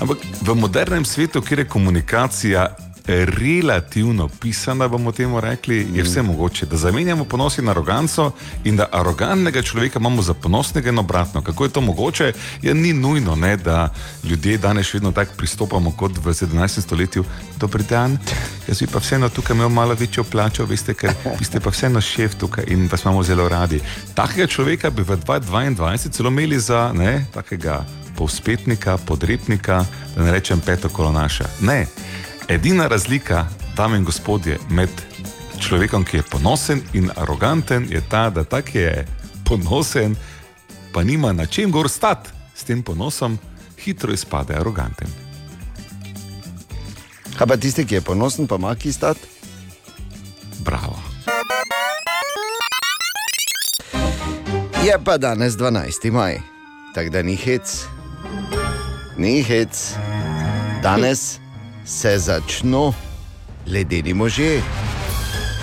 [0.00, 2.68] Ampak v modernem svetu, kjer je komunikacija
[3.08, 6.66] relativno pisana, bomo temu rekli, je vse mogoče.
[6.66, 8.30] Da zamenjamo ponos in aroganco
[8.64, 11.42] in da arogantnega človeka imamo za ponosnega in obratno.
[11.42, 12.32] Kako je to mogoče?
[12.62, 13.94] Ja, ni nujno, ne, da
[14.24, 16.80] ljudje danes še vedno tako pristopamo kot v 17.
[16.80, 17.24] stoletju.
[17.56, 18.18] Dober dan,
[18.68, 22.34] jaz bi pa vseeno tukaj imel malo večjo plačo, veste, ker ste pa vseeno šef
[22.34, 23.80] tukaj in vas imamo zelo radi.
[24.14, 27.84] Takega človeka bi v 2022 celo imeli za ne, takega
[28.16, 29.84] povspetnika, podrepnika,
[30.16, 31.44] da ne rečem petokolonaša.
[31.60, 31.86] Ne,
[32.48, 33.46] edina razlika,
[33.76, 34.88] dame in gospodje, med
[35.60, 39.06] človekom, ki je ponosen in aroganten, je ta, da tak je
[39.44, 40.16] ponosen,
[40.92, 43.38] pa nima na čem gor stati s tem ponosom,
[43.84, 45.08] hitro izpade aroganten.
[47.38, 49.20] Kaj pa tisti, ki je ponosen, pa ima ki stati?
[50.64, 50.98] Bravo.
[54.84, 56.10] Je pa danes 12.
[56.10, 56.40] maj,
[56.94, 57.84] tako da ni hec,
[59.16, 59.94] ni hec.
[60.82, 61.38] Danes
[61.88, 62.92] se začnejo
[63.66, 64.62] ledeni možje.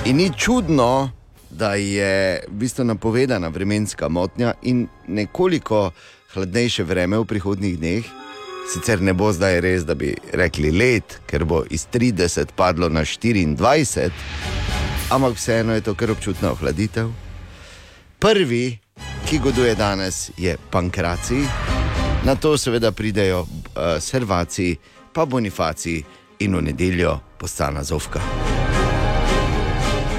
[0.05, 1.11] In ni čudno,
[1.49, 5.91] da je v bistvu napovedana vremenska motnja in nekoliko
[6.33, 8.05] hladnejše vreme v prihodnjih dneh.
[8.73, 13.05] Sicer ne bo zdaj res, da bi rekli let, ker bo iz 30 padlo na
[13.05, 14.09] 24,
[15.09, 17.11] ampak vseeno je to kar občutna ohladitev.
[18.19, 18.79] Prvi,
[19.29, 21.45] ki goduje danes, je Pankraci,
[22.25, 24.75] na to seveda pridejo uh, Servaci,
[25.15, 26.03] pa Bonifaci
[26.43, 28.19] in v nedeljo postana Zovka.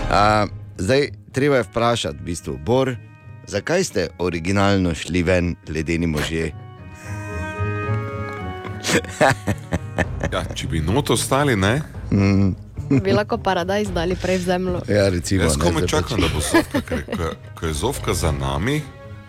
[0.09, 0.49] Uh,
[0.79, 2.97] zdaj, treba je vprašati, v bistvu, Bor,
[3.47, 6.53] zakaj ste originalno šli ven, ledeni možje?
[10.33, 11.81] Ja, če bi noto stali, ne?
[12.13, 12.51] Mm.
[13.05, 14.81] Bi lahko paradajz dali prej v zemljo.
[14.89, 17.01] Ja, recimo, Jaz komaj zdaj čakam, pač- da bo Zovka, ker
[17.57, 18.83] ko, je Zovka za nami,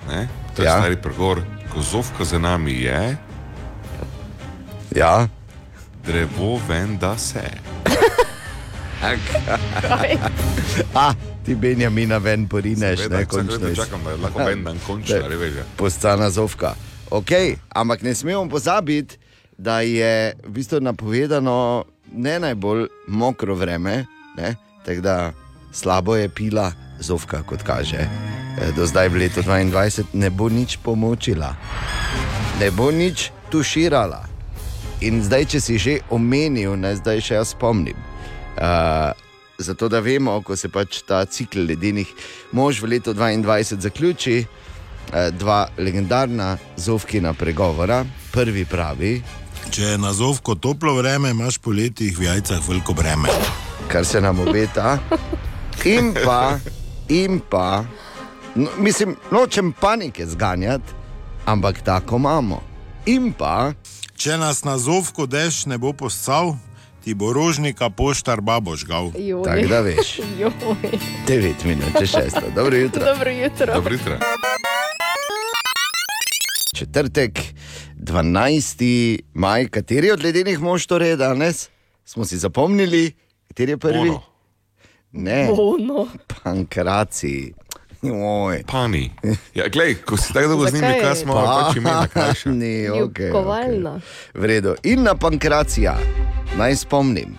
[0.09, 0.79] ne, to je ja.
[0.79, 1.41] stari pregovor,
[1.71, 3.15] ko Zovka za nami je,
[4.95, 5.27] Ja.
[6.07, 7.43] Drevo ven da se.
[10.95, 11.13] A,
[11.45, 13.51] ti Benjamina ven porineš, Seveda, ne končno.
[13.51, 15.63] vedno iz- čakam, da lahko ven dan konča, Da, ali veš, ja.
[15.75, 16.73] Postana zovka.
[17.11, 17.29] Ok,
[17.69, 19.17] ampak ne smemo pozabiti,
[19.57, 20.11] da je
[20.43, 24.05] v bistvu napovedano ne najbolj mokro vreme,
[24.37, 24.55] ne?
[24.85, 25.31] tako da
[25.71, 27.97] slabo je pila zovka, kot kaže.
[27.97, 31.55] E, Do zdaj v letu 2022 ne bo nič pomočila,
[32.59, 34.25] ne bo nič tuširala.
[35.01, 37.97] In zdaj, če si že omenil, ne zdaj še jaz spomnim.
[38.57, 39.13] Uh,
[39.57, 42.09] zato, da vemo, ko se pač ta cikl ledenih
[42.51, 48.05] mož v letu 2022 zaključi, uh, dva legendarna zovkina pregovora.
[48.33, 49.21] Prvi pravi,
[49.67, 53.29] Če je na zovko toplo vreme, imaš po letih v jajcah veliko breme.
[53.87, 54.97] kar se nam obeta,
[55.85, 56.59] in pa,
[57.09, 57.83] in pa,
[58.55, 60.93] no, mislim, nočem panike zganjati,
[61.45, 62.61] ampak tako imamo.
[63.05, 63.73] In pa,
[64.17, 66.55] Če nas na zovko dež ne bo poscal,
[67.05, 69.11] ti bo rožnika poštar babo žgal.
[69.13, 70.17] Tako da veš.
[70.41, 70.53] Joj.
[71.29, 72.49] 9 minut, če 6.
[72.55, 73.05] Dobro jutro.
[73.13, 73.73] Dobro jutro.
[73.73, 74.17] Dobro jutro.
[76.77, 77.39] četrtek,
[77.97, 79.19] 12.
[79.33, 81.69] maj, kateri od ledenih mož torej je danes?
[82.05, 83.13] Smo si zapomnili,
[83.47, 84.09] kateri je prvi?
[84.09, 84.21] Ono.
[85.11, 86.07] Ne, Ono.
[86.43, 87.53] pankraci.
[88.01, 88.63] Joj.
[88.67, 89.11] Pani.
[89.55, 92.49] Ja, glej, ko si tako dolgo z njimi, kaj smo pač imeli krajša.
[92.49, 93.25] Ni, okay, okay.
[93.25, 93.99] Ljubkovalna.
[94.33, 94.75] V redu.
[94.83, 95.97] In na pankracija,
[96.57, 97.33] naj spomnim,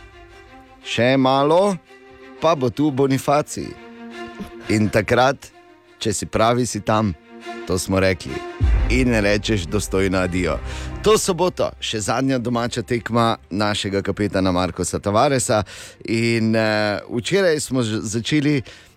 [0.83, 1.77] še malo,
[2.43, 3.71] pa bo tu Bonifacij.
[4.75, 5.51] In takrat,
[5.99, 7.15] če si pravi, si tam,
[7.67, 8.35] to smo rekli.
[8.91, 10.59] In rečeš, dostojno adijo.
[11.05, 15.63] To soboto, še zadnja domača tekma našega kapetana Markoša Tavaresa.
[16.09, 18.88] In uh, včeraj smo začeli mm,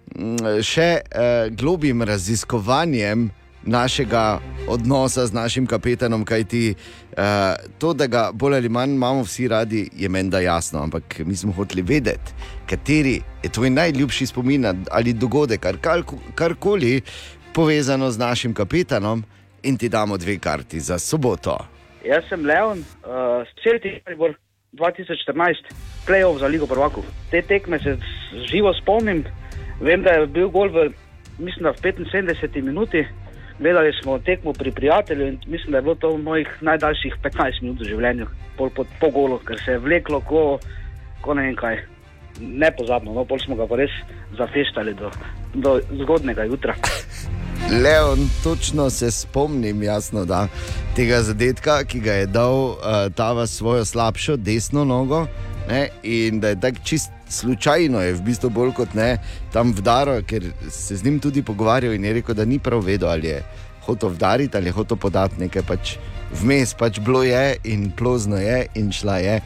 [0.63, 3.29] še uh, globim raziskovanjem
[3.63, 9.47] našega odnosa z našim kapetanom, kajti uh, to, da ga bolj ali manj imamo vsi
[9.47, 12.33] radi, je menda jasno, ampak mi smo hoteli vedeti,
[12.69, 16.03] kateri je tvoj najljubši spomin ali dogodek, kar,
[16.35, 17.01] karkoli
[17.53, 19.23] povezano z našim kapetanom,
[19.63, 21.57] in ti damo dve karti za soboto.
[22.05, 24.33] Jaz sem Leon, uh, Celtic Maribor
[24.73, 25.55] 2014,
[26.07, 27.03] play-off za Ligo prvakov.
[27.31, 27.97] Te tekme se
[28.51, 29.23] živo spomnim,
[29.81, 30.89] vem, da je bil gol v,
[31.39, 33.05] mislim, v 75 minuti.
[33.59, 37.81] Gledali smo tekmo pri prijatelju in mislim, da je bilo to mojih najdaljših 15 minut
[37.81, 38.27] v življenju,
[38.57, 40.59] pol po, po golu, ker se je vleklo, ko,
[41.21, 41.77] ko ne vem kaj.
[42.41, 43.93] Nepozabno, no, pol smo ga pa res
[44.37, 45.11] zafeštali do,
[45.53, 46.73] do zgodnega jutra.
[47.83, 50.47] Leon, točno se spomnim, jasno, da
[50.95, 52.75] tega zadetka, ki ga je dal uh,
[53.15, 55.27] ta svojo slabšo desno nogo.
[55.69, 59.17] Ne, in da je tako čist slučajno, je v bistvu bolj kot ne
[59.53, 63.09] tam vdaro, ker se z njim tudi pogovarjal in je rekel, da ni prav vedel,
[63.09, 63.43] ali je
[63.85, 65.95] hotel vdariti ali je hotel podati nekaj pač
[66.41, 69.41] vmes, pač bilo je in plozno je in šla je.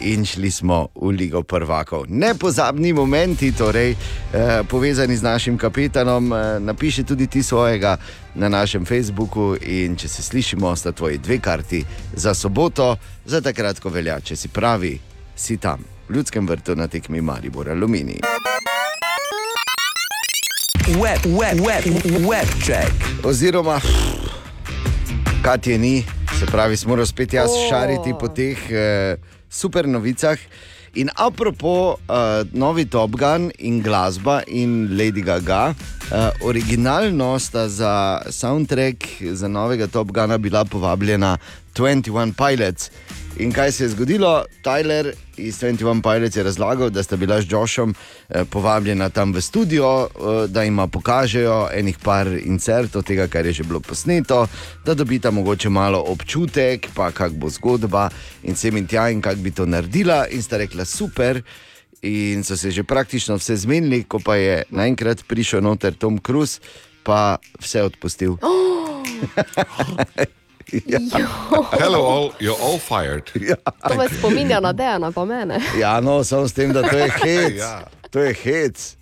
[0.00, 2.04] in šli smo v Ligo prvakov.
[2.08, 6.32] Nepozabni momenti, torej, eh, povezani z našim kapetanom.
[6.32, 7.96] Eh, napiši tudi ti svojega
[8.34, 11.84] na našem Facebooku in če se slišimo, sta tvoji dve karti
[12.16, 15.09] za soboto, za takrat, ko velja, če si pravi,
[15.40, 18.20] si tam, v ljudskem vrtu na tekmi Maribor Alumini.
[21.00, 21.84] Web, web, web,
[22.28, 22.92] web check.
[23.24, 23.80] Oziroma,
[25.42, 26.04] kaj je ni,
[26.38, 29.16] se pravi, smo morali spet jaz šariti po teh eh,
[29.48, 30.38] super novicah.
[30.94, 38.22] In apropo, uh, novi Top Gun in glasba in Lady Gaga, uh, originalno sta za
[38.26, 41.38] soundtrack za novega Top Guna bila povabljena
[41.74, 42.90] 21 Pilots.
[43.36, 44.44] In kaj se je zgodilo?
[44.62, 47.94] Tyler iz 21 Pilots je razlagal, da sta bila z Joshom
[48.28, 53.52] eh, povabljena tam v studio, eh, da jim pokažejo enih par incertov tega, kar je
[53.52, 54.46] že bilo posneto,
[54.84, 58.10] da dobita mogoče malo občutek, pa kak bo zgodba
[58.42, 60.26] in sem in tja in kak bi to naredila.
[60.30, 61.42] In sta rekla super.
[62.02, 66.60] In so se že praktično vse zmenili, ko pa je naenkrat prišel noter Tom Cruise,
[67.04, 68.36] pa vse odpustil.
[70.72, 71.00] ja.
[71.78, 73.30] Hello, all, you're all fired.
[73.34, 73.56] Ja.
[73.88, 75.60] To me spominja na Dejana, pa mene.
[75.78, 77.56] Ja, no, samo s tem, da to je hec.
[77.58, 77.84] Ja.
[78.10, 78.96] To je hec.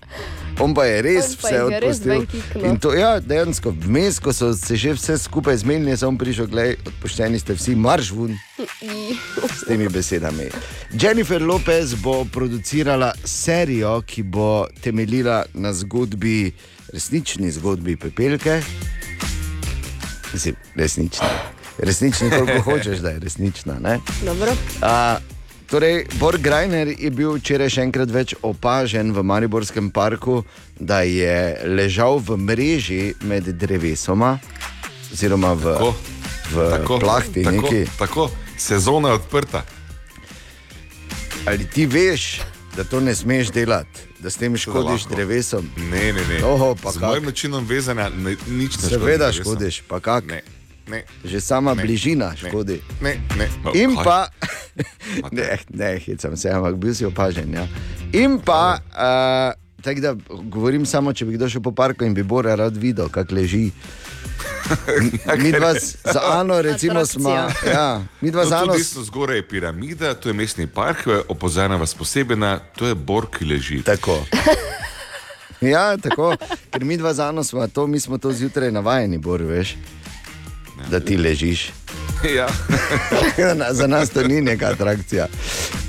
[0.61, 2.25] On pa je res pa vse je res odpustil.
[2.27, 2.65] kiknil.
[2.67, 6.75] In to, ja, dejansko, vmes, ko so se že vse skupaj zmenili, sem prišel, gledaj,
[6.91, 8.35] odpuščeni ste vsi, marš ven
[9.55, 10.49] s temi besedami.
[10.91, 16.51] Jennifer Lopez bo producirala serijo, ki bo temeljila na zgodbi,
[16.93, 18.59] resnični zgodbi Pepelke.
[20.33, 21.58] Mislim, resnična.
[21.79, 23.79] Resnični, koliko hočeš, da je resnična.
[23.79, 23.99] Ne?
[24.25, 24.53] Dobro.
[24.83, 25.19] A,
[25.67, 30.43] torej, Borg Greiner je bil včeraj še enkrat več opažen v Mariborskem parku,
[30.75, 31.37] da je
[31.69, 34.39] ležal v mreži med drevesoma,
[35.09, 35.95] oziroma v, Tako,
[36.49, 37.45] v tako, plahti.
[37.45, 37.81] tako, Neki.
[37.97, 38.23] tako,
[38.59, 39.63] sezona je odprta.
[41.47, 42.41] Ali ti veš,
[42.77, 45.71] da to ne smeš delati, da s tem škodiš drevesom?
[45.87, 46.43] Ne, ne, ne.
[46.45, 47.03] Oho, Z kak?
[47.03, 48.91] mojim načinom vezanja ne, nič ne škodi.
[48.91, 50.27] Seveda škodiš, pa kak?
[50.27, 50.43] Ne,
[50.89, 51.05] ne.
[51.25, 52.81] Že sama Ne, bližina ne, škodi.
[53.01, 53.49] Ne, ne.
[53.65, 54.05] Ma, In kaj?
[54.05, 54.19] pa,
[55.37, 57.53] ne, ne, hecam se, ampak bil si opažen.
[57.55, 57.67] Ja.
[58.13, 59.53] In pa, uh,
[59.83, 63.09] tako da govorim samo, če bi kdo šel po parku in bi Bora rad videl,
[63.09, 63.71] kako leži.
[65.43, 67.31] Mi dva z z Ano, recimo, smo.
[67.65, 68.73] Ja, mi dva No, Ano.
[68.73, 70.99] tu desno zgoraj je piramida, to je mestni park,
[71.29, 73.83] opozarja vas posebej na to, je Bor, ki leži.
[73.83, 74.21] Tako.
[75.61, 76.37] Ja, tako,
[76.71, 79.75] ker mi dva z Ano smo to, mi smo to zjutraj navajeni, Bor, veš,
[80.91, 81.71] da ti ležiš.
[82.37, 82.49] Ja.
[83.79, 85.27] Za nas to ni neka atrakcija.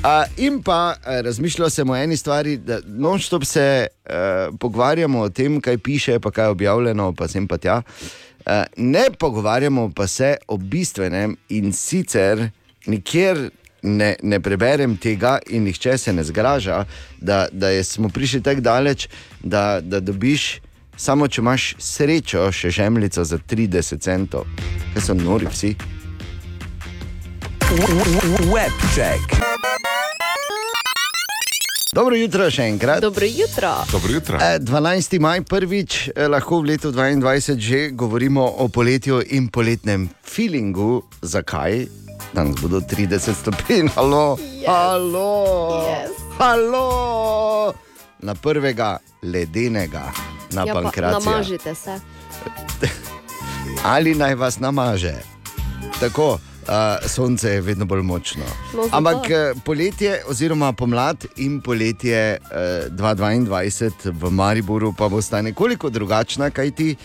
[0.03, 5.30] A, in pa eh, razmišljal sem o eni stvari, da non-stop se uh, pogovarjamo o
[5.30, 7.82] tem, kaj piše, pa kaj je objavljeno, pa sem pa tja.
[8.45, 12.49] Uh, ne pogovarjamo pa se o bistvenem in sicer
[12.86, 13.49] nikjer.
[13.82, 16.82] Ne, ne preberem tega, in nihče se ne zgraža,
[17.22, 19.07] da, da je, smo prišli tako daleč,
[19.44, 20.60] da, da dobiš,
[20.99, 24.43] samo če imaš srečo, še žemljico za 30 centov.
[24.93, 25.71] Kaj so nori vsi?
[28.49, 29.39] Web check.
[31.89, 33.01] Dobro jutro še enkrat.
[33.01, 33.71] Dobro jutro.
[33.91, 34.38] Dobro jutro.
[34.38, 35.17] Eh, 12.
[35.19, 41.01] maj prvič, eh, lahko v letu 2022 že govorimo o poletju in poletnem feelingu.
[41.21, 41.88] Zakaj?
[42.30, 44.67] Danes bodo 30 stopinj, halo, yes.
[44.67, 45.30] halo,
[45.81, 46.13] Yes.
[46.38, 47.73] halo,
[48.20, 50.12] na prvega ledenega,
[50.52, 51.32] na Ja, pa pankracija.
[51.32, 52.00] namažite se.
[53.84, 55.14] Ali naj vas namaže.
[56.00, 58.44] Tako, uh, sonce je vedno bolj močno.
[58.76, 58.88] No.
[58.91, 65.90] Ampak eh, poletje, oziroma pomlad in poletje uh, 2022 v Mariboru pa bo sta nekoliko
[65.90, 66.96] drugačna, kajti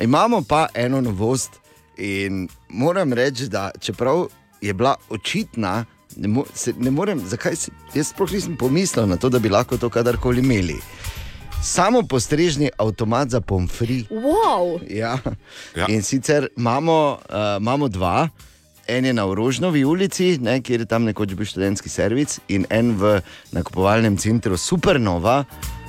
[0.00, 1.50] imamo pa eno novost.
[1.96, 4.26] In moram reči, da čeprav
[4.60, 5.84] je bila očitna,
[6.16, 9.48] ne, mo se, ne morem, zakaj se, jaz sploh nisem pomislil na to, da bi
[9.48, 10.78] lahko to kadarkoli imeli.
[11.64, 14.04] Samo postrežni avtomat za pomfri.
[14.10, 14.80] Wow.
[14.90, 15.18] Ja.
[15.76, 15.86] Ja.
[15.88, 18.28] In sicer imamo, uh, imamo dva,
[18.86, 22.92] en je na Orožnovi ulici, ne, kjer je tam nekoč bil študentski servis, in en
[23.00, 23.20] v
[23.52, 25.44] nakupovalnem centru Supernova.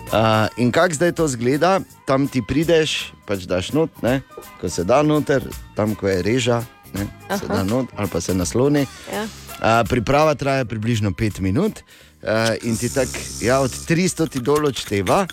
[0.06, 4.22] Uh, in kako zdaj to zgleda, tam ti prideš, pač daš not, ne,
[4.62, 5.44] ko se da noter,
[5.76, 6.62] tam ko je reža,
[6.94, 7.56] ne, se Aha.
[7.56, 8.86] da not ali pa se nasloni.
[9.12, 9.26] Ja.
[9.56, 12.30] Uh, priprava traja približno 5 minut uh,
[12.64, 15.26] in ti tako, ja, od 300 ti dol odšteva,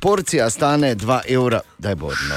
[0.00, 2.12] porcija stane 2 evra, daj bo.
[2.28, 2.36] No.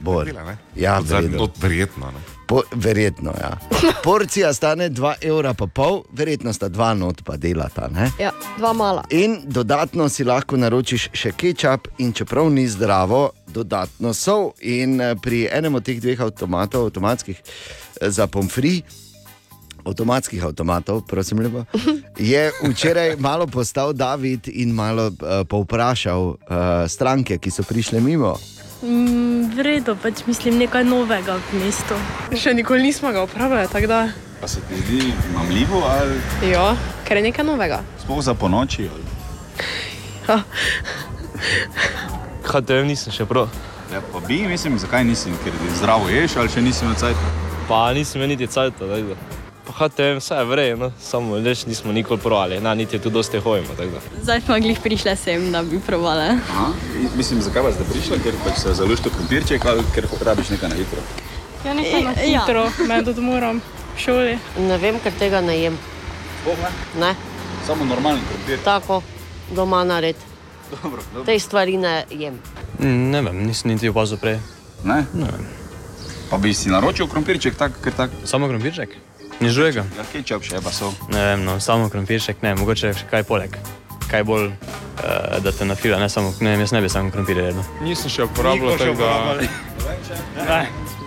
[0.00, 0.26] Bor.
[0.26, 0.56] Ne?
[0.76, 1.48] Ja, verjetno.
[1.60, 2.06] verjetno.
[2.06, 2.20] Ne?
[2.46, 3.58] Po, verjetno, ja.
[4.04, 7.88] Porcija stane 2 evra, pa pol, verjetno sta dva not pa delata.
[7.88, 8.10] Ne?
[8.18, 9.04] Ja, dva mala.
[9.10, 14.50] In dodatno si lahko naročiš še kečap, in čeprav ni zdravo, dodatno sol.
[14.60, 18.80] In eh, pri enem od teh dveh avtomatov, avtomatskih eh, za pomfri,
[19.90, 21.64] avtomatskih avtomatov, prosim, lepo,
[22.16, 26.36] je včeraj malo postal David in malo uh, povprašal uh,
[26.88, 28.36] stranke, ki so prišle mimo.
[28.80, 31.98] Mm, v redu, pač mislim nekaj novega v mestu.
[32.32, 34.00] Še nikoli nismo ga uporabljali, tako da.
[34.40, 36.16] Pa se ti zdi mamljivo ali
[36.48, 36.72] Ja,
[37.04, 37.82] ker je nekaj novega.
[38.00, 38.88] sploh za ponoči?
[38.88, 39.04] Ali?
[42.50, 43.52] HTM nisem še prav.
[43.92, 47.16] Ja, pa bi, mislim, zakaj nisi, ker zdravo ješ ali še nisi na cajt?
[47.68, 49.39] Pa nisem niti tako da.
[49.70, 50.90] Pa HTM vse je vrej, no?
[51.00, 53.68] samo lež nismo nikoli provali, na niti tu dosti hojimo.
[54.22, 56.24] Zdaj smo glih prišle sem, da bi provale.
[56.50, 56.66] Aha.
[57.16, 60.74] Mislim, zakaj vas zdaj prišla, ker pač se zaluščite krompirček ali ker rabiš nekaj na
[60.74, 61.02] hitro?
[61.64, 63.60] Ja, nekaj na hitro, med odmorom
[63.94, 64.38] v šoli.
[64.58, 65.78] Ne vem, ker tega ne jem.
[66.40, 66.70] Sploh ne?
[66.98, 67.14] Ne,
[67.66, 68.58] Samo normalen krompir.
[68.64, 69.02] tako
[69.54, 70.16] doma nared.
[70.72, 71.24] Dobro, dobro.
[71.24, 72.34] Te stvari ne jem.
[72.80, 74.38] Mm, Ne vem, nisem niti opazil prej.
[74.84, 75.04] Ne?
[75.14, 75.46] Ne vem.
[76.30, 78.10] Pa bi si naročil krompirček, tak, ker tak.
[78.24, 79.09] Samo krompirček?
[79.40, 79.86] Ni žujega?
[79.96, 80.92] Ja, kečap še pa so.
[81.08, 83.56] Ne vem, no, samo krompirček, ne, mogoče še kaj poleg.
[84.10, 87.40] Kaj bolj, uh, da te nafila, ne samo, ne vem, jaz ne bi samo krompir
[87.40, 87.62] jedel.
[87.80, 89.12] Nisem še uporabljal tega.
[90.36, 90.60] Ne,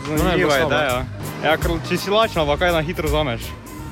[0.08, 0.72] zanimiva slabo.
[0.72, 0.98] ideja.
[1.44, 3.52] Ja, ker če si lačen, pa kaj na hitro zameš.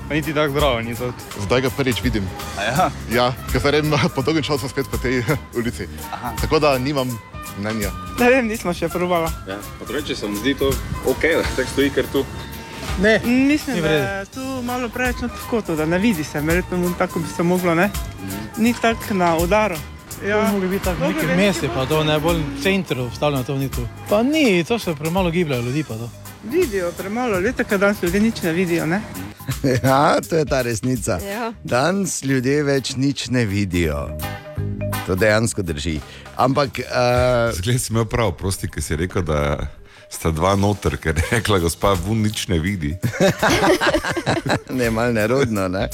[0.09, 1.13] Pa niti tako zdravo ni to.
[1.45, 2.25] Zdaj ga prvič vidim.
[2.57, 2.89] Ja?
[3.13, 5.21] ja, ker se rem po dolgem času spet po tej
[5.55, 5.85] ulici.
[6.11, 6.33] Aha.
[6.41, 7.07] Tako da nimam
[7.61, 7.93] mnenja.
[8.19, 9.29] Ne vem, nismo še probali.
[9.47, 10.73] Ja, pa drugače se mi zdi to
[11.05, 12.25] ok, da tako stoji, ker tu.
[12.99, 16.93] Ne, Mislim, v da je tu malo preveč na kotu, da ne vidi se, verjetno
[16.97, 17.89] tako bi se moglo, ne?
[18.57, 19.75] Ni tako na udaru.
[20.27, 23.43] Ja, To bi biti tako vem, mestu, če pa to ne bolj v centru, vstavljeno
[23.43, 23.87] to ni tu.
[24.09, 26.09] Pa ni, to se premalo gibljajo ljudi pa to.
[26.43, 29.01] Vidijo premalo, leta, kad danes ljudje nič ne vidijo, ne?
[29.83, 31.19] Ja, to je ta resnica.
[31.31, 31.53] Ja.
[31.63, 34.09] Danes ljudje več nič ne vidijo.
[35.07, 35.99] To dejansko drži.
[36.35, 36.69] Ampak.
[36.79, 39.57] Uh, Zgled si imel prav, prosti, ki si rekel, da
[40.11, 42.91] sta dva noter, ker je rekla, gospa Vun nič ne vidi.
[44.77, 45.87] ne, malo nerodno, ne.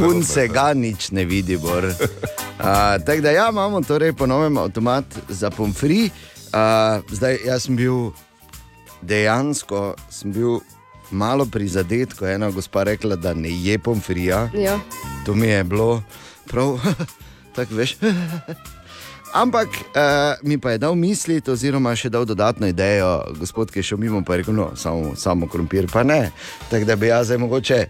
[0.00, 1.84] Vun se ga nič ne vidi, bor.
[1.84, 6.08] Uh, Tako da ja, imamo torej ponovno avtomat za pomfri.
[6.48, 8.10] Uh, zdaj, jaz sem bil
[9.02, 10.60] dejansko sem bil
[11.10, 14.48] malo prizadet, ko je ena gospa rekla, da ne je pomfrija.
[14.54, 14.78] Ja.
[15.26, 16.02] To mi je bilo
[16.46, 16.80] prav,
[17.56, 17.96] tako veš.
[19.32, 19.80] Ampak uh,
[20.42, 24.24] mi pa je dal misliti, oziroma še dal dodatno idejo, gospod, ki je šel mimo,
[24.24, 26.30] pa je rekel, no, samo, samo krompir, pa ne.
[26.70, 27.88] Tako da bi jaz zdaj mogoče uh,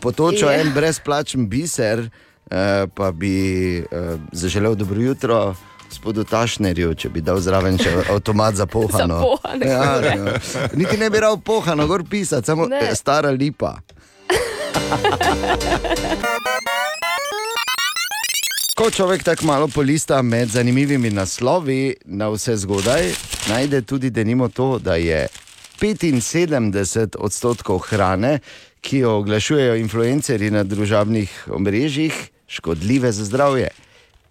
[0.00, 0.60] potočil Je.
[0.60, 2.08] en brezplačen biser, uh,
[2.90, 3.86] pa bi uh,
[4.32, 5.54] zaželel dobro jutro.
[5.84, 9.14] Gospodu Tašnerju, če bi dal zraven še avtomat za pohano.
[9.14, 10.16] Za pohane ja, kure.
[10.16, 10.32] no.
[10.74, 12.94] Niti ne bi dal pohano, gor pisati, samo Ne.
[12.94, 13.78] stara lipa.
[18.74, 23.12] Ko človek tako malo polista med zanimivimi naslovi na vse zgodaj,
[23.48, 25.28] najde tudi denimo to, da je
[25.80, 28.38] 75 odstotkov hrane,
[28.80, 32.14] ki jo oglašujejo influencerji na družabnih omrežjih,
[32.48, 33.68] škodljive za zdravje.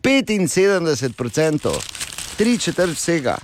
[0.03, 1.79] 75 odstotkov,
[2.37, 3.37] tri četrt vsega.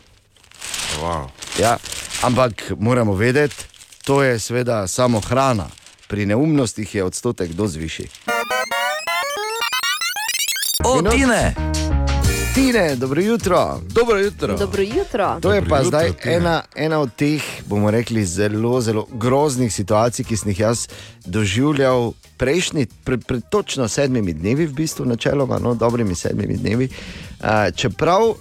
[0.99, 1.29] Wow.
[1.59, 1.77] Ja,
[2.23, 3.55] ampak moramo vedeti,
[4.03, 5.69] to je seveda samo hrana.
[6.07, 8.09] Pri neumnostih je odstotek dosti višji.
[10.83, 11.55] O, Tine!
[12.55, 13.81] Tine, dobro jutro.
[13.89, 14.57] Dobro jutro.
[14.57, 15.39] Dobro jutro.
[15.41, 16.35] To je Dobro pa jutro, zdaj Tine.
[16.35, 20.87] ena, ena od teh, bomo rekli, zelo, zelo groznih situacij, ki sem jih jaz
[21.25, 26.89] doživljal prejšnji, pred pre, točno sedmimi dnevi, v bistvu, načeloma, no, dobrimi sedmimi dnevi.
[27.39, 28.35] Uh, čeprav uh,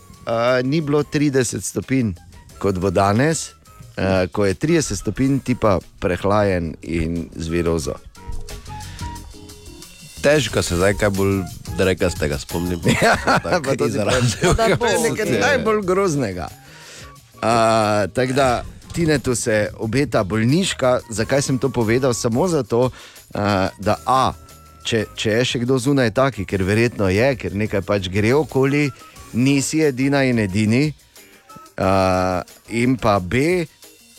[0.62, 2.12] ni bilo 30 stopinj,
[2.58, 7.94] kot bo danes, uh, ko je 30 stopinj, ti pa prehlajen in z virozo.
[10.22, 11.42] Težko se zdaj kaj bolj
[11.78, 12.80] drekastega spomnim.
[13.02, 14.54] Ja, Tako pa to si izrazil.
[14.54, 14.76] pravi.
[14.78, 16.48] To je nekaj najbolj groznega.
[17.34, 17.42] Uh,
[18.12, 21.00] Tako da Tinetu se obeta bolniška.
[21.10, 22.14] Zakaj sem to povedal?
[22.14, 23.40] Samo zato, uh,
[23.78, 24.32] da A,
[24.84, 28.88] če, če je še kdo zunaj taki, ker verjetno je, ker nekaj pač gre okoli,
[29.32, 30.88] nisi edina in edini.
[31.78, 32.42] Uh,
[32.74, 33.62] in pa B,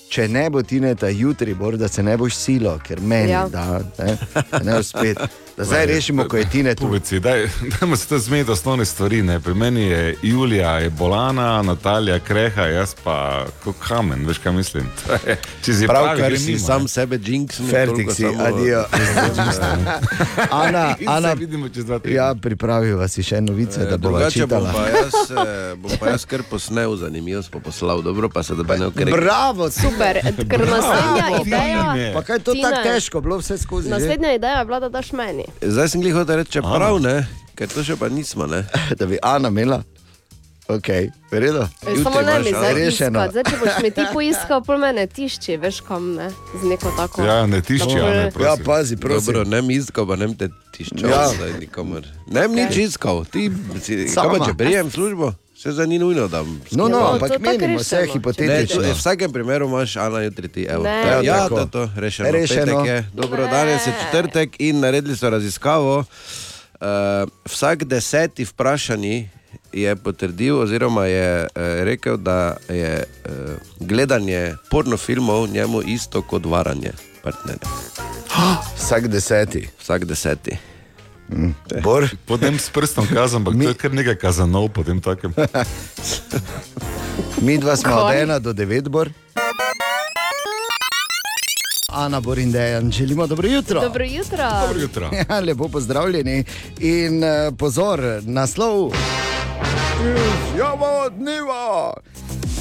[0.09, 3.43] če ne bo Tineta jutri, bor, da se ne boš silo, ker meni Ja.
[3.43, 3.47] ja.
[3.51, 4.15] da ne,
[4.63, 5.19] ne uspet.
[5.59, 6.83] Da zdaj rešimo, ko je Tinet tu.
[6.83, 9.21] Povedci, daj, dajmo se to zmeti osnovne stvari.
[9.21, 9.39] Ne?
[9.39, 13.15] Pri meni je Julija, je bolana, Natalija kreha, jaz pa
[13.59, 14.87] kot kamen, veš kaj mislim.
[15.27, 16.87] Je- Če si pravi, Pravkar si mimo, sam ne.
[16.87, 18.85] sebe jinx, Fertik si, adijo.
[20.63, 22.15] Ana, Ana, vidimo čez dva tedna.
[22.17, 24.71] ja, pripraviva si še novice, da bo Eh, Drugače bom čitala.
[24.73, 28.55] pa jaz, eh, bom pa jaz kar posnel, zanimivo sem pa poslal, dobro pa se
[28.55, 29.11] da ne ukrepi.
[29.11, 31.83] Bravo, Super, ker naslednja ideja.
[31.89, 32.11] Tine.
[32.13, 33.89] Pa kaj je to Tine, tako težko, bilo vse skozi.
[33.89, 35.48] Naslednja ideja je bila, da daš meni.
[35.61, 37.23] Zdaj sem jih hotel reči, prav ne,
[37.55, 38.45] ker to še pa nismo.
[38.45, 38.63] Ne.
[38.99, 39.83] da bi Ana imela.
[40.69, 40.85] Ok,
[41.31, 41.63] verjetno.
[41.81, 43.23] E, Samo ne mi zdaj rešeno.
[43.31, 47.25] Zdaj, če boš mi ti poiskal, pol mene tišči, veš kam ne, z neko tako.
[47.25, 48.45] Ja, ne tišči, Da bo- Ane, prosim.
[48.45, 49.33] Ja, pazi, prosim.
[49.33, 51.23] Dobro, ne mi iskal, pa ne mi te tiščal, Ja.
[51.25, 51.57] ja.
[51.57, 52.05] nikomor.
[52.27, 53.49] Ne mi nič iskal, ti
[53.81, 55.33] si, pa če prijem službo,
[55.63, 56.43] se za ni nujno, da...
[56.43, 58.81] No, no, No, ampak to menimo vse hipotetično.
[58.81, 60.63] Ne, v vsakem primeru imaš, Ana, jutri ti.
[60.63, 60.83] Evo.
[60.83, 60.89] Ne.
[60.89, 61.55] Ja, Ja, ja tako.
[61.55, 62.31] to, je to, rešeno.
[62.31, 62.85] Rešeno.
[62.85, 63.05] Je.
[63.13, 65.97] Dobro, danes je četrtek in naredili so raziskavo.
[65.99, 66.87] Uh,
[67.45, 69.29] vsak deseti vprašani
[69.73, 71.49] je potrdil, oziroma je uh,
[71.83, 73.31] rekel, da je uh,
[73.79, 76.91] gledanje pornofilmov njemu isto kot varanje
[77.23, 77.59] partnerja.
[78.77, 79.69] Vsak deseti.
[79.79, 80.68] Vsak deseti.
[81.29, 81.53] Mm.
[81.83, 85.33] Bor, Potem s prstom kazam, ampak to je kar nekaj kazanov, potem takem.
[87.45, 89.09] mi dva smo od ena do devet, bor.
[91.89, 93.81] Ana Bor in Dejan, želimo dobro jutro.
[93.81, 94.49] Dobro jutro.
[94.67, 95.09] Dobro jutro.
[95.29, 96.43] Ja, lepo pozdravljeni
[96.79, 98.91] in uh, pozor, naslov.
[100.53, 101.93] Izjava dneva.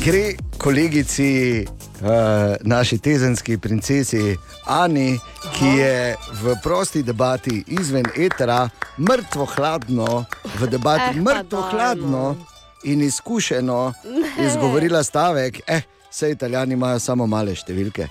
[0.04, 1.66] Gre kolegici,
[2.00, 5.18] uh, naši tezenski princesi Ani,
[5.58, 8.68] ki je v prosti debati izven etera,
[8.98, 10.24] mrtvo hladno,
[10.58, 12.36] v debati Eh, mrtvo hladno
[12.84, 13.92] in izkušeno
[14.46, 15.80] izgovorila stavek, eh,
[16.10, 18.08] vse italijani imajo samo male številke.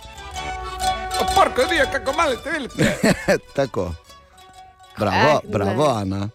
[1.35, 3.13] Porko, dio, kako male številke.
[3.57, 3.91] Tako.
[4.97, 6.01] Bravo, Eh, bravo, ne.
[6.01, 6.29] Ana.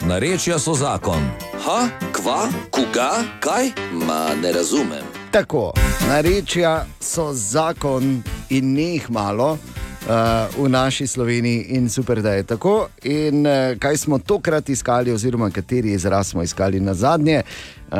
[0.00, 1.30] Narečja so zakon.
[1.64, 1.88] Ha,
[2.22, 3.70] kva, koga, kaj?
[3.92, 5.04] Ma ne razumem.
[5.30, 5.72] Tako,
[6.08, 9.58] narečja so zakon in ne jih malo.
[10.02, 12.88] Uh, v naši Sloveniji in super, da je tako.
[13.02, 17.42] In uh, kaj smo tokrat iskali, oziroma kateri izraz smo iskali na zadnje?
[17.90, 17.98] Uh,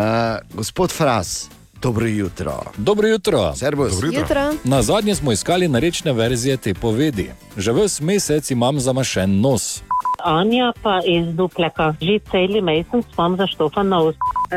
[0.55, 1.49] gospod Fras,
[1.83, 2.63] dobro jutro.
[2.77, 3.55] Dobro jutro.
[3.57, 3.93] Servus.
[3.93, 4.21] Dobro jutro.
[4.21, 4.55] Jutro.
[4.65, 7.31] Na zadnje smo iskali narečne verzije te povedi.
[7.57, 9.83] Že ves mesec imam zamašen nos.
[10.25, 11.95] Anja pa iz Dupleka.
[12.01, 14.15] Že celi mesec imam zaštofan nos.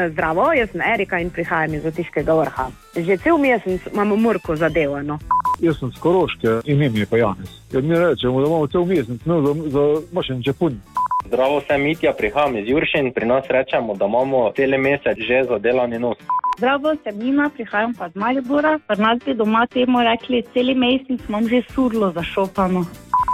[0.10, 2.68] Zdravo, jaz sem Erika in prihajam iz Otiškega vrha.
[2.96, 5.20] Že cel mesec imamo murko zadevano.
[5.62, 7.50] Jaz sem skoroške, ime mi je pa Janez.
[7.72, 10.80] Ker mi rečemo, da imamo cel mesec no, za, za mašen čepun.
[11.28, 13.14] Zdravo, sem Mitja, prihajam iz Juršin.
[13.14, 16.18] Pri nas rečemo, da imamo cel mesec že zadelani nos.
[16.58, 18.80] Zdravo, sem Nina, prihajam pa z Maribora.
[18.88, 22.86] Pri nas bi doma temu rekli, celi mesec imam že surlo zašopano.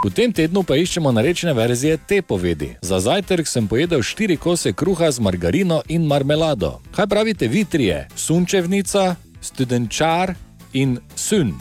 [0.05, 2.71] V tem tednu pa iščemo narečne verzije te povedi.
[2.81, 6.79] Za zajtrk sem pojedel štiri kose kruha z margarino in marmelado.
[6.95, 8.07] Kaj pravite vi trije?
[8.15, 10.33] Sunčevnica, studenčar
[10.73, 11.53] in sun.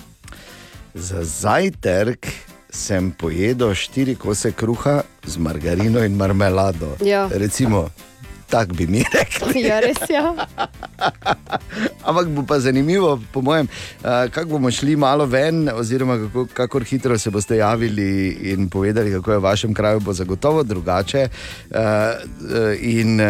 [0.94, 2.26] Za zajtrk
[2.70, 6.96] sem pojedel štiri kose kruha z margarino in marmelado.
[7.04, 7.28] Ja.
[7.32, 7.90] Recimo,
[8.50, 9.62] tako bi mi rekli.
[9.62, 10.34] Ja, res ja.
[12.08, 13.68] Ampak bo pa zanimivo, po mojem,
[14.02, 19.12] uh, kako bomo šli malo ven, oziroma kako, kako hitro se boste javili in povedali,
[19.12, 21.28] kako je v vašem kraju, bo zagotovo drugače.
[21.70, 23.20] Uh, uh, in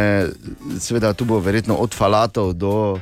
[0.81, 2.99] seveda tu bo verjetno od falatov do.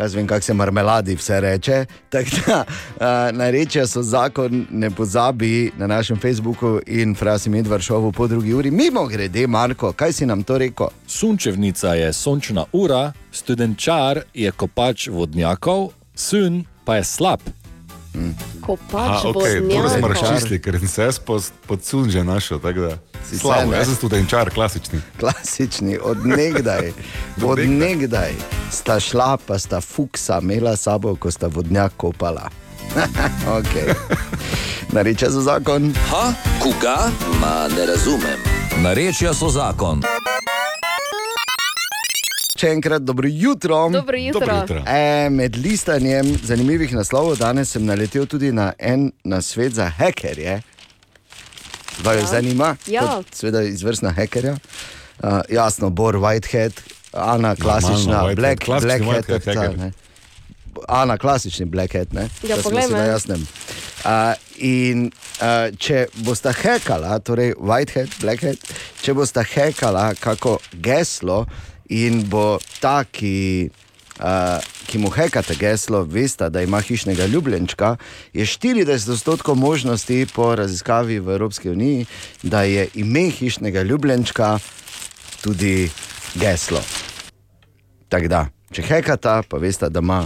[0.00, 1.84] Kaj vem, kako se marmeladi vse reče.
[2.08, 8.12] Tako da, uh, Narečja so zakon, ne pozabi na našem Facebooku in Frasi Medvard šovu
[8.12, 8.70] po drugi uri.
[8.70, 10.88] Mimo grede, Marko, kaj si nam to rekel?
[11.06, 17.59] Sunčevnica je sončna ura, studenčar je kopač vodnjakov, sun pa je slab.
[18.60, 20.10] Kopač Ha, okay, to smo vodnjakov.
[20.10, 22.60] razčistili, ker sem se jaz pod, pod sun že našel.
[23.40, 25.00] Slabo, jaz sem studenčar, klasični.
[25.20, 26.92] Klasični, od nekdaj,
[27.50, 28.34] od nekdaj
[28.70, 32.50] sta šla, pa sta fuksa imela sabo, ko sta vodnjak kopala.
[33.58, 33.94] okay.
[34.92, 35.94] Nareče za zakon.
[36.10, 37.10] Ha, koga?
[37.40, 38.38] Ma ne razumem.
[38.82, 40.02] Narečja so zakon.
[42.60, 43.88] Še enkrat dobro jutro.
[43.88, 44.40] Dobro jutro.
[44.40, 44.82] Dobro jutro.
[44.86, 50.58] E, med listanjem zanimivih naslovov danes sem naletel tudi na en nasvet za hekerje.
[52.04, 52.20] Vas ja.
[52.20, 52.26] Ja.
[52.26, 52.76] zanima?
[52.86, 53.22] Ja.
[53.32, 54.58] Sveda izvrstna hekerja.
[55.22, 56.72] Uh, jasno, Bor Whitehead,
[57.12, 59.24] Ana klasična, Whitehead, Black, klasični Blackhead.
[59.24, 59.78] Whitehead tako ta, hacker.
[59.78, 59.92] ne.
[60.88, 62.28] Ana, klasični Blackhead, ne?
[62.42, 62.98] Ja, Da smo poglej si me.
[62.98, 63.46] na jasnem.
[64.04, 64.10] Uh,
[64.56, 65.10] in
[65.40, 68.56] uh, če boste hekala, torej Whitehead, Blackhead,
[69.02, 71.46] če boste hekala kako geslo
[71.90, 72.44] in bo
[72.78, 73.66] ta, ki,
[74.16, 74.56] uh,
[74.86, 77.96] ki mu hekate geslo, veste, da ima hišnega ljubljenčka,
[78.32, 82.06] je 40 odstotkov možnosti po raziskavi v Evropski uniji,
[82.42, 84.58] da je ime hišnega ljubljenčka
[85.40, 85.90] tudi
[86.34, 86.82] geslo.
[88.08, 88.40] Tako da,
[88.70, 90.24] če hekata, pa veste, da ima.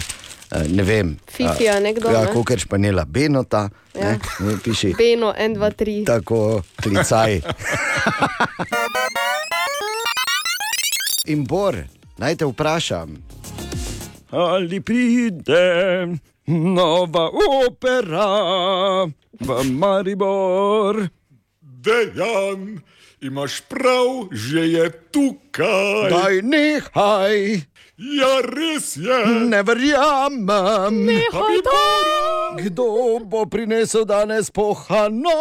[0.50, 4.10] eh, Ne vem, Fifija nekdo, Ja, kot španela, Benota, Ja.
[4.10, 4.94] ne, ne, piši.
[4.94, 6.04] Beno, en, dva, tri.
[6.04, 7.40] Tako, klicaj.
[11.24, 11.76] In Bor,
[12.18, 13.16] naj te vprašam.
[14.30, 15.64] Ali pride
[16.46, 17.30] nova
[17.64, 18.28] opera
[19.40, 21.08] v Maribor?
[21.60, 22.80] Dejan
[23.20, 26.12] Imaš prav, že je tukaj.
[26.12, 27.64] Daj nehaj,
[27.96, 29.16] Ja, res je.
[29.48, 30.92] ne verjamem.
[31.08, 31.80] Nehaj to!
[32.58, 32.84] Kdo
[33.24, 35.32] bo prinesel danes pohano?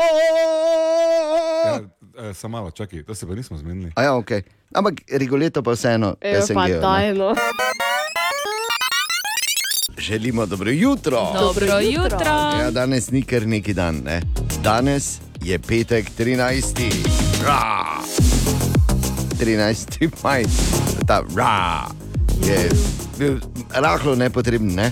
[1.66, 1.84] Ja,
[2.18, 3.92] eh, Samo malo, čakaj, to se pa nismo zmenili.
[3.96, 4.32] A ja, ok.
[4.74, 6.16] Ampak Rigoleto pa vseeno.
[6.24, 6.80] Ne.
[6.82, 7.36] daj no.
[9.98, 11.32] Želimo dobro jutro.
[11.40, 12.28] Dobro jutro.
[12.62, 14.02] Ja, danes ni kar neki dan.
[14.06, 14.22] Ne?
[14.64, 16.92] Danes je petek 13.
[17.48, 17.84] Ra!
[19.40, 20.10] 13.
[20.24, 20.44] maj,
[21.08, 21.88] ta ra
[22.48, 22.70] je
[23.20, 24.76] bil rahlo nepotreben.
[24.76, 24.92] Ne?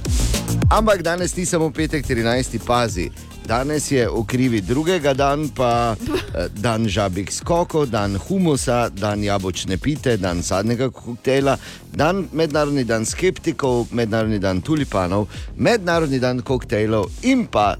[0.72, 2.60] Ampak danes ni samo petek 13.
[2.65, 3.11] pazi.
[3.45, 9.77] Danes je v krivi drugega dan, pa eh, dan žabik skokov, dan humusa, dan jabočne
[9.77, 11.57] pite, dan sadnega koktejla,
[11.91, 15.27] dan mednarodni dan skeptikov, mednarodni dan tulipanov,
[15.57, 17.76] mednarodni dan koktejlov in pa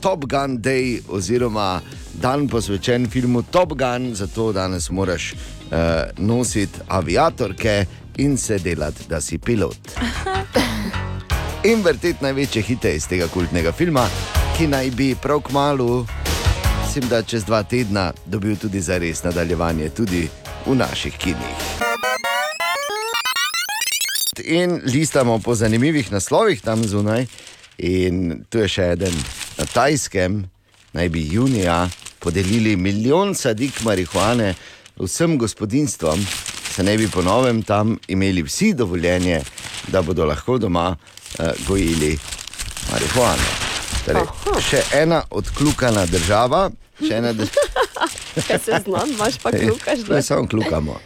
[0.00, 1.80] Top Gun Day, oziroma
[2.20, 7.84] dan posvečen filmu Top Gun, zato danes moraš uh, nositi aviatorke
[8.16, 9.78] in se delati, da si pilot.
[11.64, 14.06] In vrteti največje hite iz tega kultnega filma,
[14.60, 16.06] ki naj bi prav kmalu,
[16.82, 20.28] mislim, da čez dva tedna, dobil tudi za res nadaljevanje, tudi
[20.66, 21.56] v naših kinih.
[24.44, 27.24] In listamo po zanimivih naslovih tam zunaj.
[27.78, 29.16] In tu je še eden
[29.56, 30.44] na Tajskem,
[30.92, 31.88] naj bi junija
[32.18, 34.52] podelili milijon sadik marihuane
[35.00, 36.26] vsem gospodinstvom,
[36.74, 39.40] se ne bi po novem tam imeli vsi dovoljenje,
[39.88, 42.12] da bodo lahko doma uh, gojili
[42.92, 43.59] marihuano.
[44.10, 47.78] Torej, še ena odkljukana država, še ena država.
[48.48, 49.98] Kaj se znam, imaš pa klukaš.
[50.08, 50.98] Ne, samo kljukamo.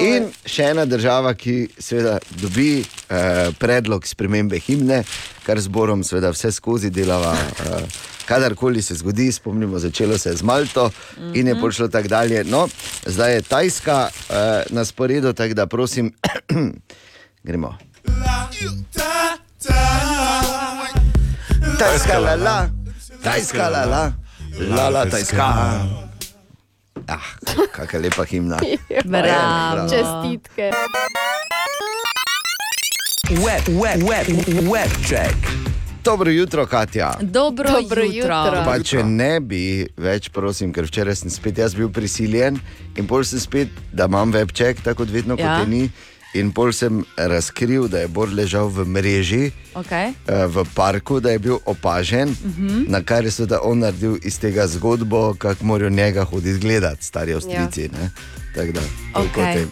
[0.00, 5.02] In še ena država, ki seveda dobi eh, predlog spremembe himne,
[5.46, 7.34] kar zborom seveda vse skozi delava.
[7.36, 8.00] Eh,
[8.30, 11.40] kadarkoli se zgodi, spomnimo, začelo se je z Malto mm -hmm.
[11.40, 12.44] in je prišlo tako dalje.
[12.44, 12.68] No,
[13.06, 16.12] zdaj je Tajska eh, na sporedu, tako da prosim,
[17.48, 17.78] gremo.
[21.80, 22.68] Tajska, la la,
[23.24, 24.12] tajska, la la,
[24.76, 25.46] la la, tajska.
[27.08, 27.24] Ah,
[27.72, 28.58] kakšna lepa himna.
[29.12, 29.88] Bravo.
[29.88, 30.70] Čestitke.
[33.40, 34.28] Web, web, web,
[34.68, 35.36] web check.
[36.04, 37.14] Dobro jutro, Katja.
[37.20, 38.36] Dobro, Dobro jutro.
[38.44, 38.62] jutro.
[38.64, 39.64] Pa če ne bi
[39.96, 42.60] več, prosim, ker včeraj sem spet jaz bil prisiljen
[42.96, 45.56] in pol sem spet, da imam webček, tako kot vedno, Ja.
[45.58, 45.82] kot je ni.
[46.32, 50.14] In pol sem razkril, da je Bor ležal v mreži, Okay.
[50.24, 52.68] eh, v parku, da je bil opažen, uh Mhm.
[52.68, 52.88] -huh.
[52.88, 57.34] na kar je seveda on naredil iz tega zgodbo, kako morajo njega hoditi gledati, stari
[57.34, 57.82] avstrici.
[57.82, 58.10] Ja.
[58.54, 58.80] Tako da,
[59.14, 59.54] toliko o Okej.
[59.54, 59.70] tem.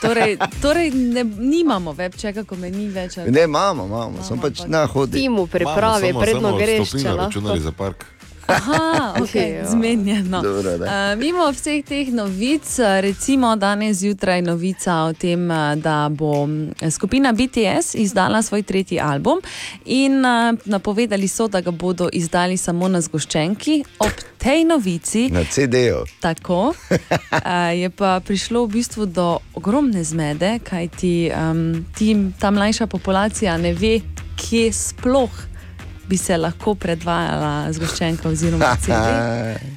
[0.00, 3.18] Torej, torej ne, nimamo webčeka, ko me ni več.
[3.18, 5.12] ali- Ne, imamo, imamo, sem pač na hodi.
[5.14, 7.24] Ti mu pripravi, Imamo samo- predno samo greš, stopnino če lahko.
[7.26, 8.04] računali za park.
[8.46, 10.42] Aha, okay, zmenjeno.
[10.42, 10.74] Dobro.
[10.74, 16.46] Uh, mimo vseh teh novic, eh, recimo danes zjutraj novica o tem, eh, da bo
[16.46, 19.40] mm, skupina BTS izdala svoj tretji album
[19.84, 23.84] in uh, napovedali so, da ga bodo izdali samo na zgoščenki.
[23.98, 26.02] Ob tej novici Na CD-ju.
[26.20, 26.74] Tako.
[26.90, 33.56] Uh, je pa prišlo v bistvu do ogromne zmede, kajti um, ti, ta mlajša populacija
[33.56, 34.00] ne ve,
[34.36, 35.51] kje sploh
[36.12, 38.92] bi se lahko predvajala zgoščenka oziroma CD.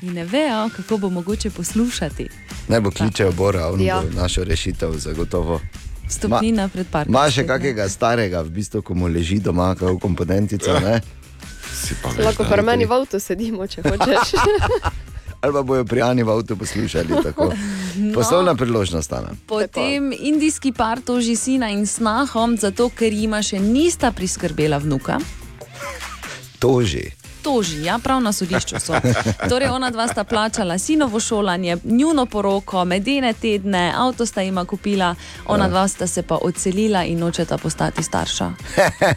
[0.01, 2.25] In ne vejo, kako bo mogoče poslušati.
[2.67, 4.01] Naj bo kličejo Bora, on Ja.
[4.01, 5.61] bo našel rešitev, zagotovo.
[6.09, 7.13] Stopnina pred parkom.
[7.13, 10.99] Ma še kakega starega, v bistvu, ko mu leži doma, kot komponentica, ne?
[12.25, 14.35] Lahko pri meni v avtu sedimo, če hočeš.
[15.41, 17.23] ali pa bojo prijani v avtu poslušali.
[17.23, 17.53] tako.
[17.95, 18.11] No.
[18.13, 19.39] Poslovna priložnost stane.
[19.47, 25.19] Potem indijski par toži sina in snaho, zato ker jima še nista priskrbela vnuka.
[26.65, 27.11] Toži.
[27.43, 28.93] Toži, ja, prav na sodišču so.
[29.49, 35.15] Torej, ona dva sta plačala sinovo šolanje, njuno poroko, medene tedne, avto sta jima kupila,
[35.45, 35.69] ona Ja.
[35.69, 38.51] dva sta se pa odselila in nočeta postati starša.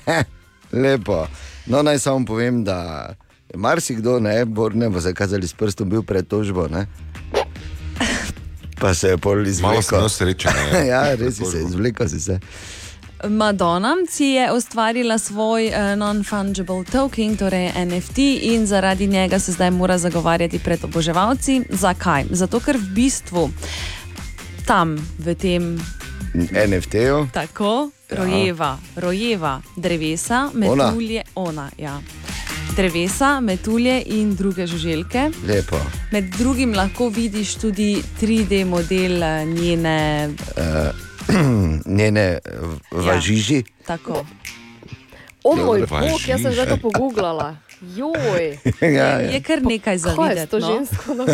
[0.83, 1.27] Lepo.
[1.67, 3.09] No, naj samo povem, da
[3.53, 6.69] je marsikdo ne, Bor ne bo zakazali s prstom, bil pred tožbo.
[6.69, 6.87] Ne?
[8.81, 9.99] Pa se je pol izvlekel.
[9.99, 10.29] Malo sem
[10.93, 12.41] ja, res si se izvlekel si se.
[13.25, 19.71] Madonna si je ustvarila svoj uh, non-fungible token, torej NFT, in zaradi njega se zdaj
[19.71, 21.63] mora zagovarjati pred oboževalci.
[21.71, 22.25] Zakaj?
[22.31, 23.51] Zato, ker v bistvu
[24.67, 25.79] tam, v tem
[26.69, 27.27] NFT-ju.
[27.33, 28.17] tako, Ja.
[28.17, 30.87] rojeva, rojeva drevesa, Ona?
[30.87, 31.71] metulje, ona.
[31.79, 32.01] Ja.
[32.77, 35.31] Drevesa, metulje in druge žuželke.
[35.47, 35.77] Lepo.
[36.13, 40.31] Med drugim lahko vidiš tudi 3D model eh, njene.
[40.57, 41.08] Uh,
[41.99, 42.39] njene
[42.91, 43.63] važiži.
[43.87, 44.27] Tako.
[45.45, 47.57] O moj bog, jaz sem zdaj to pogooglala.
[47.81, 48.59] Joj.
[48.81, 50.51] Ja, Je, je kar nekaj za videti.
[50.51, 51.25] to No?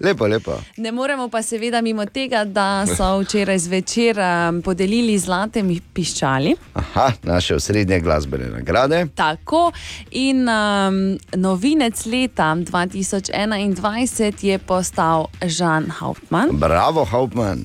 [0.06, 0.52] lepo, lepo.
[0.76, 6.54] Ne moremo pa seveda mimo tega, da so včeraj zvečer um, podelili zlate piščali.
[6.74, 9.06] Aha, naše osrednje glasbene nagrade.
[9.14, 9.72] Tako
[10.10, 16.48] in um, novinec leta 2021 je postal Žan Hauptmann.
[16.52, 17.60] Bravo, Hauptmann.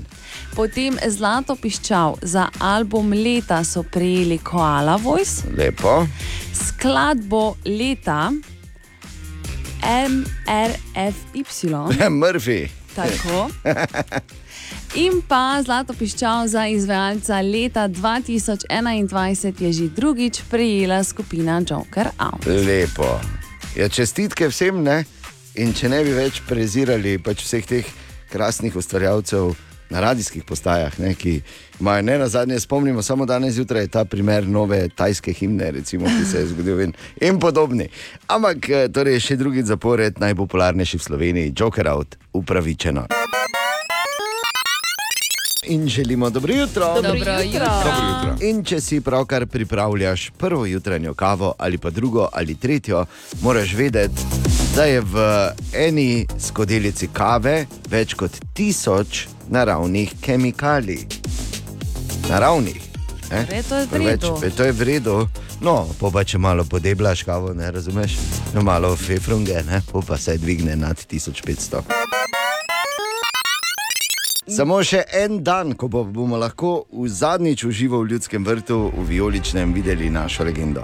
[0.55, 6.07] Potem zlato piščal za album leta so prejeli Koala Voice, Lepo.
[6.53, 8.31] skladbo leta
[9.81, 11.71] MRFY.
[12.21, 12.69] Murphy.
[12.95, 13.49] Tako.
[15.03, 22.45] In pa zlato piščal za izvajalca leta 2021 je že drugič prejela skupina Joker Out.
[22.45, 23.19] Lepo.
[23.75, 25.05] Ja, čestitke vsem, ne?
[25.55, 27.87] In če ne bi več prezirali pač vseh teh
[28.31, 29.55] krasnih ustvarjalcev
[29.91, 31.41] na radijskih postajah, ne, ki
[31.79, 36.05] imajo ne na zadnje, spomnimo, samo danes zjutraj je ta primer nove tajske himne, recimo,
[36.05, 37.89] ki se je zgodil in, in podobni.
[38.27, 43.05] Ampak eh, torej še drugi zapored, najpopularnejši v Sloveniji, Joker Out, upravičeno.
[45.67, 46.85] In želimo dobro jutro.
[46.95, 47.43] Dobro Dobro jutro.
[47.43, 47.69] jutro.
[47.83, 48.47] Dobro jutro.
[48.47, 53.05] In če si pravkar pripravljaš prvo jutranjo kavo ali pa drugo ali tretjo,
[53.41, 54.21] moraš vedeti,
[54.75, 55.27] da je v
[55.73, 61.05] eni skodelici kave več kot tisoč naravnih kemikalij.
[62.29, 62.81] Naravnih.
[63.29, 63.45] ne?
[63.45, 64.39] Torej, to je v Preveč- redu.
[64.41, 65.27] e, To je v redu.
[65.61, 68.17] No, pa, če malo podeblaš kavo, ne razumeš?
[68.53, 69.81] No, malo fefrunge, ne?
[70.01, 72.40] Pa se dvigne nad 1500.
[74.49, 79.03] Samo še en dan, ko bo- bomo lahko v zadnjič uživo v ljudskem vrtu v
[79.05, 80.81] Violičnem videli našo legendo,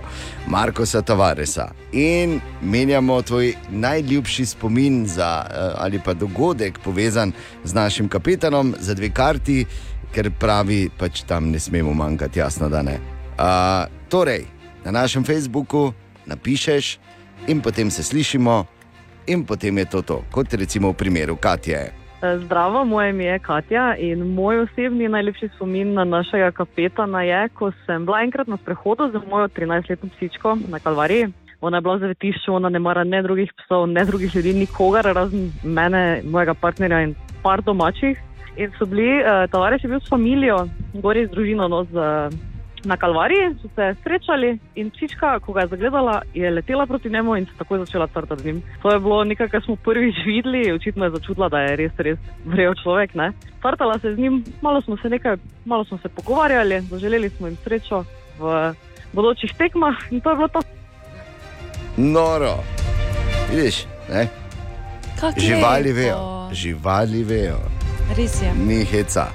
[0.47, 1.71] Markoša Tavaresa.
[1.91, 8.93] In menjamo tvoj najljubši spomin za, eh, ali pa dogodek povezan z našim kapetanom za
[8.93, 9.65] dve karti,
[10.13, 12.99] ker pravi, pač tam ne smemo manjkati, jasno, da ne.
[13.39, 14.45] Uh, torej,
[14.85, 15.93] na našem Facebooku
[16.25, 16.99] napišeš
[17.47, 18.65] in potem se slišimo,
[19.27, 22.06] in potem je to to, kot recimo v primeru Katje.
[22.35, 27.71] Zdravo, moje ime je Katja in moj osebni najlepši spomin na našega kapetana je, ko
[27.85, 31.27] sem bila enkrat na sprehodu z mojo 13-letno psičko na Kalvariji.
[31.61, 35.05] Ona je bila v zavetišču, ona ne mara ne drugih psov, ne drugih ljudi, nikogar,
[35.05, 38.17] razen mene, mojega partnerja in par domačih.
[38.57, 42.05] In so bili, uh, tovariš je bil s familijo, gori z družino no, z,
[42.87, 47.35] na Kalvariji, so se srečali in psička, ko ga je zagledala, je letela proti njemu
[47.35, 48.61] in se takoj začela crtati z njim.
[48.81, 52.19] To je bilo nekaj, kar smo prvič videli, očitno je začutila, da je res, res
[52.45, 53.13] vrel človek.
[53.13, 53.31] Ne?
[53.61, 55.35] Crtala se z njim, malo smo se nekaj,
[55.65, 58.03] malo smo se pogovarjali, zaželeli smo jim srečo
[58.39, 58.73] v
[59.13, 60.61] bodočih tekmah in to je bilo to.
[61.97, 62.55] Noro.
[63.51, 64.27] Vidiš, ne?
[65.19, 65.95] Kako živali lepo.
[65.99, 67.57] vejo, živali vejo,
[68.17, 68.51] Res je.
[68.67, 69.25] ni heca.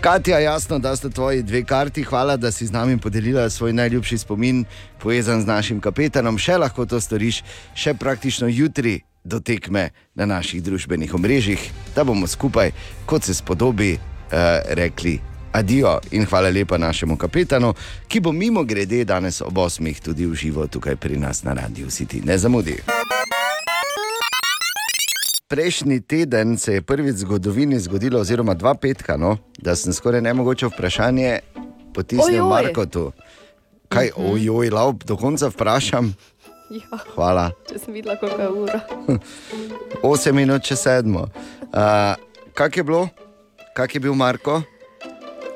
[0.00, 2.02] Katja, jasno, da ste tvoji dve karti.
[2.02, 4.64] Hvala, da si z nami podelila svoj najljubši spomin,
[4.98, 6.38] povezan z našim kapetanom.
[6.38, 7.42] Še lahko to storiš,
[7.74, 11.58] še praktično jutri do tekme na naših družbenih omrežjih,
[11.96, 12.70] da bomo skupaj,
[13.06, 15.18] kot se spodobi, eh, rekli
[15.52, 17.74] adijo in hvala lepa našemu kapetanu,
[18.08, 20.00] ki bo mimo grede danes ob 8.
[20.00, 22.22] tudi v živo tukaj pri nas na Radiu City.
[22.24, 22.78] Ne zamudi.
[25.48, 30.20] Prejšnji teden se je prvič v zgodovini zgodilo, oziroma dva petka, no, da sem skoraj
[30.20, 31.38] nemogoče vprašanje
[31.94, 32.50] potisnil Ojoj.
[32.50, 33.12] Markotu.
[33.88, 36.12] Kaj, ojoj, lav, do konca vprašam.
[36.68, 37.46] Ja, Hvala.
[37.64, 38.80] če sem videla, koliko je ura.
[40.04, 41.32] 8 minut čez sedmo.
[41.72, 42.12] Uh,
[42.52, 43.08] kak je bilo,
[43.72, 44.60] kak je bil Marko?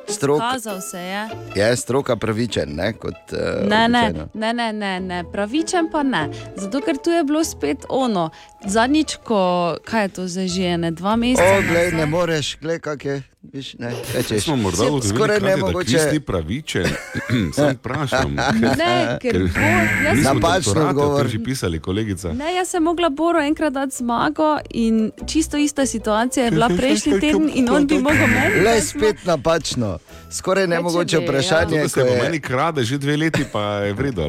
[0.09, 1.20] Strok, Kazal se je.
[1.55, 2.93] je stroka pravičen, ne?
[2.93, 6.27] Kot, uh, Ne, ne, ne, ne, ne, ne, pravičen pa ne.
[6.56, 8.31] Zato, ker tu je bilo spet ono.
[8.64, 9.40] Zadnjič, ko
[9.84, 11.43] kaj je to zdaj že ene dva meseca.
[11.52, 13.22] O, glej, ne moreš, glej, kak je.
[13.44, 15.86] Viš, ne, rečeš, Smo morda skoraj Katja, da nemogoče.
[15.89, 16.86] Kris ni pravičen.
[17.56, 18.30] Sam vprašam.
[18.78, 19.66] Ne, ker bo,
[20.01, 21.26] jaz Mi smo Napačen doktorate o odgovor.
[21.26, 22.32] že pisali, kolegica.
[22.32, 27.20] Ne, jaz sem mogla Boru enkrat dati zmago in čisto ista situacija je bila prejšnji
[27.20, 28.62] teden in on bi mogel meni.
[28.62, 29.98] Le spet napačno.
[30.30, 31.28] Skoraj nemogoče bi, ja.
[31.28, 31.66] vprašanje.
[31.68, 34.28] To, da ko se po je- meni krade že dve leti, pa je vredno.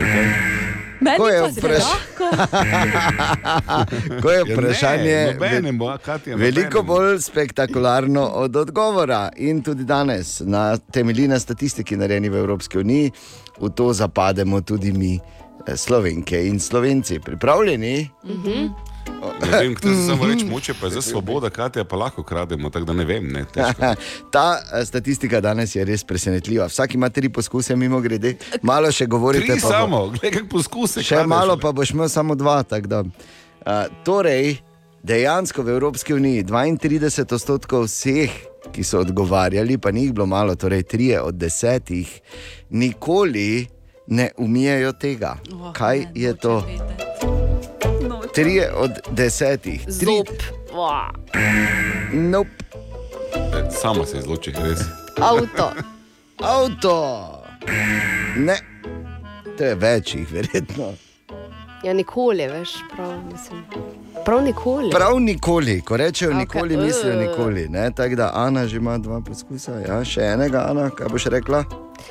[1.04, 2.14] Meni Ko je vpraš-.
[4.22, 9.30] Ko je Ja ne, vprašanje nobenemu, a, Katja, veliko bolj spektakularno od odgovora.
[9.38, 13.12] In tudi danes, na temelji na statistiki, narejeni v Evropski uniji,
[13.60, 15.20] v to zapademo tudi mi,
[15.68, 17.20] eh, slovenke in slovenci.
[17.20, 18.10] Pripravljeni?
[19.42, 22.70] Ne vem, kdo se samo reče, moče pa je za svoboda, Katja pa lahko krademo,
[22.70, 23.28] tako da ne vem.
[23.28, 23.96] Ne, težko.
[24.32, 26.66] Ta eh, statistika danes je res presenetljiva.
[26.66, 28.36] Vsak ima tri poskuse, mimo grede.
[28.62, 29.46] Malo še govorite.
[29.46, 31.04] Tri pa bo- samo, gledaj, poskuse.
[31.04, 31.30] Še kradeš.
[31.30, 32.64] malo pa boš imel samo dva.
[32.64, 33.04] uh,
[34.04, 34.58] torej,
[35.04, 38.32] dejansko v Evropski uniji 32 odstotkov vseh,
[38.72, 42.22] ki so odgovarjali, pa ni jih bilo malo, torej trije od desetih,
[42.70, 43.68] nikoli
[44.08, 45.38] ne umijejo tega.
[45.52, 46.60] Oh, Kaj ne, je to?
[46.60, 47.43] vedeti.
[48.34, 49.82] Trije od desetih.
[49.84, 49.92] Tri...
[49.94, 50.28] Zob.
[50.74, 51.10] Wow.
[52.14, 52.50] Nope.
[53.36, 54.80] E, Sama se izloči, res.
[55.22, 55.72] Avto.
[56.40, 57.30] Avto.
[58.38, 58.58] Ne.
[59.58, 60.94] To je večjih, verjetno.
[61.84, 63.64] Ja, nikoli, veš, prav, mislim.
[64.26, 64.90] Prav nikoli.
[64.92, 67.22] Prav nikoli, ko rečejo Okej, nikoli, mislijo uh.
[67.22, 67.68] nikoli.
[67.70, 67.92] ne.
[67.92, 71.64] Tako da Ana že ima dva poskusa, ja, še enega, Ana, kaj boš rekla?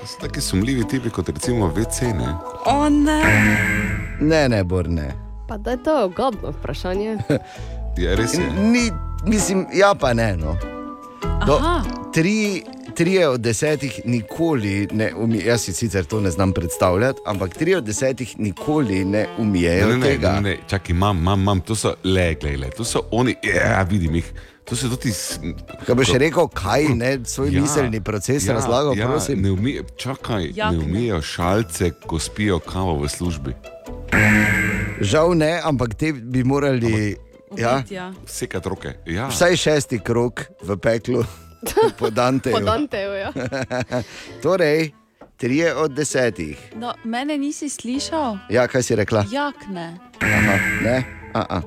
[0.05, 2.03] So taki sumljivi tipi kot recimo VC.
[2.03, 2.35] Ne?
[2.67, 3.23] O ne.
[4.21, 5.32] Ne, ne, Borne.
[5.53, 7.19] Pa da je to ugodno vprašanje.
[7.99, 8.41] Ja, res je.
[8.63, 8.91] Ni,
[9.27, 10.37] mislim, ja, pa ne.
[10.37, 10.57] No.
[11.47, 11.83] Do, Aha.
[12.15, 12.63] tri,
[12.95, 17.75] trije od desetih nikoli ne umijejo, jaz si sicer to ne znam predstavljati, ampak tri
[17.75, 20.33] od desetih nikoli ne umijejo Ne, ne, ne, tega.
[20.33, 23.83] ne, ne, čakaj, imam, imam, imam, to so le, le, le, to so oni, ja,
[23.83, 24.33] vidim jih.
[24.65, 25.13] To so tudi.
[25.87, 29.43] Kaj boš ko- rekel, kaj ne, svoj ja, miselni proces ja, razlagal, ja, prosim?
[29.43, 30.79] Ne umije, čakaj, Jakne.
[30.79, 33.55] ne umijo šalce, ko spijo kavo v službi.
[35.03, 37.17] Žal ne, ampak te bi morali
[37.57, 38.13] ja, ja.
[38.27, 38.95] Sekati roke.
[39.07, 39.29] Ja.
[39.29, 41.25] vsaj šesti krok v peklu,
[41.99, 42.55] po Danteju.
[42.55, 43.33] Po Danteju, ja.
[44.43, 44.93] torej,
[45.37, 46.59] trije od desetih.
[46.77, 48.39] No, mene nisi slišal?
[48.51, 49.25] Ja, kaj si rekla?
[49.31, 49.99] Jakne.
[50.23, 51.05] Aha, ne,
[51.35, 51.63] a, a.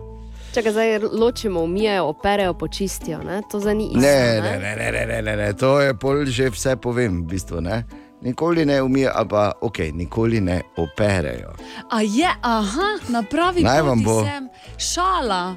[0.56, 3.20] Čakaj, zdaj ločimo, umijajo, operejo, počistijo.
[3.24, 3.41] Ne?
[3.52, 3.99] To za ni isto.
[3.99, 7.36] Ne, ne, ne, ne, ne, ne, ne, ne, to je pol že vse povem, v
[7.36, 7.60] bistvu.
[7.62, 7.84] Ne?
[8.26, 11.53] Nikoli ne umijo, ali pa ok, nikoli ne operejo.
[11.89, 14.23] A je, aha, na pravi Naj vam bo.
[14.23, 14.49] sem.
[14.80, 15.56] Šala.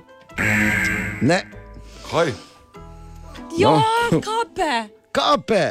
[1.21, 1.43] Ne,
[2.11, 2.33] Kaj?
[3.59, 3.71] Jo,
[4.11, 4.21] No.
[4.21, 4.89] kape.
[5.13, 5.65] kape.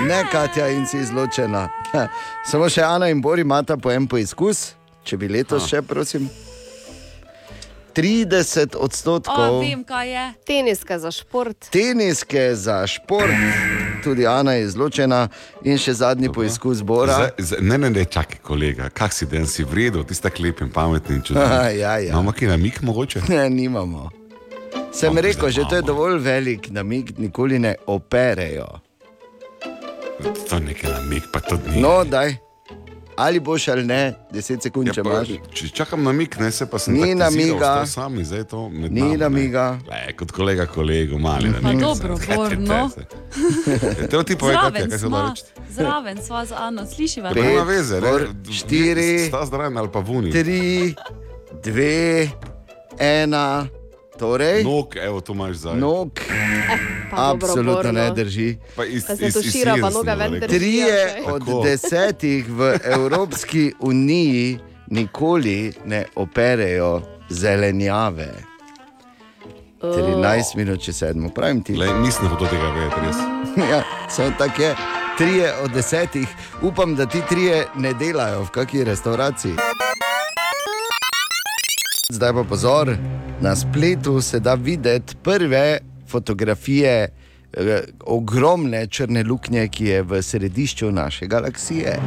[0.00, 1.68] Ne, Katja, in si izločena.
[2.44, 6.28] Samo še Ana in Bori imata po en poizkus, če bi letos še, prosim.
[7.96, 10.24] 30 O, odstotkov vem, kaj je.
[10.46, 11.68] Teniska za šport.
[11.70, 13.32] teniske za šport,
[14.04, 15.28] tudi Ana je izločena,
[15.64, 17.14] in še zadnji poizkus Bora.
[17.14, 20.42] Zdaj, zdaj, ne, ne, ne, čakaj, kolega, kak si dan si vredno, ti si tako
[20.42, 21.48] lep in pameten in čudovit.
[21.80, 22.12] Ja, ja.
[22.12, 23.20] Imamo ki namik mogoče?
[23.28, 24.10] Ne, nimamo.
[24.92, 28.66] Sem Ampak rekel, že to je dovolj velik namig, nikoli ne operejo.
[30.48, 31.80] To je nekaj namik, pa to ni.
[31.80, 32.36] No, daj.
[33.16, 35.28] Ali boš ali ne, 10 sekund, Ja, če imaš.
[35.50, 37.86] če čakam na mig, ne se pa sem Ni taktiziral, namiga.
[37.86, 39.16] Sami, zdaj to med Ni nami, ne.
[39.18, 39.78] namiga.
[39.86, 41.52] Le, kot kolega, kolegu, mali.
[41.62, 42.90] Pa dobro, Borno.
[44.02, 45.42] Te ti Zraven kaj se da reči.
[45.70, 47.32] zraven sva z Ano, slišiva.
[47.32, 48.12] To nema veze, ne?
[48.52, 50.30] štiri, Sta zraven ali pa vuni.
[50.30, 50.94] Tri,
[51.64, 52.28] dve,
[52.98, 53.66] ena,
[54.18, 54.64] torej.
[54.64, 55.76] Nog, evo, to imaš zdaj.
[55.76, 56.10] Nog.
[57.10, 58.56] Pa Absolutno ne drži.
[58.76, 60.48] Pa iz, Pa se tušira, pa noga ven drži.
[60.58, 61.32] Trije okej.
[61.34, 61.62] od Tako.
[61.64, 64.58] desetih v Evropski uniji
[64.90, 68.34] nikoli ne operejo zelenjave.
[69.82, 71.76] 13 minut če sedmo, pravim ti.
[71.76, 73.16] Le, nisem hotel tega vedeti, res.
[73.72, 74.76] ja, samo tako je.
[75.18, 76.28] Trije od desetih,
[76.62, 79.54] upam, da ti trije ne delajo v kakšni restavraciji.
[82.10, 82.96] Zdaj pa pozor,
[83.40, 85.78] na spletu se da videti prve
[86.08, 87.08] fotografije
[87.52, 91.98] eh, ogromne črne luknje, ki je v središču naše galaksije.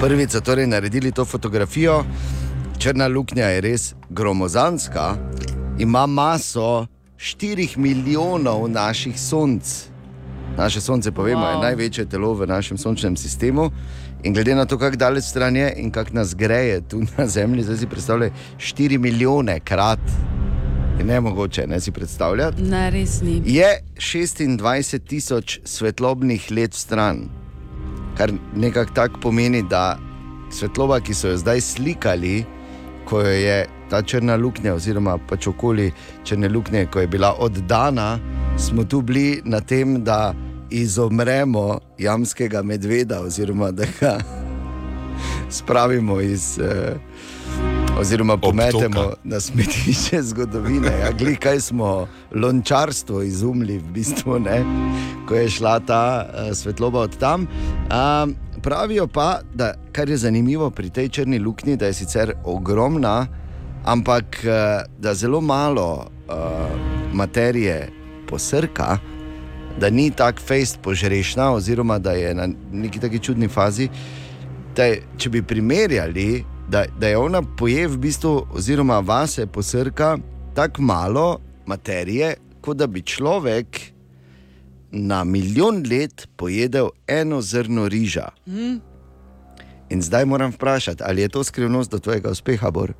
[0.00, 2.04] Prvič so torej naredili to fotografijo.
[2.78, 5.16] Črna luknja je res gromozanska,
[5.78, 6.86] ima maso
[7.18, 9.88] 4 milijonov naših sonc.
[10.56, 11.50] Naše sonce, povemo, wow.
[11.50, 13.70] je največje telo v našem sončnem sistemu.
[14.22, 17.62] In glede na to, kako daleč stran je in kako nas greje tu na Zemlji,
[17.62, 20.00] zdaj si predstavljaj 4 milijone krat.
[20.98, 22.62] Je ne mogoče, ne si predstavljati.
[22.62, 23.42] Ne, res ni.
[23.46, 23.66] Je
[23.96, 27.28] 26 tisoč svetlobnih let stran,
[28.16, 29.98] kar nekako tako pomeni, da
[30.50, 32.44] svetloba, ki so jo zdaj slikali,
[33.04, 35.92] ko jo je ta črna luknja, oziroma pač okoli
[36.24, 38.18] črne luknje, ko je bila oddana,
[38.58, 40.34] smo tu bili na tem, da
[40.70, 44.18] izumremo jamskega medveda, oziroma da ga
[45.58, 46.58] spravimo iz.
[46.58, 47.07] Eh,
[47.98, 50.86] Oziroma, pometemo na smetišče zgodovine.
[51.00, 54.62] Ja, glej, kaj smo lončarstvo izumili, v bistvu, ne,
[55.28, 57.48] ko je šla ta uh, svetloba od tam.
[57.90, 63.26] Um, pravijo pa, da kar je zanimivo pri tej črni luknji, da je sicer ogromna,
[63.84, 64.50] ampak uh,
[64.98, 66.34] da zelo malo uh,
[67.12, 67.88] materije
[68.28, 68.98] posrka,
[69.80, 73.88] da ni tako fejst požrešna, oziroma da je na neki taki čudni fazi.
[74.76, 80.18] Da, je- če bi primerjali, da, da je ona poje v bistvu, oziroma vase posrka
[80.54, 83.66] tako malo materije, kot da bi človek
[84.90, 88.28] na milijon let pojedel eno zrno riža.
[88.46, 88.76] Hm?
[89.90, 92.92] In zdaj moram vprašati, ali je to skrivnost do tvojega uspeha, Bor?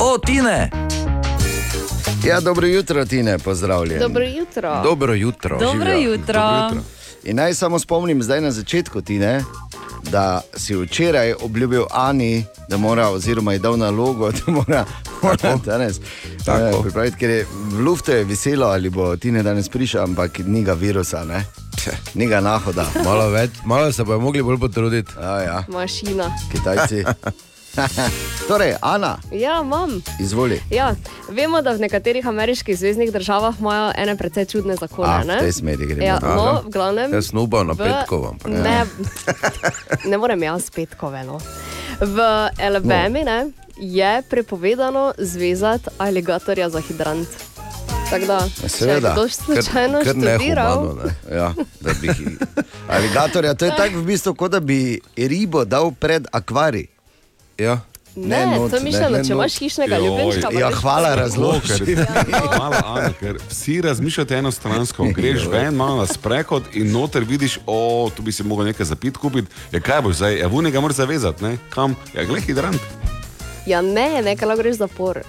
[0.00, 0.70] O, Tine!
[2.26, 3.98] Ja, dobro jutro, Tine, pozdravljen.
[4.00, 4.82] Dobro jutro.
[4.84, 5.58] Dobro jutro.
[5.58, 6.12] Dobro Živjo.
[6.12, 6.70] jutro.
[7.24, 9.44] In naj samo spomnim zdaj na začetku, Tine,
[10.10, 14.84] da si včeraj obljubil Ani, da mora, oziroma je dal nalogo, da mora
[15.22, 16.00] ona danes
[16.46, 20.38] eh, pripraviti, ker je v luftu je veselo, ali bo ti ne danes prišel, ampak
[20.38, 21.44] ni ga virusa, ne?
[22.14, 22.86] ni ga nahoda.
[23.04, 25.12] Malo, več, malo se bojo mogli bolj potruditi.
[25.20, 25.64] Ja, ja.
[25.68, 26.30] Mašina.
[26.52, 27.04] Kitajci.
[28.48, 30.02] torej, Ana, Ja, imam.
[30.20, 30.60] izvoli.
[30.70, 30.94] Ja,
[31.28, 35.08] vemo, da v nekaterih ameriških zvezdnih državah imajo ene precej čudne zakone.
[35.08, 35.38] A, v ne?
[35.38, 36.02] tej smeri gremo.
[36.02, 36.34] Ja, Aha.
[36.34, 37.12] no, v glavnem.
[37.12, 38.84] Jaz upal na v- petkovo, ampak Ne,
[40.10, 41.24] ne morem jaz petkove.
[41.24, 41.40] No.
[42.00, 42.16] V
[42.58, 43.50] Alabami no.
[43.76, 47.28] je prepovedano zvezati aligatorja za hidrant.
[48.10, 51.36] Tako da, če je Seveda, kdo slučajno kar študiral, nehumano, ne.
[51.36, 51.54] Ja,
[51.96, 52.08] bi
[52.88, 56.91] Aligatorja, to je tako v bistvu, kot da bi ribo dal pred akvarij.
[57.58, 57.80] Ja.
[58.14, 58.38] Ne,
[58.70, 60.48] to je mišljeno, če imaš hišnega ljubljenčka.
[60.48, 61.96] pa Ja, hvala, pa- razloži.
[62.48, 65.06] Hvala, Ana, ker vsi razmišljate enostransko.
[65.10, 67.78] Greš ven, malo na sprehod in noter vidiš, o,
[68.10, 69.48] tu bi si mogel nekaj zapit kupiti.
[69.70, 70.38] Ja, kaj boš zdaj?
[70.38, 71.56] Ja, vunega moraš zavezati, ne?
[71.70, 71.96] Kam?
[72.12, 72.80] Ja, glej, hidrant.
[73.66, 75.22] Ja, ne, nekaj lahko greš zapor.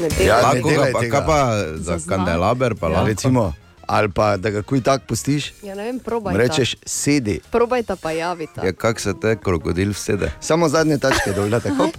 [0.00, 0.26] Ne delaj.
[0.26, 1.12] Ja, ne Lahko ga delaj pa- tega.
[1.12, 1.38] kaj pa
[1.76, 3.06] za kandelaber pa Ja, lahko?
[3.06, 3.52] recimo,
[3.86, 6.36] ali pa da ga kuj tak pustiš, Ja, ne vem, probaj.
[6.36, 7.40] rečeš sedi.
[7.50, 8.66] Probajta pa javita.
[8.66, 10.32] Ja, kak se te krokodil vsede?
[10.40, 11.90] Samo zadnje tačke da tako.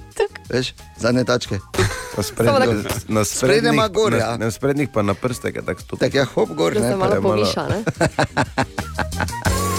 [0.49, 1.59] Veš, zadnje tačke.
[2.17, 2.99] Na sprednjih, tako.
[3.07, 4.37] na sprednjih, ima gor, na, ja.
[4.37, 5.99] na sprednjih pa na prste, kaj tako stopi.
[5.99, 7.83] Tako je hop gor, Da ne, se pa malo poviša, ne?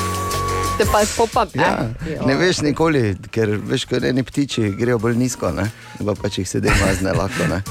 [0.78, 1.48] Te pa popam.
[1.54, 1.90] Ja,
[2.26, 5.66] ne veš nikoli, ker veš, kot eni ptiči grejo bolj nizko, ne?
[5.98, 7.62] Pa pač jih sedem mazne lahko, ne?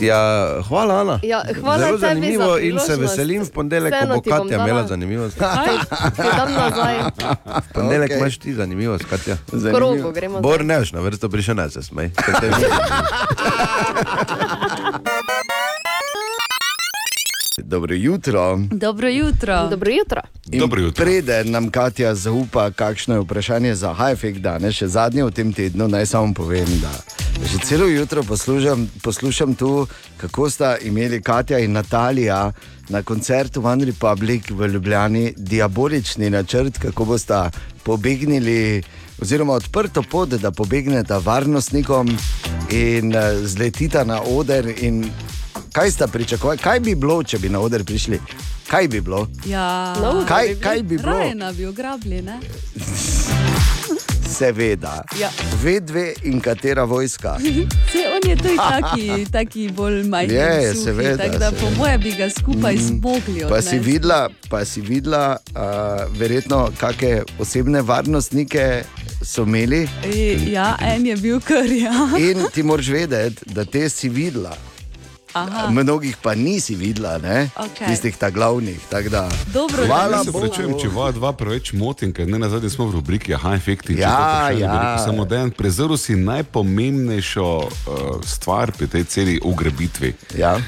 [0.00, 0.20] Ja,
[0.68, 1.16] hvala, Ana.
[1.22, 5.38] Ja, hvala Zelo zanimivo za in se veselim v ponedeljek, ko bo Katja imela zanimivost.
[5.38, 5.76] Kaj?
[6.16, 7.00] Ti dam nazaj.
[7.46, 8.18] V ponedeljek Okej.
[8.18, 9.36] imaš ti zanimivost, Katja.
[9.74, 10.40] Krogu gremo.
[10.40, 12.10] Bor ne veš, na vrsto prišel ne se smej.
[17.62, 18.60] Dobro jutro.
[18.70, 19.68] Dobro jutro.
[19.70, 20.20] Dobro jutro.
[20.52, 21.04] In Dobro jutro.
[21.04, 25.88] Preden nam Katja zaupa, kakšno je vprašanje za Hajfek danes, še zadnje v tem tednu,
[25.88, 26.92] naj samo povem, da
[27.40, 32.52] že celo jutro poslušam, poslušam tu, kako sta imeli Katja in Natalija
[32.88, 37.50] na koncertu One Republic v Ljubljani diabolični načrt, kako bosta
[37.82, 38.82] pobegnili.
[39.20, 42.08] Oziroma, odprto pot, da pobegneta varnostnikom
[42.70, 44.64] in eh, zletita na oder.
[44.80, 45.10] in
[45.72, 48.20] Kaj sta pričakovali, kaj bi bilo, če bi na oder prišli?
[48.68, 49.28] Kaj bi bilo?
[49.44, 51.12] Ja, No, kaj- kaj bi bilo?
[51.12, 52.38] Rajna bi ograbili, ne?
[54.30, 55.02] Seveda.
[55.20, 55.28] Ja.
[55.62, 57.36] Vedve in katera vojska.
[57.92, 60.36] Se, on je tudi taki, taki bolj majhen.
[60.36, 61.76] Je, suhi, seveda, Tako da po seveda.
[61.76, 63.44] moje bi ga skupaj zmogli.
[63.48, 65.60] Pa si videla, pa si videla uh,
[66.12, 68.82] verjetno, kakšne osebne varnostnike
[69.22, 69.88] so imeli.
[70.06, 72.08] I- Ja, en je bil kar, ja.
[72.20, 74.56] In ti moraš vedeti, da te si videla.
[75.32, 75.70] Aha.
[75.70, 77.50] Mnogih pa nisi videla, ne?
[77.56, 77.86] Okej.
[77.86, 78.80] tistih ta glavnih.
[78.90, 82.70] Da, Dobro, hvala Jaz se prečujem, če vas dva preveč motim, ker ne na zadnje
[82.70, 83.94] smo v rubriki Aha, efekti.
[83.98, 84.98] Ja, ja.
[85.04, 87.70] Samo dan prezrl si najpomembnejšo uh,
[88.26, 90.14] stvar pri tej celi ugrebitvi.
[90.38, 90.58] Ja.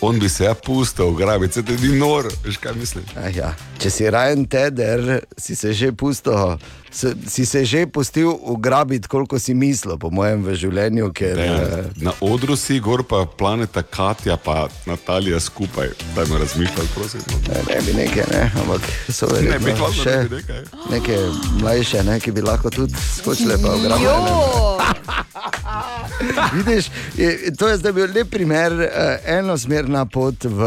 [0.00, 3.04] On bi se ja pustil ugrabiti, se ti nor, veš kaj mislim.
[3.16, 3.54] Ah, ja.
[3.78, 6.56] Če si rajen teder, si se že pustil.
[6.92, 11.12] Se, si se že pustil ugrabiti, koliko si mislil, po mojem, v življenju.
[11.12, 15.86] Ker, eh, Na odru si, gor pa planeta Katja, pa Natalija skupaj.
[16.14, 17.20] Da me razmišljaj, prosim.
[17.46, 20.62] Ne, ne bi nekaj, ne, ampak so Ne, verjetno bi hvala, še da bi nekaj.
[20.90, 21.16] neke
[21.60, 24.30] mlajše, ne, ki bi lahko tudi skočile pa ugrabile.
[26.54, 26.86] Vidiš,
[27.16, 28.88] je, to je zdaj bil lep primer, eh,
[29.28, 30.60] enosmerna pot v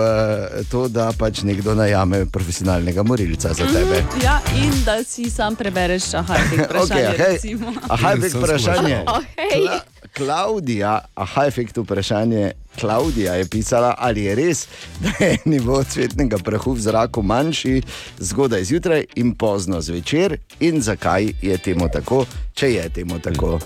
[0.66, 4.04] to, da pač nekdo najame profesionalnega morilca za tebe.
[4.24, 7.10] Ja, in da si sam prebereš, aha, te vprašanje.
[7.10, 9.03] Okay, hej, Sem vprašanje.
[9.18, 9.61] Okej.
[9.64, 9.80] Kla,
[10.14, 12.52] Klaudija, aha, efekt vprašanje.
[12.80, 14.68] Klaudija je pisala, ali je res,
[14.99, 17.81] da je nivo cvetnega prahu v zraku manjši
[18.18, 23.60] zgodaj zjutraj in pozno zvečer, in zakaj je temu tako, če je temu tako.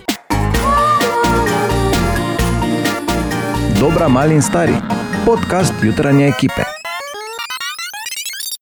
[3.80, 4.74] Dobra, mali in stari.
[5.26, 6.64] Podcast jutranje ekipe.